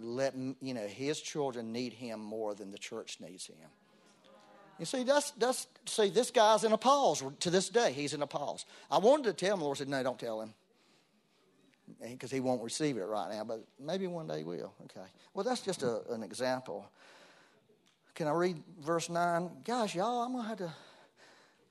let 0.00 0.34
you 0.36 0.74
know 0.74 0.86
his 0.86 1.20
children 1.20 1.72
need 1.72 1.92
him 1.92 2.20
more 2.20 2.54
than 2.54 2.70
the 2.70 2.78
church 2.78 3.18
needs 3.20 3.46
him. 3.46 3.56
You 4.78 4.84
see, 4.86 5.04
that's 5.04 5.30
that's 5.32 5.66
see, 5.86 6.10
this 6.10 6.30
guy's 6.30 6.64
in 6.64 6.72
a 6.72 6.78
pause 6.78 7.22
to 7.40 7.50
this 7.50 7.68
day. 7.68 7.92
He's 7.92 8.12
in 8.12 8.22
a 8.22 8.26
pause. 8.26 8.64
I 8.90 8.98
wanted 8.98 9.24
to 9.24 9.32
tell 9.32 9.54
him, 9.54 9.60
the 9.60 9.64
Lord 9.66 9.78
said, 9.78 9.88
No, 9.88 10.02
don't 10.02 10.18
tell 10.18 10.40
him. 10.40 10.54
because 12.02 12.30
he 12.30 12.40
won't 12.40 12.62
receive 12.62 12.96
it 12.96 13.04
right 13.04 13.30
now, 13.30 13.44
but 13.44 13.64
maybe 13.78 14.06
one 14.06 14.26
day 14.26 14.38
he 14.38 14.44
will. 14.44 14.74
Okay. 14.84 15.06
Well, 15.32 15.44
that's 15.44 15.60
just 15.60 15.82
a, 15.82 16.02
an 16.10 16.22
example. 16.22 16.86
Can 18.14 18.28
I 18.28 18.32
read 18.32 18.62
verse 18.80 19.10
9? 19.10 19.50
Gosh, 19.64 19.94
y'all, 19.94 20.22
I'm 20.22 20.32
going 20.32 20.44
to 20.44 20.48
have 20.48 20.58
to 20.58 20.72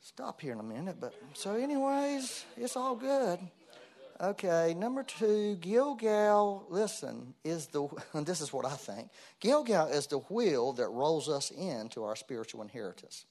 stop 0.01 0.41
here 0.41 0.51
in 0.53 0.59
a 0.59 0.63
minute. 0.63 0.97
But 0.99 1.13
so, 1.33 1.55
anyways, 1.55 2.45
it's 2.57 2.75
all 2.75 2.95
good. 2.95 3.39
Okay, 4.23 4.73
number 4.77 5.03
two, 5.03 5.57
Gilgal, 5.57 6.65
listen, 6.69 7.33
is 7.43 7.67
the, 7.67 7.89
and 8.13 8.25
this 8.25 8.39
is 8.39 8.53
what 8.53 8.65
I 8.65 8.75
think 8.75 9.09
Gilgal 9.41 9.88
is 9.88 10.07
the 10.07 10.19
wheel 10.19 10.71
that 10.73 10.88
rolls 10.88 11.27
us 11.27 11.51
into 11.51 12.05
our 12.05 12.15
spiritual 12.15 12.62
inheritance. 12.62 13.25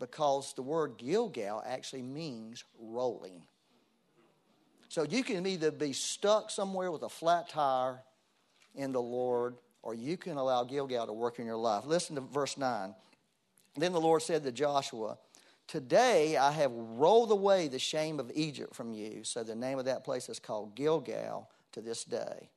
Because 0.00 0.52
the 0.54 0.62
word 0.62 0.98
Gilgal 0.98 1.62
actually 1.64 2.02
means 2.02 2.64
rolling. 2.80 3.40
So 4.88 5.04
you 5.04 5.22
can 5.22 5.46
either 5.46 5.70
be 5.70 5.92
stuck 5.92 6.50
somewhere 6.50 6.90
with 6.90 7.02
a 7.02 7.08
flat 7.08 7.48
tire 7.48 8.02
in 8.74 8.90
the 8.90 9.00
Lord, 9.00 9.54
or 9.82 9.94
you 9.94 10.16
can 10.16 10.38
allow 10.38 10.64
Gilgal 10.64 11.06
to 11.06 11.12
work 11.12 11.38
in 11.38 11.46
your 11.46 11.56
life. 11.56 11.86
Listen 11.86 12.16
to 12.16 12.22
verse 12.22 12.58
9. 12.58 12.96
Then 13.76 13.92
the 13.92 14.00
Lord 14.00 14.22
said 14.22 14.42
to 14.42 14.50
Joshua, 14.50 15.18
Today 15.66 16.36
I 16.36 16.52
have 16.52 16.70
rolled 16.72 17.32
away 17.32 17.68
the 17.68 17.78
shame 17.78 18.20
of 18.20 18.30
Egypt 18.34 18.74
from 18.74 18.92
you. 18.92 19.24
So 19.24 19.42
the 19.42 19.54
name 19.56 19.78
of 19.78 19.86
that 19.86 20.04
place 20.04 20.28
is 20.28 20.38
called 20.38 20.74
Gilgal 20.74 21.48
to 21.72 21.80
this 21.80 22.04
day. 22.04 22.50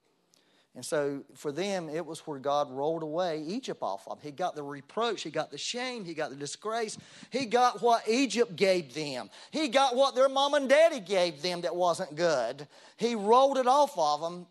And 0.76 0.86
so 0.86 1.24
for 1.36 1.52
them, 1.52 1.90
it 1.90 2.06
was 2.06 2.20
where 2.20 2.38
God 2.38 2.72
rolled 2.72 3.02
away 3.02 3.44
Egypt 3.46 3.82
off 3.82 4.08
of. 4.08 4.22
He 4.22 4.32
got 4.32 4.56
the 4.56 4.62
reproach, 4.62 5.24
he 5.24 5.32
got 5.32 5.50
the 5.50 5.58
shame, 5.58 6.06
he 6.06 6.14
got 6.14 6.30
the 6.30 6.36
disgrace, 6.36 6.98
he 7.32 7.48
got 7.48 7.82
what 7.82 8.08
Egypt 8.08 8.56
gave 8.56 8.94
them, 8.94 9.32
he 9.50 9.68
got 9.68 9.96
what 9.96 10.14
their 10.14 10.30
mom 10.30 10.54
and 10.54 10.70
daddy 10.70 11.00
gave 11.00 11.42
them 11.42 11.62
that 11.62 11.76
wasn't 11.76 12.16
good. 12.16 12.68
He 12.98 13.16
rolled 13.16 13.58
it 13.58 13.68
off 13.68 13.98
of 13.98 14.22
them. 14.22 14.46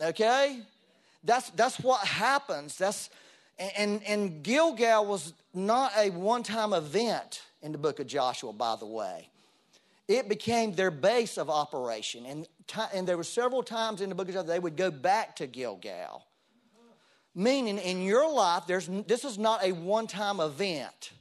Okay? 0.00 0.60
That's, 1.22 1.50
that's 1.50 1.78
what 1.80 2.06
happens. 2.06 2.78
That's, 2.78 3.10
and, 3.76 4.02
and 4.04 4.42
Gilgal 4.42 5.04
was 5.04 5.34
not 5.52 5.92
a 5.96 6.08
one 6.10 6.42
time 6.42 6.72
event 6.72 7.42
in 7.62 7.72
the 7.72 7.78
book 7.78 8.00
of 8.00 8.06
Joshua, 8.06 8.52
by 8.52 8.76
the 8.76 8.86
way. 8.86 9.30
It 10.06 10.28
became 10.28 10.74
their 10.74 10.90
base 10.90 11.36
of 11.36 11.50
operation. 11.50 12.24
And, 12.24 12.48
and 12.94 13.06
there 13.06 13.16
were 13.16 13.24
several 13.24 13.62
times 13.62 14.00
in 14.00 14.08
the 14.08 14.14
book 14.14 14.28
of 14.28 14.34
Joshua 14.34 14.48
they 14.48 14.58
would 14.58 14.76
go 14.76 14.90
back 14.90 15.36
to 15.36 15.46
Gilgal. 15.46 16.24
Meaning, 17.34 17.78
in 17.78 18.02
your 18.02 18.32
life, 18.32 18.64
there's, 18.66 18.88
this 19.06 19.24
is 19.24 19.38
not 19.38 19.62
a 19.62 19.72
one 19.72 20.06
time 20.06 20.40
event. 20.40 21.12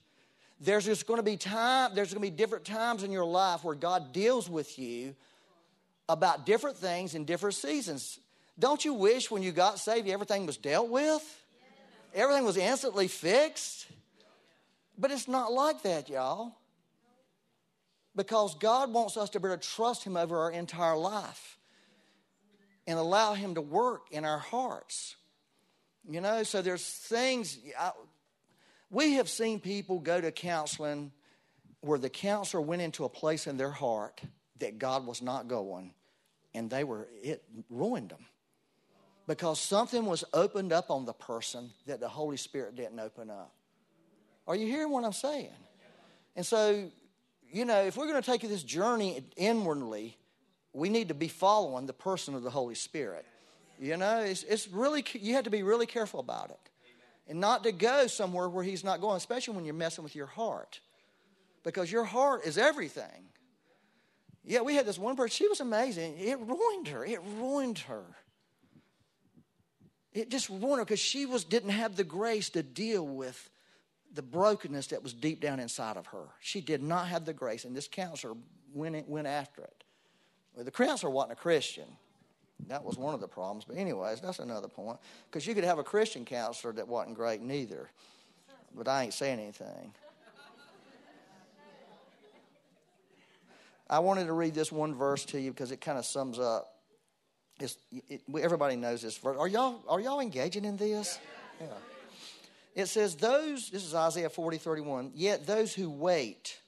There's 0.60 0.86
just 0.86 1.06
going 1.06 1.18
to 1.18 1.24
be 1.24 1.38
time, 1.38 1.92
there's 1.94 2.12
going 2.12 2.24
to 2.24 2.32
be 2.32 2.36
different 2.36 2.66
times 2.66 3.04
in 3.04 3.12
your 3.12 3.26
life 3.26 3.64
where 3.64 3.76
God 3.76 4.14
deals 4.14 4.50
with 4.50 4.80
you 4.80 5.16
about 6.10 6.46
different 6.46 6.78
things 6.78 7.14
in 7.14 7.26
different 7.26 7.56
seasons. 7.56 8.20
Don't 8.58 8.84
you 8.84 8.94
wish 8.94 9.30
when 9.30 9.44
you 9.44 9.52
got 9.52 9.80
saved 9.80 10.08
everything 10.08 10.46
was 10.46 10.58
dealt 10.58 10.90
with? 10.90 11.44
Everything 12.16 12.46
was 12.46 12.58
instantly 12.58 13.08
fixed? 13.08 13.87
But 14.98 15.12
it's 15.12 15.28
not 15.28 15.52
like 15.52 15.84
that, 15.84 16.10
y'all. 16.10 16.56
Because 18.16 18.56
God 18.56 18.92
wants 18.92 19.16
us 19.16 19.30
to 19.32 19.40
be 19.40 19.48
able 19.48 19.58
to 19.58 19.68
trust 19.68 20.04
Him 20.04 20.18
over 20.18 20.40
our 20.40 20.52
entire 20.52 20.98
life 20.98 21.58
and 22.88 22.98
allow 22.98 23.34
Him 23.36 23.56
to 23.56 23.62
work 23.62 24.08
in 24.12 24.26
our 24.26 24.40
hearts. 24.40 25.16
You 26.10 26.22
know, 26.22 26.44
so 26.44 26.62
there's 26.62 26.84
things, 26.84 27.60
I, 27.80 27.92
we 28.90 29.14
have 29.14 29.30
seen 29.30 29.60
people 29.60 30.00
go 30.00 30.20
to 30.20 30.32
counseling 30.32 31.12
where 31.82 32.00
the 32.00 32.10
counselor 32.10 32.62
went 32.62 32.82
into 32.82 33.06
a 33.06 33.10
place 33.10 33.46
in 33.46 33.58
their 33.58 33.72
heart 33.72 34.22
that 34.60 34.80
God 34.80 35.06
was 35.06 35.22
not 35.22 35.48
going, 35.48 35.94
and 36.56 36.70
they 36.70 36.84
were, 36.84 37.08
it 37.22 37.44
ruined 37.70 38.10
them. 38.10 38.26
Because 39.28 39.60
something 39.60 40.06
was 40.06 40.24
opened 40.34 40.72
up 40.72 40.90
on 40.90 41.06
the 41.06 41.14
person 41.14 41.70
that 41.86 42.00
the 42.00 42.08
Holy 42.08 42.38
Spirit 42.38 42.76
didn't 42.76 43.00
open 43.00 43.30
up. 43.30 43.54
Are 44.48 44.56
you 44.56 44.66
hearing 44.66 44.92
what 44.92 45.04
I'm 45.04 45.14
saying? 45.14 45.50
And 46.36 46.46
so, 46.46 46.90
you 47.52 47.66
know, 47.66 47.82
if 47.82 47.98
we're 47.98 48.08
going 48.08 48.22
to 48.22 48.26
take 48.26 48.42
this 48.42 48.64
journey 48.64 49.24
inwardly, 49.36 50.18
we 50.74 50.90
need 50.90 51.10
to 51.10 51.14
be 51.14 51.28
following 51.28 51.86
the 51.86 51.94
person 51.94 52.36
of 52.36 52.44
the 52.44 52.50
Holy 52.50 52.76
Spirit. 52.76 53.26
You 53.80 53.98
know, 53.98 54.20
it's, 54.20 54.44
it's 54.44 54.68
really, 54.68 55.04
you 55.14 55.34
have 55.34 55.44
to 55.44 55.50
be 55.50 55.64
really 55.64 55.86
careful 55.86 56.20
about 56.20 56.50
it. 56.50 56.60
And 57.28 57.42
not 57.42 57.64
to 57.64 57.72
go 57.72 58.08
somewhere 58.08 58.48
where 58.48 58.64
He's 58.64 58.84
not 58.84 59.02
going, 59.02 59.18
especially 59.18 59.56
when 59.56 59.66
you're 59.66 59.74
messing 59.74 60.04
with 60.04 60.16
your 60.16 60.28
heart. 60.28 60.80
Because 61.64 61.92
your 61.92 62.06
heart 62.06 62.46
is 62.46 62.58
everything. 62.58 63.26
Yeah, 64.46 64.62
we 64.62 64.76
had 64.76 64.86
this 64.86 64.98
one 64.98 65.18
person, 65.18 65.32
she 65.32 65.48
was 65.50 65.60
amazing. 65.60 66.18
It 66.18 66.40
ruined 66.40 66.88
her. 66.88 67.04
It 67.04 67.20
ruined 67.38 67.80
her. 67.80 68.04
It 70.14 70.30
just 70.30 70.48
ruined 70.48 70.78
her 70.78 70.86
because 70.86 71.00
she 71.00 71.26
was, 71.26 71.44
didn't 71.44 71.72
have 71.72 71.98
the 71.98 72.06
grace 72.06 72.50
to 72.52 72.64
deal 72.64 73.06
with 73.06 73.50
the 74.18 74.24
brokenness 74.24 74.88
that 74.88 75.04
was 75.04 75.14
deep 75.14 75.40
down 75.40 75.60
inside 75.60 75.96
of 75.96 76.08
her. 76.08 76.26
She 76.42 76.60
did 76.60 76.82
not 76.82 77.08
have 77.08 77.24
the 77.24 77.34
grace, 77.34 77.66
and 77.66 77.76
this 77.76 77.88
counselor 77.88 78.34
went, 78.74 79.08
went 79.08 79.28
after 79.28 79.62
it. 79.62 79.84
Well, 80.56 80.66
the 80.66 80.72
counselor 80.72 81.12
wasn't 81.12 81.34
a 81.34 81.36
Christian. 81.36 81.86
That 82.68 82.84
was 82.84 82.98
one 82.98 83.14
of 83.14 83.22
the 83.22 83.28
problems. 83.28 83.64
But, 83.64 83.78
anyways, 83.78 84.20
that's 84.20 84.40
another 84.40 84.68
point. 84.68 84.98
Because 85.30 85.46
you 85.46 85.54
could 85.54 85.64
have 85.64 85.78
a 85.78 85.84
Christian 85.84 86.26
counselor 86.26 86.74
that 86.74 86.88
wasn't 86.88 87.16
great 87.16 87.42
neither. 87.42 87.92
But 88.76 88.88
I 88.88 89.04
ain't 89.04 89.14
saying 89.14 89.40
anything. 89.40 89.94
I 93.88 94.00
wanted 94.00 94.26
to 94.26 94.34
read 94.34 94.56
this 94.56 94.72
one 94.72 94.96
verse 94.96 95.26
to 95.26 95.40
you 95.40 95.52
because 95.52 95.72
it 95.72 95.80
kind 95.80 96.00
of 96.00 96.06
sums 96.06 96.40
up. 96.40 96.74
It, 97.60 98.24
everybody 98.42 98.76
knows 98.76 99.04
this 99.04 99.16
verse. 99.16 99.38
Are 99.38 99.48
y'all, 99.48 99.80
are 99.88 100.02
y'all 100.02 100.20
engaging 100.20 100.66
in 100.66 100.76
this? 100.76 101.20
Yeah. 101.62 101.68
It 102.78 102.86
says, 102.86 103.16
Those, 103.16 103.72
this 103.72 103.84
is 103.84 103.96
Isaiah 103.96 104.30
40, 104.30 104.60
31, 104.60 105.12
yet 105.16 105.48
those 105.48 105.74
who 105.74 105.90
wait 105.90 106.60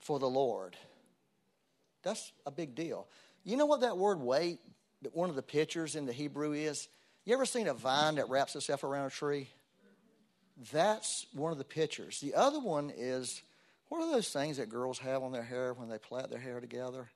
for 0.00 0.18
the 0.18 0.28
Lord. 0.28 0.76
That's 2.02 2.32
a 2.44 2.50
big 2.50 2.74
deal. 2.74 3.06
You 3.44 3.56
know 3.56 3.66
what 3.66 3.82
that 3.82 3.96
word 3.96 4.18
wait, 4.18 4.58
one 5.12 5.30
of 5.30 5.36
the 5.36 5.42
pictures 5.42 5.94
in 5.94 6.06
the 6.06 6.12
Hebrew 6.12 6.54
is? 6.54 6.88
You 7.24 7.34
ever 7.34 7.46
seen 7.46 7.68
a 7.68 7.74
vine 7.74 8.16
that 8.16 8.28
wraps 8.28 8.56
itself 8.56 8.82
around 8.82 9.06
a 9.06 9.10
tree? 9.10 9.48
That's 10.72 11.26
one 11.32 11.52
of 11.52 11.58
the 11.58 11.64
pictures. 11.64 12.18
The 12.20 12.34
other 12.34 12.58
one 12.58 12.90
is 12.96 13.42
what 13.90 14.02
are 14.02 14.10
those 14.10 14.30
things 14.30 14.56
that 14.56 14.68
girls 14.68 14.98
have 14.98 15.22
on 15.22 15.30
their 15.30 15.44
hair 15.44 15.72
when 15.72 15.88
they 15.88 15.98
plait 15.98 16.30
their 16.30 16.40
hair 16.40 16.58
together? 16.58 17.08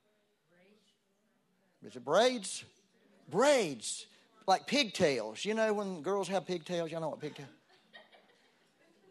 Is 1.84 1.96
it 1.96 2.04
braids? 2.04 2.62
Braids 3.28 4.06
like 4.46 4.66
pigtails. 4.66 5.44
You 5.44 5.54
know 5.54 5.72
when 5.72 6.02
girls 6.02 6.28
have 6.28 6.46
pigtails? 6.46 6.90
Y'all 6.90 7.00
know 7.00 7.10
what 7.10 7.20
pigtails? 7.20 7.48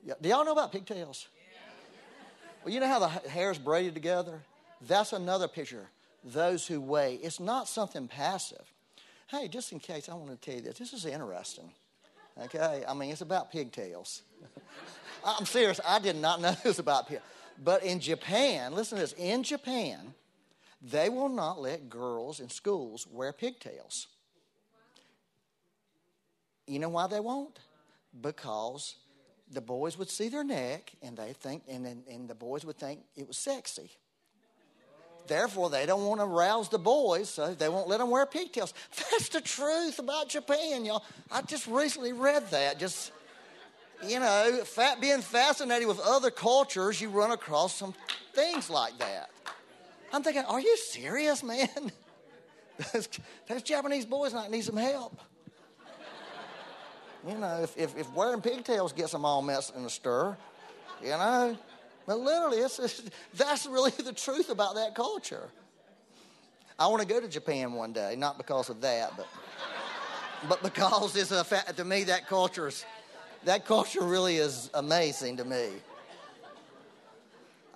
Yeah. 0.04 0.14
Do 0.22 0.30
y'all 0.30 0.46
know 0.46 0.52
about 0.52 0.72
pigtails? 0.72 1.28
Well, 2.64 2.74
you 2.74 2.80
know 2.80 2.88
how 2.88 3.00
the 3.00 3.08
hair 3.08 3.52
is 3.52 3.58
braided 3.58 3.94
together? 3.94 4.42
That's 4.88 5.14
another 5.14 5.48
picture. 5.48 5.88
Those 6.24 6.68
who 6.68 6.80
wait. 6.80 7.22
It's 7.24 7.40
not 7.40 7.68
something 7.68 8.08
passive. 8.08 8.72
Hey, 9.28 9.48
just 9.48 9.72
in 9.72 9.80
case, 9.80 10.10
I 10.10 10.14
want 10.14 10.30
to 10.30 10.38
tell 10.38 10.56
you 10.56 10.62
this. 10.62 10.78
This 10.78 10.94
is 10.94 11.06
interesting. 11.06 11.72
Okay? 12.40 12.84
I 12.88 12.94
mean, 12.94 13.12
it's 13.12 13.22
about 13.22 13.52
pigtails. 13.52 14.22
I'm 15.26 15.46
serious. 15.46 15.80
I 15.88 16.00
did 16.00 16.18
not 16.18 16.42
know 16.42 16.56
this 16.64 16.80
about 16.80 17.08
pigtails. 17.08 17.28
But 17.64 17.84
in 17.84 18.00
Japan, 18.00 18.74
listen 18.74 18.98
to 18.98 19.04
this. 19.04 19.14
In 19.14 19.44
Japan, 19.44 20.14
they 20.82 21.10
will 21.10 21.30
not 21.30 21.62
let 21.62 21.90
girls 21.90 22.40
in 22.40 22.50
schools 22.50 23.08
wear 23.12 23.32
pigtails. 23.32 24.08
You 26.72 26.80
know 26.80 26.90
why 26.90 27.08
they 27.08 27.20
won't? 27.20 27.60
Because 28.22 28.96
the 29.52 29.60
boys 29.60 29.98
would 29.98 30.10
see 30.10 30.30
their 30.30 30.46
neck 30.46 30.94
and 31.02 31.18
they 31.18 31.34
think, 31.34 31.64
and, 31.70 31.86
and, 31.86 32.04
and 32.10 32.30
the 32.30 32.36
boys 32.36 32.64
would 32.64 32.78
think 32.78 33.02
it 33.18 33.28
was 33.28 33.38
sexy. 33.38 33.92
Therefore, 35.28 35.70
they 35.70 35.86
don't 35.86 36.06
want 36.06 36.22
to 36.22 36.26
rouse 36.26 36.70
the 36.70 36.80
boys, 36.80 37.30
so 37.30 37.54
they 37.54 37.68
won't 37.68 37.90
let 37.90 38.00
them 38.00 38.10
wear 38.10 38.26
pigtails. 38.26 38.74
That's 39.12 39.28
the 39.28 39.42
truth 39.42 40.00
about 40.00 40.30
Japan, 40.30 40.86
y'all. 40.86 41.04
I 41.30 41.42
just 41.42 41.68
recently 41.68 42.14
read 42.14 42.50
that. 42.52 42.80
Just, 42.80 43.12
you 44.08 44.22
know, 44.22 44.62
fat, 44.64 45.02
being 45.02 45.22
fascinated 45.22 45.90
with 45.90 46.00
other 46.00 46.32
cultures, 46.32 47.02
you 47.02 47.10
run 47.10 47.32
across 47.32 47.76
some 47.76 47.94
things 48.34 48.70
like 48.70 48.98
that. 49.00 49.30
I'm 50.14 50.24
thinking, 50.24 50.44
are 50.46 50.60
you 50.62 50.78
serious, 50.78 51.44
man? 51.44 51.68
those, 52.94 53.10
those 53.48 53.62
Japanese 53.62 54.06
boys 54.06 54.34
might 54.34 54.50
need 54.50 54.64
some 54.64 54.78
help. 54.78 55.20
You 57.28 57.38
know, 57.38 57.62
if, 57.62 57.78
if, 57.78 57.98
if 57.98 58.12
wearing 58.14 58.42
pigtails 58.42 58.94
gets 58.94 59.12
them 59.12 59.26
all 59.26 59.42
messed 59.42 59.76
in 59.76 59.86
a 59.86 59.90
stir, 59.90 60.36
you 61.02 61.10
know. 61.10 61.58
But 62.08 62.20
literally, 62.20 62.58
it's, 62.58 62.80
it's, 62.80 63.04
that's 63.36 63.66
really 63.68 63.92
the 63.92 64.14
truth 64.14 64.50
about 64.50 64.76
that 64.76 64.96
culture. 64.96 65.50
I 66.80 66.88
want 66.88 67.02
to 67.02 67.08
go 67.08 67.20
to 67.20 67.28
Japan 67.28 67.74
one 67.74 67.94
day, 67.94 68.16
not 68.18 68.38
because 68.38 68.70
of 68.70 68.82
that, 68.82 69.16
but 69.16 69.28
but 70.48 70.64
because 70.64 71.16
it's 71.16 71.32
a 71.32 71.44
fact 71.44 71.78
to 71.78 71.86
me 71.86 72.06
that 72.06 72.28
culture 72.28 72.68
is 72.68 72.86
that 73.44 73.66
culture 73.66 74.02
really 74.02 74.38
is 74.38 74.70
amazing 74.74 75.38
to 75.38 75.46
me. 75.46 75.70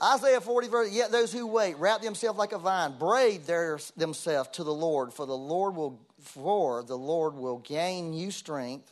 Isaiah 0.01 0.41
40, 0.41 0.67
verse, 0.67 0.91
yet 0.91 1.11
those 1.11 1.31
who 1.31 1.47
wait 1.47 1.77
wrap 1.77 2.01
themselves 2.01 2.37
like 2.37 2.51
a 2.51 2.57
vine, 2.57 2.97
braid 2.97 3.45
their, 3.45 3.79
themselves 3.95 4.49
to 4.53 4.63
the 4.63 4.73
Lord, 4.73 5.13
for 5.13 5.25
the 5.25 5.37
Lord 5.37 5.75
will 5.75 5.99
for 6.19 6.83
the 6.83 6.97
Lord 6.97 7.35
will 7.35 7.59
gain 7.59 8.13
you 8.13 8.31
strength. 8.31 8.91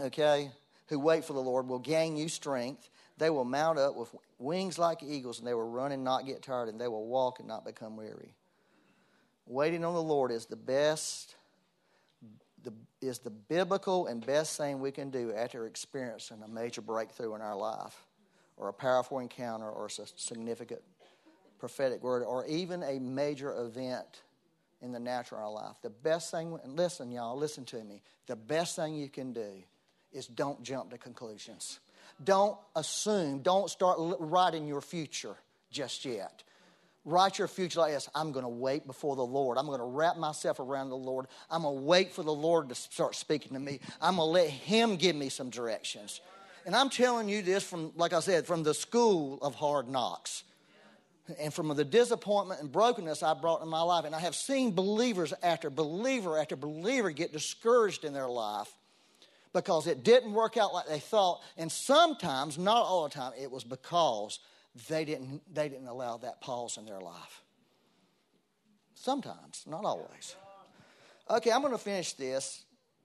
Okay? 0.00 0.50
Who 0.88 0.98
wait 0.98 1.24
for 1.24 1.32
the 1.32 1.40
Lord 1.40 1.68
will 1.68 1.78
gain 1.78 2.16
you 2.16 2.28
strength. 2.28 2.90
They 3.16 3.30
will 3.30 3.44
mount 3.44 3.78
up 3.78 3.94
with 3.96 4.14
wings 4.38 4.78
like 4.78 5.02
eagles, 5.02 5.38
and 5.38 5.46
they 5.46 5.54
will 5.54 5.68
run 5.68 5.92
and 5.92 6.02
not 6.02 6.26
get 6.26 6.42
tired, 6.42 6.68
and 6.68 6.80
they 6.80 6.88
will 6.88 7.06
walk 7.06 7.38
and 7.38 7.48
not 7.48 7.64
become 7.64 7.96
weary. 7.96 8.34
Waiting 9.46 9.84
on 9.84 9.94
the 9.94 10.02
Lord 10.02 10.32
is 10.32 10.46
the 10.46 10.56
best, 10.56 11.36
the, 12.62 12.72
is 13.00 13.18
the 13.20 13.30
biblical 13.30 14.06
and 14.06 14.24
best 14.24 14.56
thing 14.56 14.80
we 14.80 14.90
can 14.90 15.10
do 15.10 15.32
after 15.32 15.66
experiencing 15.66 16.42
a 16.44 16.48
major 16.48 16.80
breakthrough 16.80 17.34
in 17.34 17.40
our 17.40 17.56
life, 17.56 18.06
or 18.56 18.68
a 18.68 18.72
powerful 18.72 19.20
encounter, 19.20 19.70
or 19.70 19.86
a 19.86 19.90
significant 19.90 20.80
prophetic 21.58 22.02
word, 22.02 22.24
or 22.24 22.44
even 22.46 22.82
a 22.82 22.98
major 22.98 23.62
event 23.62 24.22
in 24.82 24.92
the 24.92 24.98
natural 24.98 25.54
life. 25.54 25.76
The 25.82 25.90
best 25.90 26.30
thing, 26.30 26.58
and 26.64 26.76
listen, 26.76 27.12
y'all, 27.12 27.36
listen 27.36 27.64
to 27.66 27.82
me. 27.84 28.02
The 28.26 28.36
best 28.36 28.76
thing 28.76 28.94
you 28.94 29.08
can 29.08 29.32
do 29.32 29.62
is 30.14 30.26
don't 30.26 30.62
jump 30.62 30.90
to 30.90 30.98
conclusions. 30.98 31.80
Don't 32.22 32.56
assume, 32.76 33.40
don't 33.40 33.68
start 33.68 33.98
writing 34.20 34.66
your 34.66 34.80
future 34.80 35.36
just 35.70 36.04
yet. 36.04 36.44
Write 37.04 37.38
your 37.38 37.48
future 37.48 37.80
like 37.80 37.92
this 37.92 38.08
I'm 38.14 38.32
going 38.32 38.44
to 38.44 38.48
wait 38.48 38.86
before 38.86 39.14
the 39.16 39.24
Lord. 39.24 39.58
I'm 39.58 39.66
going 39.66 39.78
to 39.78 39.84
wrap 39.84 40.16
myself 40.16 40.58
around 40.58 40.88
the 40.88 40.96
Lord. 40.96 41.26
I'm 41.50 41.62
going 41.62 41.76
to 41.76 41.82
wait 41.82 42.12
for 42.12 42.22
the 42.22 42.32
Lord 42.32 42.70
to 42.70 42.74
start 42.74 43.14
speaking 43.14 43.52
to 43.52 43.60
me. 43.60 43.80
I'm 44.00 44.16
going 44.16 44.28
to 44.28 44.32
let 44.32 44.48
Him 44.48 44.96
give 44.96 45.14
me 45.14 45.28
some 45.28 45.50
directions. 45.50 46.20
And 46.64 46.74
I'm 46.74 46.88
telling 46.88 47.28
you 47.28 47.42
this 47.42 47.62
from, 47.62 47.92
like 47.96 48.14
I 48.14 48.20
said, 48.20 48.46
from 48.46 48.62
the 48.62 48.72
school 48.72 49.38
of 49.42 49.54
hard 49.54 49.86
knocks 49.86 50.44
and 51.38 51.52
from 51.52 51.68
the 51.76 51.84
disappointment 51.84 52.62
and 52.62 52.72
brokenness 52.72 53.22
I 53.22 53.34
brought 53.34 53.62
in 53.62 53.68
my 53.68 53.82
life. 53.82 54.06
And 54.06 54.14
I 54.14 54.20
have 54.20 54.34
seen 54.34 54.72
believers 54.72 55.34
after 55.42 55.68
believer 55.68 56.38
after 56.38 56.56
believer 56.56 57.10
get 57.10 57.32
discouraged 57.32 58.04
in 58.04 58.14
their 58.14 58.28
life 58.28 58.72
because 59.54 59.86
it 59.86 60.02
didn't 60.02 60.34
work 60.34 60.58
out 60.58 60.74
like 60.74 60.86
they 60.86 60.98
thought. 60.98 61.40
And 61.56 61.72
sometimes, 61.72 62.58
not 62.58 62.82
all 62.82 63.04
the 63.04 63.14
time, 63.14 63.32
it 63.40 63.50
was 63.50 63.64
because 63.64 64.40
they 64.88 65.06
didn't, 65.06 65.40
they 65.54 65.68
didn't 65.68 65.86
allow 65.86 66.18
that 66.18 66.42
pause 66.42 66.76
in 66.76 66.84
their 66.84 67.00
life. 67.00 67.42
Sometimes, 68.94 69.64
not 69.66 69.84
always. 69.84 70.34
Okay, 71.30 71.52
I'm 71.52 71.60
going 71.60 71.72
to 71.72 71.78
finish 71.78 72.12
this, 72.14 72.64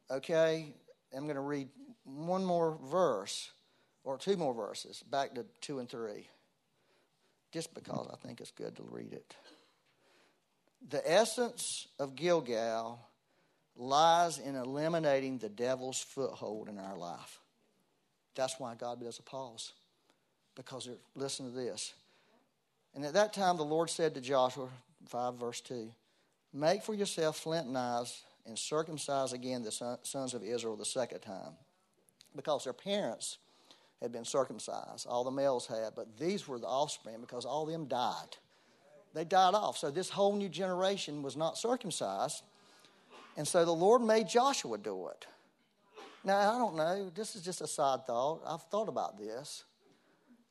okay? 0.10 0.74
I'm 1.16 1.24
going 1.24 1.36
to 1.36 1.42
read 1.42 1.70
one 2.04 2.44
more 2.44 2.78
verse, 2.90 3.52
or 4.04 4.18
two 4.18 4.36
more 4.36 4.54
verses, 4.54 5.04
back 5.10 5.36
to 5.36 5.46
two 5.62 5.80
and 5.80 5.88
three, 5.88 6.28
just 7.52 7.74
because 7.76 8.10
I 8.12 8.16
think 8.26 8.42
it's 8.42 8.52
good 8.52 8.76
to 8.78 8.84
read 8.90 9.14
it. 9.14 9.36
The 10.90 11.10
essence 11.10 11.88
of 12.00 12.16
Gilgal 12.16 13.00
lies 13.80 14.38
in 14.38 14.56
eliminating 14.56 15.38
the 15.38 15.50
devil's 15.50 16.02
foothold 16.02 16.68
in 16.68 16.78
our 16.78 16.98
life. 16.98 17.40
That's 18.36 18.60
why 18.60 18.76
God 18.76 19.02
does 19.02 19.18
a 19.18 19.24
pause 19.24 19.74
because 20.56 20.90
listen 21.16 21.46
to 21.46 21.52
this. 21.56 21.94
And 22.94 23.06
at 23.06 23.14
that 23.14 23.34
time, 23.34 23.56
the 23.56 23.64
Lord 23.64 23.90
said 23.90 24.14
to 24.16 24.22
Joshua, 24.22 24.68
5 25.08 25.36
verse 25.36 25.62
2, 25.62 25.90
Make 26.54 26.84
for 26.84 26.94
yourself 26.94 27.38
flint 27.38 27.70
knives 27.70 28.24
and 28.46 28.58
circumcise 28.58 29.32
again 29.32 29.64
the 29.64 29.98
sons 30.04 30.34
of 30.34 30.44
Israel 30.44 30.76
the 30.76 30.86
second 30.86 31.20
time. 31.22 31.54
Because 32.36 32.66
their 32.66 32.74
parents 32.74 33.38
had 34.02 34.12
been 34.12 34.26
circumcised, 34.26 35.08
all 35.08 35.24
the 35.24 35.32
males 35.32 35.68
had, 35.68 35.92
but 35.96 36.18
these 36.18 36.48
were 36.48 36.60
the 36.60 36.68
offspring 36.68 37.18
because 37.22 37.46
all 37.46 37.64
of 37.64 37.72
them 37.72 37.86
died. 37.86 38.38
They 39.14 39.24
died 39.24 39.54
off. 39.54 39.78
So 39.78 39.90
this 39.90 40.10
whole 40.10 40.36
new 40.36 40.50
generation 40.50 41.24
was 41.24 41.38
not 41.38 41.58
circumcised. 41.58 42.44
And 43.38 43.48
so 43.48 43.66
the 43.66 43.72
Lord 43.72 44.02
made 44.02 44.28
Joshua 44.28 44.78
do 44.78 45.08
it. 45.08 45.26
Now, 46.24 46.38
I 46.38 46.58
don't 46.58 46.76
know. 46.76 47.10
This 47.16 47.36
is 47.36 47.42
just 47.42 47.62
a 47.62 47.68
side 47.68 48.06
thought. 48.06 48.42
I've 48.46 48.64
thought 48.64 48.90
about 48.90 49.18
this 49.18 49.64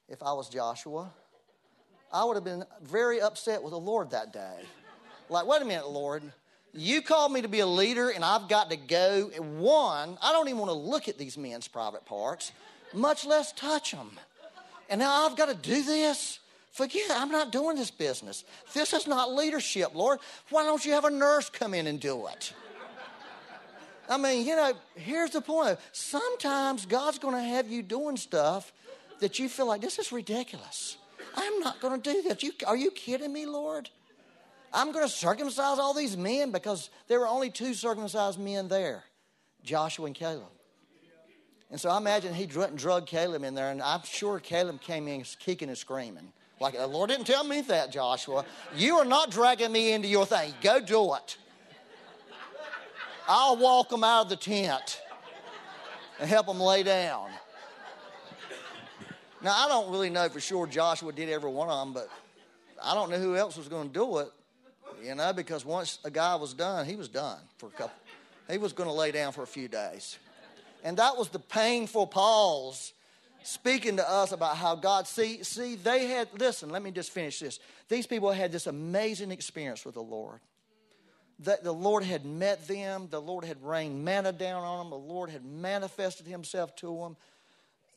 if 0.09 0.23
I 0.23 0.33
was 0.33 0.49
Joshua. 0.49 1.11
I 2.13 2.25
would 2.25 2.37
have 2.37 2.45
been 2.45 2.65
very 2.83 3.21
upset 3.21 3.63
with 3.63 3.73
the 3.73 3.79
Lord 3.79 4.11
that 4.13 4.33
day. 4.33 4.61
Like, 5.29 5.47
wait 5.47 5.61
a 5.61 5.65
minute, 5.65 5.89
Lord. 5.89 6.23
You 6.73 7.03
called 7.03 7.33
me 7.33 7.43
to 7.43 7.49
be 7.49 7.61
a 7.61 7.67
leader, 7.67 8.11
and 8.11 8.25
I've 8.25 8.49
got 8.49 8.71
to 8.71 8.77
go. 8.77 9.31
One, 9.59 10.17
I 10.23 10.33
don't 10.33 10.49
even 10.49 10.59
want 10.59 10.71
to 10.71 10.79
look 10.79 11.09
at 11.09 11.19
these 11.19 11.37
men's 11.37 11.69
private 11.69 12.07
parts, 12.07 12.53
much 12.95 13.27
less 13.27 13.53
touch 13.53 13.93
them. 13.93 14.11
And 14.89 15.01
now 15.01 15.27
I've 15.27 15.37
got 15.37 15.49
to 15.49 15.55
do 15.55 15.83
this. 15.83 16.39
Forget, 16.73 17.11
I'm 17.11 17.31
not 17.31 17.53
doing 17.53 17.77
this 17.77 17.91
business. 17.91 18.45
This 18.73 18.93
is 18.93 19.07
not 19.07 19.35
leadership, 19.35 19.95
Lord. 19.95 20.21
Why 20.51 20.63
don't 20.63 20.85
you 20.85 20.93
have 20.93 21.05
a 21.05 21.11
nurse 21.11 21.51
come 21.51 21.75
in 21.75 21.87
and 21.87 22.01
do 22.01 22.27
it? 22.29 22.55
I 24.09 24.17
mean, 24.17 24.47
you 24.47 24.57
know, 24.57 24.73
here's 24.95 25.31
the 25.31 25.41
point. 25.41 25.79
Sometimes 25.93 26.87
God's 26.87 27.19
going 27.19 27.35
to 27.35 27.43
have 27.43 27.69
you 27.69 27.83
doing 27.83 28.17
stuff 28.17 28.73
that 29.21 29.39
you 29.39 29.49
feel 29.49 29.67
like 29.67 29.81
this 29.81 29.99
is 29.99 30.13
ridiculous. 30.13 30.97
I'm 31.35 31.61
not 31.61 31.81
going 31.81 32.01
to 32.01 32.13
do 32.13 32.23
this. 32.23 32.43
You, 32.43 32.53
are 32.67 32.77
you 32.77 32.91
kidding 32.91 33.33
me, 33.33 33.47
Lord? 33.47 33.91
I'm 34.73 34.93
going 34.93 35.05
to 35.05 35.13
circumcise 35.13 35.79
all 35.79 35.95
these 35.95 36.17
men 36.17 36.53
because 36.53 36.91
there 37.07 37.21
were 37.21 37.27
only 37.27 37.51
two 37.51 37.75
circumcised 37.75 38.39
men 38.39 38.69
there 38.69 39.05
Joshua 39.63 40.07
and 40.07 40.15
Caleb. 40.15 40.49
And 41.71 41.79
so 41.79 41.91
I 41.91 41.99
imagine 41.99 42.33
he 42.33 42.47
drug 42.47 43.07
Caleb 43.07 43.45
in 43.45 43.55
there, 43.55 43.71
and 43.71 43.83
I'm 43.83 44.03
sure 44.05 44.41
Caleb 44.41 44.81
came 44.81 45.07
in 45.07 45.25
kicking 45.39 45.69
and 45.69 45.77
screaming. 45.77 46.33
Like, 46.61 46.75
the 46.75 46.87
Lord 46.87 47.11
didn't 47.11 47.27
tell 47.27 47.45
me 47.45 47.61
that, 47.63 47.93
Joshua. 47.93 48.45
You 48.75 48.97
are 48.97 49.05
not 49.05 49.31
dragging 49.31 49.71
me 49.71 49.93
into 49.93 50.09
your 50.09 50.27
thing. 50.27 50.55
Go 50.63 50.81
do 50.81 51.15
it. 51.15 51.37
I'll 53.29 53.57
walk 53.57 53.91
them 53.91 54.03
out 54.03 54.23
of 54.23 54.29
the 54.31 54.37
tent 54.37 55.03
and 56.19 56.29
help 56.29 56.47
them 56.47 56.59
lay 56.59 56.83
down. 56.83 57.29
Now, 59.43 59.53
I 59.55 59.69
don't 59.69 59.93
really 59.93 60.11
know 60.11 60.29
for 60.29 60.41
sure 60.41 60.67
Joshua 60.67 61.13
did 61.13 61.29
every 61.29 61.51
one 61.51 61.69
of 61.69 61.79
them, 61.79 61.93
but 61.93 62.09
I 62.83 62.95
don't 62.95 63.11
know 63.11 63.19
who 63.19 63.37
else 63.37 63.57
was 63.57 63.69
going 63.69 63.89
to 63.89 63.95
do 63.95 64.19
it, 64.19 64.29
you 65.05 65.15
know, 65.15 65.33
because 65.33 65.65
once 65.65 65.99
a 66.05 66.11
guy 66.11 66.35
was 66.35 66.55
done, 66.55 66.87
he 66.87 66.97
was 66.97 67.09
done 67.09 67.39
for 67.59 67.67
a 67.67 67.71
couple. 67.71 67.95
He 68.51 68.59
was 68.59 68.73
going 68.73 68.89
to 68.89 68.95
lay 68.95 69.13
down 69.13 69.33
for 69.33 69.43
a 69.43 69.47
few 69.47 69.69
days. 69.69 70.19
And 70.83 70.97
that 70.97 71.17
was 71.17 71.29
the 71.29 71.39
painful 71.39 72.07
pause 72.07 72.95
speaking 73.43 73.97
to 73.97 74.11
us 74.11 74.33
about 74.33 74.57
how 74.57 74.75
God 74.75 75.07
see 75.07 75.43
see 75.43 75.77
they 75.77 76.07
had 76.07 76.29
listen, 76.39 76.71
let 76.71 76.83
me 76.83 76.91
just 76.91 77.11
finish 77.11 77.41
this. 77.41 77.61
These 77.89 78.07
people 78.07 78.31
had 78.33 78.53
this 78.53 78.67
amazing 78.67 79.31
experience 79.31 79.85
with 79.85 79.95
the 79.95 80.03
Lord. 80.03 80.41
That 81.41 81.63
the 81.63 81.73
Lord 81.73 82.03
had 82.03 82.25
met 82.25 82.67
them, 82.67 83.09
the 83.11 83.21
Lord 83.21 83.45
had 83.45 83.63
rained 83.63 84.05
manna 84.05 84.33
down 84.33 84.65
on 84.65 84.79
them, 84.79 84.91
the 84.91 84.97
Lord 84.97 85.31
had 85.31 85.45
manifested 85.45 86.27
himself 86.27 86.75
to 86.77 86.99
them. 86.99 87.17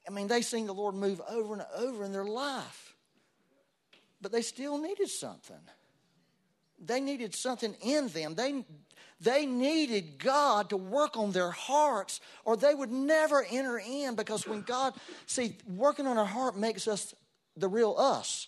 I 0.07 0.11
mean, 0.11 0.27
they 0.27 0.41
seen 0.41 0.67
the 0.67 0.73
Lord 0.73 0.95
move 0.95 1.21
over 1.29 1.53
and 1.53 1.65
over 1.75 2.03
in 2.03 2.11
their 2.11 2.25
life, 2.25 2.95
but 4.21 4.31
they 4.31 4.41
still 4.41 4.77
needed 4.77 5.09
something. 5.09 5.57
They 6.83 6.99
needed 6.99 7.35
something 7.35 7.75
in 7.81 8.07
them. 8.07 8.33
They, 8.33 8.65
they 9.19 9.45
needed 9.45 10.17
God 10.17 10.69
to 10.69 10.77
work 10.77 11.15
on 11.15 11.31
their 11.31 11.51
hearts, 11.51 12.21
or 12.43 12.57
they 12.57 12.73
would 12.73 12.91
never 12.91 13.45
enter 13.49 13.79
in 13.79 14.15
because 14.15 14.47
when 14.47 14.61
God, 14.61 14.93
see, 15.27 15.57
working 15.67 16.07
on 16.07 16.17
our 16.17 16.25
heart 16.25 16.57
makes 16.57 16.87
us 16.87 17.13
the 17.55 17.67
real 17.67 17.95
us. 17.97 18.47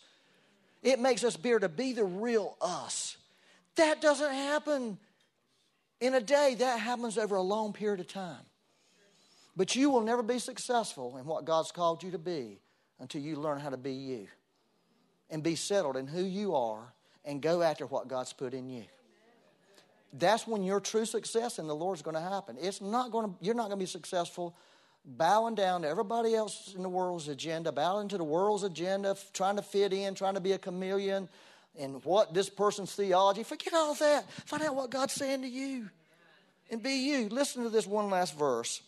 It 0.81 0.99
makes 0.99 1.23
us 1.23 1.37
be 1.37 1.51
able 1.51 1.61
to 1.61 1.69
be 1.69 1.93
the 1.93 2.03
real 2.03 2.57
us. 2.59 3.17
That 3.75 4.01
doesn't 4.01 4.33
happen 4.33 4.97
in 5.99 6.13
a 6.13 6.21
day, 6.21 6.55
that 6.59 6.79
happens 6.79 7.17
over 7.17 7.35
a 7.35 7.41
long 7.41 7.73
period 7.73 7.99
of 7.99 8.07
time. 8.07 8.45
But 9.55 9.75
you 9.75 9.89
will 9.89 10.01
never 10.01 10.23
be 10.23 10.39
successful 10.39 11.17
in 11.17 11.25
what 11.25 11.45
God's 11.45 11.71
called 11.71 12.03
you 12.03 12.11
to 12.11 12.17
be 12.17 12.59
until 12.99 13.21
you 13.21 13.35
learn 13.35 13.59
how 13.59 13.69
to 13.69 13.77
be 13.77 13.93
you 13.93 14.27
and 15.29 15.43
be 15.43 15.55
settled 15.55 15.95
in 15.95 16.07
who 16.07 16.23
you 16.23 16.55
are 16.55 16.93
and 17.25 17.41
go 17.41 17.61
after 17.61 17.85
what 17.85 18.07
God's 18.07 18.33
put 18.33 18.53
in 18.53 18.69
you. 18.69 18.83
That's 20.11 20.47
when 20.47 20.63
your 20.63 20.79
true 20.79 21.05
success 21.05 21.57
in 21.57 21.67
the 21.67 21.75
Lord 21.75 21.97
is 21.97 22.01
going 22.01 22.15
to 22.15 22.21
happen. 22.21 22.57
It's 22.59 22.81
not 22.81 23.11
going 23.11 23.29
to, 23.29 23.35
you're 23.41 23.55
not 23.55 23.67
going 23.67 23.79
to 23.79 23.83
be 23.83 23.87
successful 23.87 24.55
bowing 25.05 25.55
down 25.55 25.81
to 25.81 25.87
everybody 25.87 26.33
else 26.33 26.73
in 26.75 26.83
the 26.83 26.89
world's 26.89 27.27
agenda, 27.27 27.71
bowing 27.71 28.07
to 28.07 28.17
the 28.17 28.23
world's 28.23 28.63
agenda, 28.63 29.15
trying 29.33 29.55
to 29.55 29.61
fit 29.61 29.91
in, 29.91 30.15
trying 30.15 30.35
to 30.35 30.39
be 30.39 30.53
a 30.53 30.57
chameleon, 30.57 31.27
and 31.79 32.03
what 32.05 32.33
this 32.33 32.49
person's 32.49 32.93
theology. 32.93 33.43
Forget 33.43 33.73
all 33.73 33.95
that. 33.95 34.29
Find 34.45 34.63
out 34.63 34.75
what 34.75 34.89
God's 34.89 35.13
saying 35.13 35.41
to 35.41 35.47
you 35.47 35.89
and 36.69 36.81
be 36.81 36.93
you. 36.93 37.29
Listen 37.29 37.63
to 37.63 37.69
this 37.69 37.87
one 37.87 38.09
last 38.09 38.37
verse 38.37 38.81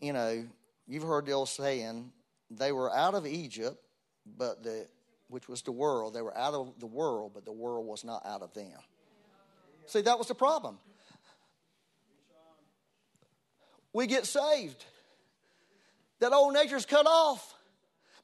you 0.00 0.12
know, 0.12 0.44
you've 0.86 1.02
heard 1.02 1.26
the 1.26 1.32
old 1.32 1.48
saying, 1.48 2.12
they 2.50 2.72
were 2.72 2.94
out 2.94 3.14
of 3.14 3.26
Egypt, 3.26 3.76
but 4.36 4.62
the 4.62 4.86
which 5.28 5.46
was 5.46 5.60
the 5.60 5.72
world. 5.72 6.14
They 6.14 6.22
were 6.22 6.36
out 6.36 6.54
of 6.54 6.72
the 6.78 6.86
world, 6.86 7.32
but 7.34 7.44
the 7.44 7.52
world 7.52 7.86
was 7.86 8.02
not 8.02 8.24
out 8.24 8.40
of 8.40 8.54
them. 8.54 8.78
See, 9.84 10.00
that 10.00 10.16
was 10.16 10.26
the 10.26 10.34
problem. 10.34 10.78
We 13.92 14.06
get 14.06 14.24
saved. 14.24 14.82
That 16.20 16.32
old 16.32 16.54
nature's 16.54 16.86
cut 16.86 17.06
off. 17.06 17.54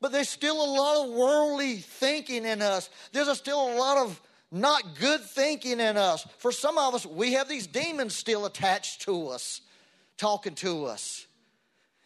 But 0.04 0.12
there's 0.12 0.28
still 0.28 0.62
a 0.62 0.70
lot 0.70 1.02
of 1.02 1.14
worldly 1.14 1.76
thinking 1.76 2.44
in 2.44 2.60
us. 2.60 2.90
There's 3.12 3.26
a 3.26 3.34
still 3.34 3.72
a 3.72 3.74
lot 3.74 3.96
of 3.96 4.20
not 4.52 4.98
good 5.00 5.22
thinking 5.22 5.80
in 5.80 5.96
us. 5.96 6.26
For 6.36 6.52
some 6.52 6.76
of 6.76 6.94
us, 6.94 7.06
we 7.06 7.32
have 7.32 7.48
these 7.48 7.66
demons 7.66 8.14
still 8.14 8.44
attached 8.44 9.00
to 9.06 9.28
us, 9.28 9.62
talking 10.18 10.56
to 10.56 10.84
us. 10.84 11.26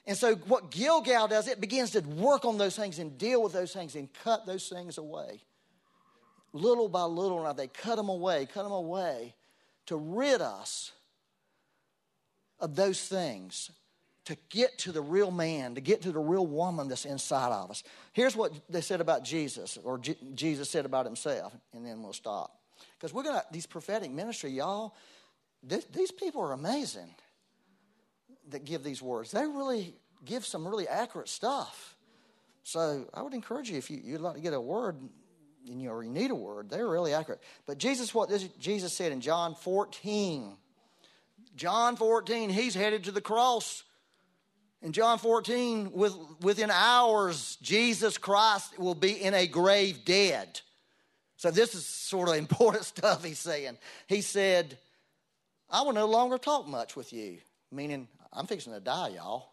And 0.06 0.16
so, 0.16 0.36
what 0.36 0.70
Gilgal 0.70 1.26
does, 1.26 1.48
it 1.48 1.60
begins 1.60 1.90
to 1.90 2.00
work 2.02 2.44
on 2.44 2.56
those 2.56 2.76
things 2.76 3.00
and 3.00 3.18
deal 3.18 3.42
with 3.42 3.52
those 3.52 3.72
things 3.72 3.96
and 3.96 4.08
cut 4.22 4.46
those 4.46 4.68
things 4.68 4.96
away. 4.96 5.40
Little 6.52 6.88
by 6.88 7.02
little, 7.02 7.42
now 7.42 7.52
they 7.52 7.66
cut 7.66 7.96
them 7.96 8.10
away, 8.10 8.46
cut 8.46 8.62
them 8.62 8.70
away 8.70 9.34
to 9.86 9.96
rid 9.96 10.40
us 10.40 10.92
of 12.60 12.76
those 12.76 13.00
things, 13.00 13.72
to 14.28 14.36
get 14.50 14.76
to 14.76 14.92
the 14.92 15.00
real 15.00 15.30
man, 15.30 15.74
to 15.74 15.80
get 15.80 16.02
to 16.02 16.12
the 16.12 16.20
real 16.20 16.46
woman 16.46 16.86
that's 16.86 17.06
inside 17.06 17.50
of 17.50 17.70
us. 17.70 17.82
Here's 18.12 18.36
what 18.36 18.52
they 18.68 18.82
said 18.82 19.00
about 19.00 19.24
Jesus, 19.24 19.78
or 19.82 19.98
Jesus 19.98 20.68
said 20.68 20.84
about 20.84 21.06
himself, 21.06 21.56
and 21.72 21.86
then 21.86 22.02
we'll 22.02 22.12
stop. 22.12 22.60
Because 22.98 23.14
we're 23.14 23.22
going 23.22 23.36
to, 23.36 23.44
these 23.50 23.64
prophetic 23.64 24.10
ministry, 24.10 24.50
y'all, 24.50 24.94
this, 25.62 25.82
these 25.86 26.12
people 26.12 26.42
are 26.42 26.52
amazing 26.52 27.08
that 28.50 28.66
give 28.66 28.84
these 28.84 29.00
words. 29.00 29.30
They 29.30 29.46
really 29.46 29.94
give 30.26 30.44
some 30.44 30.68
really 30.68 30.86
accurate 30.86 31.30
stuff. 31.30 31.96
So 32.64 33.06
I 33.14 33.22
would 33.22 33.32
encourage 33.32 33.70
you 33.70 33.78
if 33.78 33.90
you, 33.90 34.12
would 34.12 34.20
like 34.20 34.34
to 34.34 34.42
get 34.42 34.52
a 34.52 34.60
word 34.60 34.96
and 35.66 35.80
you, 35.80 35.88
or 35.88 36.04
you 36.04 36.10
need 36.10 36.30
a 36.30 36.34
word, 36.34 36.68
they're 36.68 36.86
really 36.86 37.14
accurate. 37.14 37.40
But 37.66 37.78
Jesus, 37.78 38.12
what 38.12 38.28
this, 38.28 38.42
Jesus 38.60 38.92
said 38.92 39.10
in 39.10 39.22
John 39.22 39.54
14, 39.54 40.54
John 41.56 41.96
14, 41.96 42.50
he's 42.50 42.74
headed 42.74 43.04
to 43.04 43.10
the 43.10 43.22
cross. 43.22 43.84
In 44.80 44.92
John 44.92 45.18
14, 45.18 45.92
with, 45.92 46.14
within 46.40 46.70
hours, 46.70 47.58
Jesus 47.60 48.16
Christ 48.16 48.78
will 48.78 48.94
be 48.94 49.12
in 49.12 49.34
a 49.34 49.46
grave 49.46 50.04
dead. 50.04 50.60
So 51.36 51.50
this 51.50 51.74
is 51.74 51.84
sort 51.84 52.28
of 52.28 52.36
important 52.36 52.84
stuff 52.96 53.24
he's 53.24 53.38
saying. 53.38 53.78
He 54.06 54.20
said, 54.20 54.78
I 55.70 55.82
will 55.82 55.92
no 55.92 56.06
longer 56.06 56.38
talk 56.38 56.66
much 56.66 56.96
with 56.96 57.12
you, 57.12 57.38
meaning 57.72 58.08
I'm 58.32 58.46
fixing 58.46 58.72
to 58.72 58.80
die, 58.80 59.08
y'all. 59.08 59.50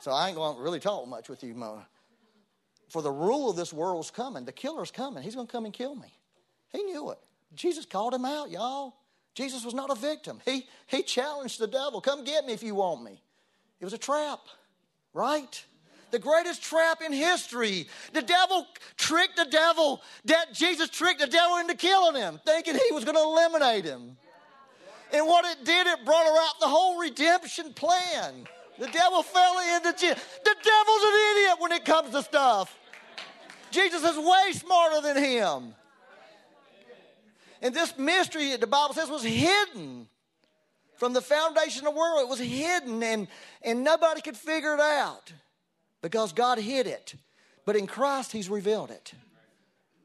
So 0.00 0.10
I 0.12 0.28
ain't 0.28 0.36
going 0.36 0.56
to 0.56 0.62
really 0.62 0.80
talk 0.80 1.08
much 1.08 1.28
with 1.28 1.42
you, 1.42 1.54
Mona. 1.54 1.86
For 2.88 3.02
the 3.02 3.10
rule 3.10 3.50
of 3.50 3.56
this 3.56 3.72
world's 3.72 4.10
coming. 4.10 4.44
The 4.44 4.52
killer's 4.52 4.90
coming. 4.90 5.22
He's 5.22 5.34
going 5.34 5.46
to 5.46 5.52
come 5.52 5.64
and 5.64 5.74
kill 5.74 5.94
me. 5.94 6.12
He 6.70 6.82
knew 6.82 7.10
it. 7.10 7.18
Jesus 7.54 7.86
called 7.86 8.14
him 8.14 8.24
out, 8.24 8.50
y'all. 8.50 8.94
Jesus 9.34 9.64
was 9.64 9.74
not 9.74 9.90
a 9.90 9.94
victim. 9.94 10.40
He, 10.44 10.66
he 10.86 11.02
challenged 11.02 11.58
the 11.58 11.66
devil 11.66 12.00
come 12.00 12.24
get 12.24 12.44
me 12.46 12.52
if 12.52 12.62
you 12.62 12.74
want 12.74 13.02
me. 13.02 13.22
It 13.80 13.84
was 13.84 13.92
a 13.92 13.98
trap, 13.98 14.40
right? 15.12 15.64
The 16.10 16.18
greatest 16.18 16.62
trap 16.62 17.02
in 17.04 17.12
history. 17.12 17.88
The 18.12 18.22
devil 18.22 18.66
tricked 18.96 19.36
the 19.36 19.44
devil. 19.44 20.02
That 20.24 20.54
Jesus 20.54 20.88
tricked 20.88 21.20
the 21.20 21.26
devil 21.26 21.58
into 21.58 21.74
killing 21.74 22.14
him, 22.14 22.40
thinking 22.44 22.74
he 22.74 22.92
was 22.92 23.04
going 23.04 23.16
to 23.16 23.22
eliminate 23.22 23.84
him. 23.84 24.16
And 25.12 25.26
what 25.26 25.44
it 25.44 25.64
did, 25.64 25.86
it 25.86 26.04
brought 26.04 26.30
about 26.30 26.60
the 26.60 26.68
whole 26.68 26.98
redemption 26.98 27.72
plan. 27.74 28.46
The 28.78 28.88
devil 28.88 29.22
fell 29.22 29.58
into 29.76 29.92
Jesus. 29.92 30.22
The 30.44 30.56
devil's 30.62 31.02
an 31.02 31.12
idiot 31.32 31.56
when 31.58 31.72
it 31.72 31.84
comes 31.84 32.10
to 32.10 32.22
stuff. 32.22 32.76
Jesus 33.70 34.02
is 34.02 34.16
way 34.16 34.52
smarter 34.52 35.00
than 35.00 35.22
him. 35.22 35.74
And 37.62 37.74
this 37.74 37.96
mystery, 37.98 38.54
the 38.56 38.66
Bible 38.66 38.94
says, 38.94 39.08
was 39.08 39.22
hidden 39.22 40.08
from 40.96 41.12
the 41.12 41.20
foundation 41.20 41.86
of 41.86 41.94
the 41.94 41.98
world. 41.98 42.22
It 42.22 42.28
was 42.28 42.38
hidden 42.38 43.02
and, 43.02 43.28
and 43.62 43.84
nobody 43.84 44.20
could 44.20 44.36
figure 44.36 44.74
it 44.74 44.80
out 44.80 45.32
because 46.02 46.32
God 46.32 46.58
hid 46.58 46.86
it. 46.86 47.14
But 47.64 47.76
in 47.76 47.86
Christ, 47.86 48.32
He's 48.32 48.48
revealed 48.48 48.90
it. 48.90 49.12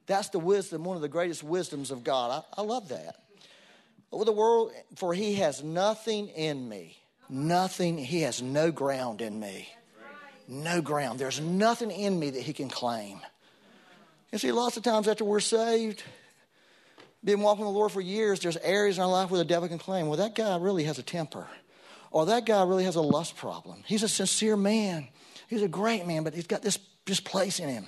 That's 0.08 0.30
the 0.30 0.40
wisdom, 0.40 0.84
one 0.84 0.96
of 0.96 1.02
the 1.02 1.08
greatest 1.08 1.44
wisdoms 1.44 1.92
of 1.92 2.04
God. 2.04 2.44
I, 2.58 2.62
I 2.62 2.64
love 2.64 2.90
that. 2.90 3.16
Over 4.12 4.26
the 4.26 4.32
world, 4.32 4.72
for 4.96 5.14
He 5.14 5.36
has 5.36 5.64
nothing 5.64 6.28
in 6.30 6.68
me 6.68 7.02
Nothing, 7.34 7.98
he 7.98 8.24
has 8.24 8.42
no 8.42 8.72
ground 8.72 9.22
in 9.22 9.40
me. 9.40 9.70
No 10.50 10.82
ground. 10.82 11.18
There's 11.18 11.40
nothing 11.40 11.90
in 11.90 12.20
me 12.20 12.30
that 12.32 12.42
he 12.42 12.52
can 12.52 12.68
claim. 12.68 13.22
You 14.34 14.38
see, 14.38 14.52
lots 14.52 14.76
of 14.76 14.84
times 14.84 15.08
after 15.08 15.24
we're 15.24 15.40
saved, 15.40 16.04
been 17.24 17.42
walking 17.42 17.66
with 17.66 17.74
the 17.74 17.78
Lord 17.78 17.92
for 17.92 18.02
years, 18.02 18.40
there's 18.40 18.58
areas 18.58 18.98
in 18.98 19.04
our 19.04 19.10
life 19.10 19.30
where 19.30 19.38
the 19.38 19.46
devil 19.46 19.68
can 19.68 19.78
claim, 19.78 20.08
well, 20.08 20.18
that 20.18 20.36
guy 20.36 20.58
really 20.58 20.84
has 20.86 20.98
a 21.00 21.04
temper. 21.04 21.48
Or 22.10 22.26
that 22.26 22.46
guy 22.46 22.64
really 22.64 22.84
has 22.84 22.96
a 22.96 23.02
lust 23.02 23.38
problem. 23.38 23.84
He's 23.86 24.04
a 24.04 24.10
sincere 24.10 24.58
man. 24.58 25.08
He's 25.48 25.62
a 25.62 25.68
great 25.68 26.06
man, 26.06 26.24
but 26.24 26.34
he's 26.34 26.48
got 26.48 26.62
this, 26.62 26.78
this 27.06 27.20
place 27.20 27.60
in 27.60 27.70
him. 27.70 27.88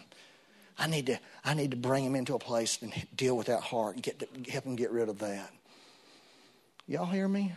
I 0.78 0.88
need 0.88 1.08
to, 1.08 1.20
I 1.44 1.54
need 1.54 1.72
to 1.72 1.78
bring 1.78 2.06
him 2.06 2.16
into 2.16 2.34
a 2.36 2.40
place 2.40 2.82
and 2.82 2.94
deal 3.16 3.36
with 3.38 3.48
that 3.48 3.62
heart 3.62 3.96
and 3.96 4.04
get 4.04 4.20
to, 4.20 4.52
help 4.52 4.66
him 4.66 4.76
get 4.76 4.92
rid 4.92 5.10
of 5.10 5.20
that. 5.20 5.52
Y'all 6.88 7.06
hear 7.06 7.28
me? 7.28 7.54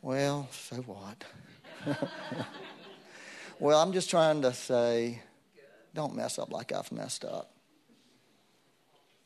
Well, 0.00 0.48
so 0.50 0.76
what? 0.76 1.24
well, 3.60 3.80
I'm 3.80 3.92
just 3.92 4.10
trying 4.10 4.42
to 4.42 4.52
say 4.52 5.22
don't 5.94 6.16
mess 6.16 6.38
up 6.38 6.50
like 6.52 6.72
I've 6.72 6.90
messed 6.90 7.24
up. 7.24 7.52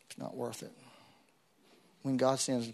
It's 0.06 0.18
not 0.18 0.36
worth 0.36 0.62
it. 0.62 0.72
When 2.06 2.16
God 2.16 2.38
sends 2.38 2.70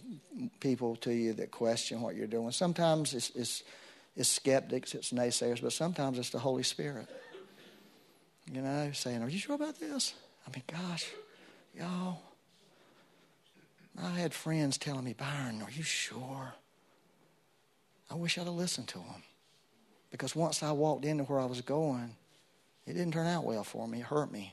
people 0.61 0.95
to 0.97 1.11
you 1.11 1.33
that 1.33 1.51
question 1.51 2.03
what 2.03 2.17
you're 2.17 2.27
doing, 2.27 2.51
sometimes 2.51 3.15
it's, 3.15 3.31
it's, 3.31 3.63
it's 4.15 4.29
skeptics, 4.29 4.95
it's 4.95 5.11
naysayers, 5.11 5.63
but 5.63 5.73
sometimes 5.73 6.19
it's 6.19 6.29
the 6.29 6.39
Holy 6.39 6.63
Spirit. 6.63 7.09
You 8.53 8.61
know, 8.61 8.91
saying, 8.93 9.23
Are 9.23 9.31
you 9.31 9.39
sure 9.39 9.55
about 9.55 9.81
this? 9.81 10.13
I 10.47 10.51
mean, 10.55 10.65
gosh, 10.67 11.07
y'all. 11.75 12.21
I 13.99 14.11
had 14.11 14.35
friends 14.35 14.77
telling 14.77 15.05
me, 15.05 15.15
Byron, 15.15 15.63
are 15.63 15.71
you 15.71 15.83
sure? 15.83 16.53
I 18.11 18.15
wish 18.15 18.37
I'd 18.37 18.45
have 18.45 18.53
listened 18.53 18.89
to 18.89 18.99
them. 18.99 19.23
Because 20.11 20.37
once 20.37 20.63
I 20.63 20.73
walked 20.73 21.07
into 21.07 21.25
where 21.25 21.41
I 21.41 21.47
was 21.47 21.63
going, 21.63 22.15
it 22.87 22.93
didn't 22.93 23.15
turn 23.15 23.27
out 23.27 23.45
well 23.45 23.65
for 23.65 23.89
me. 23.89 24.01
It 24.01 24.05
hurt 24.05 24.31
me. 24.31 24.53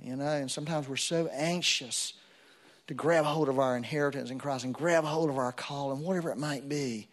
You 0.00 0.16
know, 0.16 0.26
and 0.26 0.50
sometimes 0.50 0.88
we're 0.88 0.96
so 0.96 1.28
anxious 1.32 2.14
to 2.86 2.94
grab 2.94 3.24
hold 3.24 3.48
of 3.48 3.58
our 3.58 3.76
inheritance 3.76 4.30
in 4.30 4.38
Christ 4.38 4.64
and 4.64 4.72
grab 4.72 5.04
hold 5.04 5.28
of 5.28 5.38
our 5.38 5.52
calling, 5.52 6.02
whatever 6.02 6.30
it 6.30 6.38
might 6.38 6.68
be. 6.68 7.08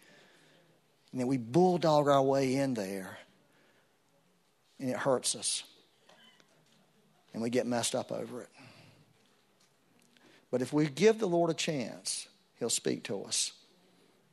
And 1.12 1.20
then 1.20 1.26
we 1.26 1.36
bulldog 1.36 2.08
our 2.08 2.22
way 2.22 2.56
in 2.56 2.74
there. 2.74 3.18
And 4.78 4.90
it 4.90 4.96
hurts 4.96 5.34
us. 5.34 5.64
And 7.32 7.42
we 7.42 7.50
get 7.50 7.66
messed 7.66 7.94
up 7.94 8.12
over 8.12 8.42
it. 8.42 8.48
But 10.50 10.62
if 10.62 10.72
we 10.72 10.86
give 10.86 11.18
the 11.18 11.26
Lord 11.26 11.50
a 11.50 11.54
chance, 11.54 12.28
He'll 12.58 12.70
speak 12.70 13.04
to 13.04 13.24
us. 13.24 13.52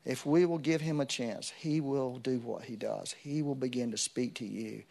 If 0.05 0.25
we 0.25 0.45
will 0.45 0.57
give 0.57 0.81
him 0.81 0.99
a 0.99 1.05
chance, 1.05 1.49
he 1.57 1.79
will 1.79 2.17
do 2.17 2.39
what 2.39 2.63
he 2.63 2.75
does. 2.75 3.13
He 3.13 3.41
will 3.41 3.55
begin 3.55 3.91
to 3.91 3.97
speak 3.97 4.35
to 4.35 4.45
you 4.45 4.83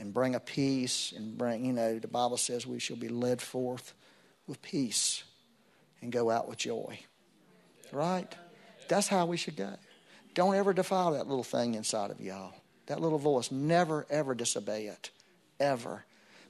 and 0.00 0.14
bring 0.14 0.34
a 0.34 0.40
peace 0.40 1.12
and 1.14 1.36
bring, 1.36 1.64
you 1.64 1.72
know, 1.72 1.98
the 1.98 2.08
Bible 2.08 2.38
says 2.38 2.66
we 2.66 2.78
shall 2.78 2.96
be 2.96 3.08
led 3.08 3.40
forth 3.40 3.92
with 4.46 4.60
peace 4.62 5.22
and 6.00 6.10
go 6.10 6.30
out 6.30 6.48
with 6.48 6.58
joy. 6.58 6.98
Right? 7.92 8.34
That's 8.88 9.08
how 9.08 9.26
we 9.26 9.36
should 9.36 9.56
go. 9.56 9.74
Don't 10.34 10.54
ever 10.54 10.72
defile 10.72 11.12
that 11.12 11.28
little 11.28 11.44
thing 11.44 11.74
inside 11.74 12.10
of 12.10 12.20
y'all. 12.20 12.54
That 12.86 13.00
little 13.00 13.18
voice. 13.18 13.50
Never, 13.50 14.06
ever 14.08 14.34
disobey 14.34 14.86
it. 14.86 15.10
Ever. 15.58 16.04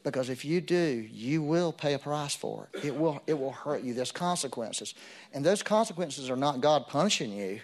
Because 0.05 0.31
if 0.31 0.45
you 0.45 0.61
do, 0.61 1.07
you 1.11 1.43
will 1.43 1.73
pay 1.73 1.95
a 1.95 1.99
price 1.99 2.35
for 2.35 2.69
it. 2.73 2.85
It 2.85 2.97
will, 2.97 3.21
it 3.27 3.39
will 3.39 3.53
hurt 3.53 3.83
you. 3.83 3.93
There's 3.95 4.13
consequences. 4.13 4.95
And 5.35 5.45
those 5.45 5.63
consequences 5.63 6.31
are 6.31 6.37
not 6.37 6.61
God 6.61 6.87
punishing 6.87 7.33
you, 7.33 7.61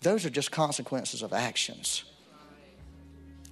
those 0.00 0.24
are 0.24 0.30
just 0.30 0.52
consequences 0.52 1.22
of 1.22 1.32
actions. 1.32 2.04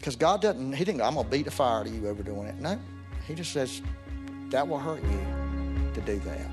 Because 0.07 0.15
God 0.15 0.41
doesn't, 0.41 0.73
He 0.73 0.85
didn't 0.85 1.03
I'm 1.03 1.15
going 1.15 1.25
to 1.27 1.31
beat 1.33 1.47
the 1.47 1.51
fire 1.51 1.83
to 1.83 1.91
you 1.91 2.07
over 2.07 2.23
doing 2.23 2.47
it. 2.47 2.55
No. 2.61 2.79
He 3.27 3.35
just 3.35 3.53
says, 3.53 3.83
that 4.51 4.69
will 4.69 4.79
hurt 4.79 5.03
you 5.03 5.91
to 5.95 6.01
do 6.01 6.21
that. 6.21 6.49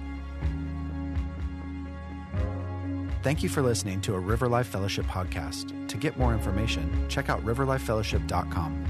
Thank 3.21 3.43
you 3.43 3.49
for 3.49 3.61
listening 3.61 4.01
to 4.01 4.15
a 4.15 4.19
River 4.19 4.47
Life 4.47 4.65
Fellowship 4.65 5.05
podcast. 5.05 5.87
To 5.87 5.97
get 5.97 6.17
more 6.17 6.33
information, 6.33 7.05
check 7.09 7.29
out 7.29 7.45
riverlifefellowship.com. 7.45 8.85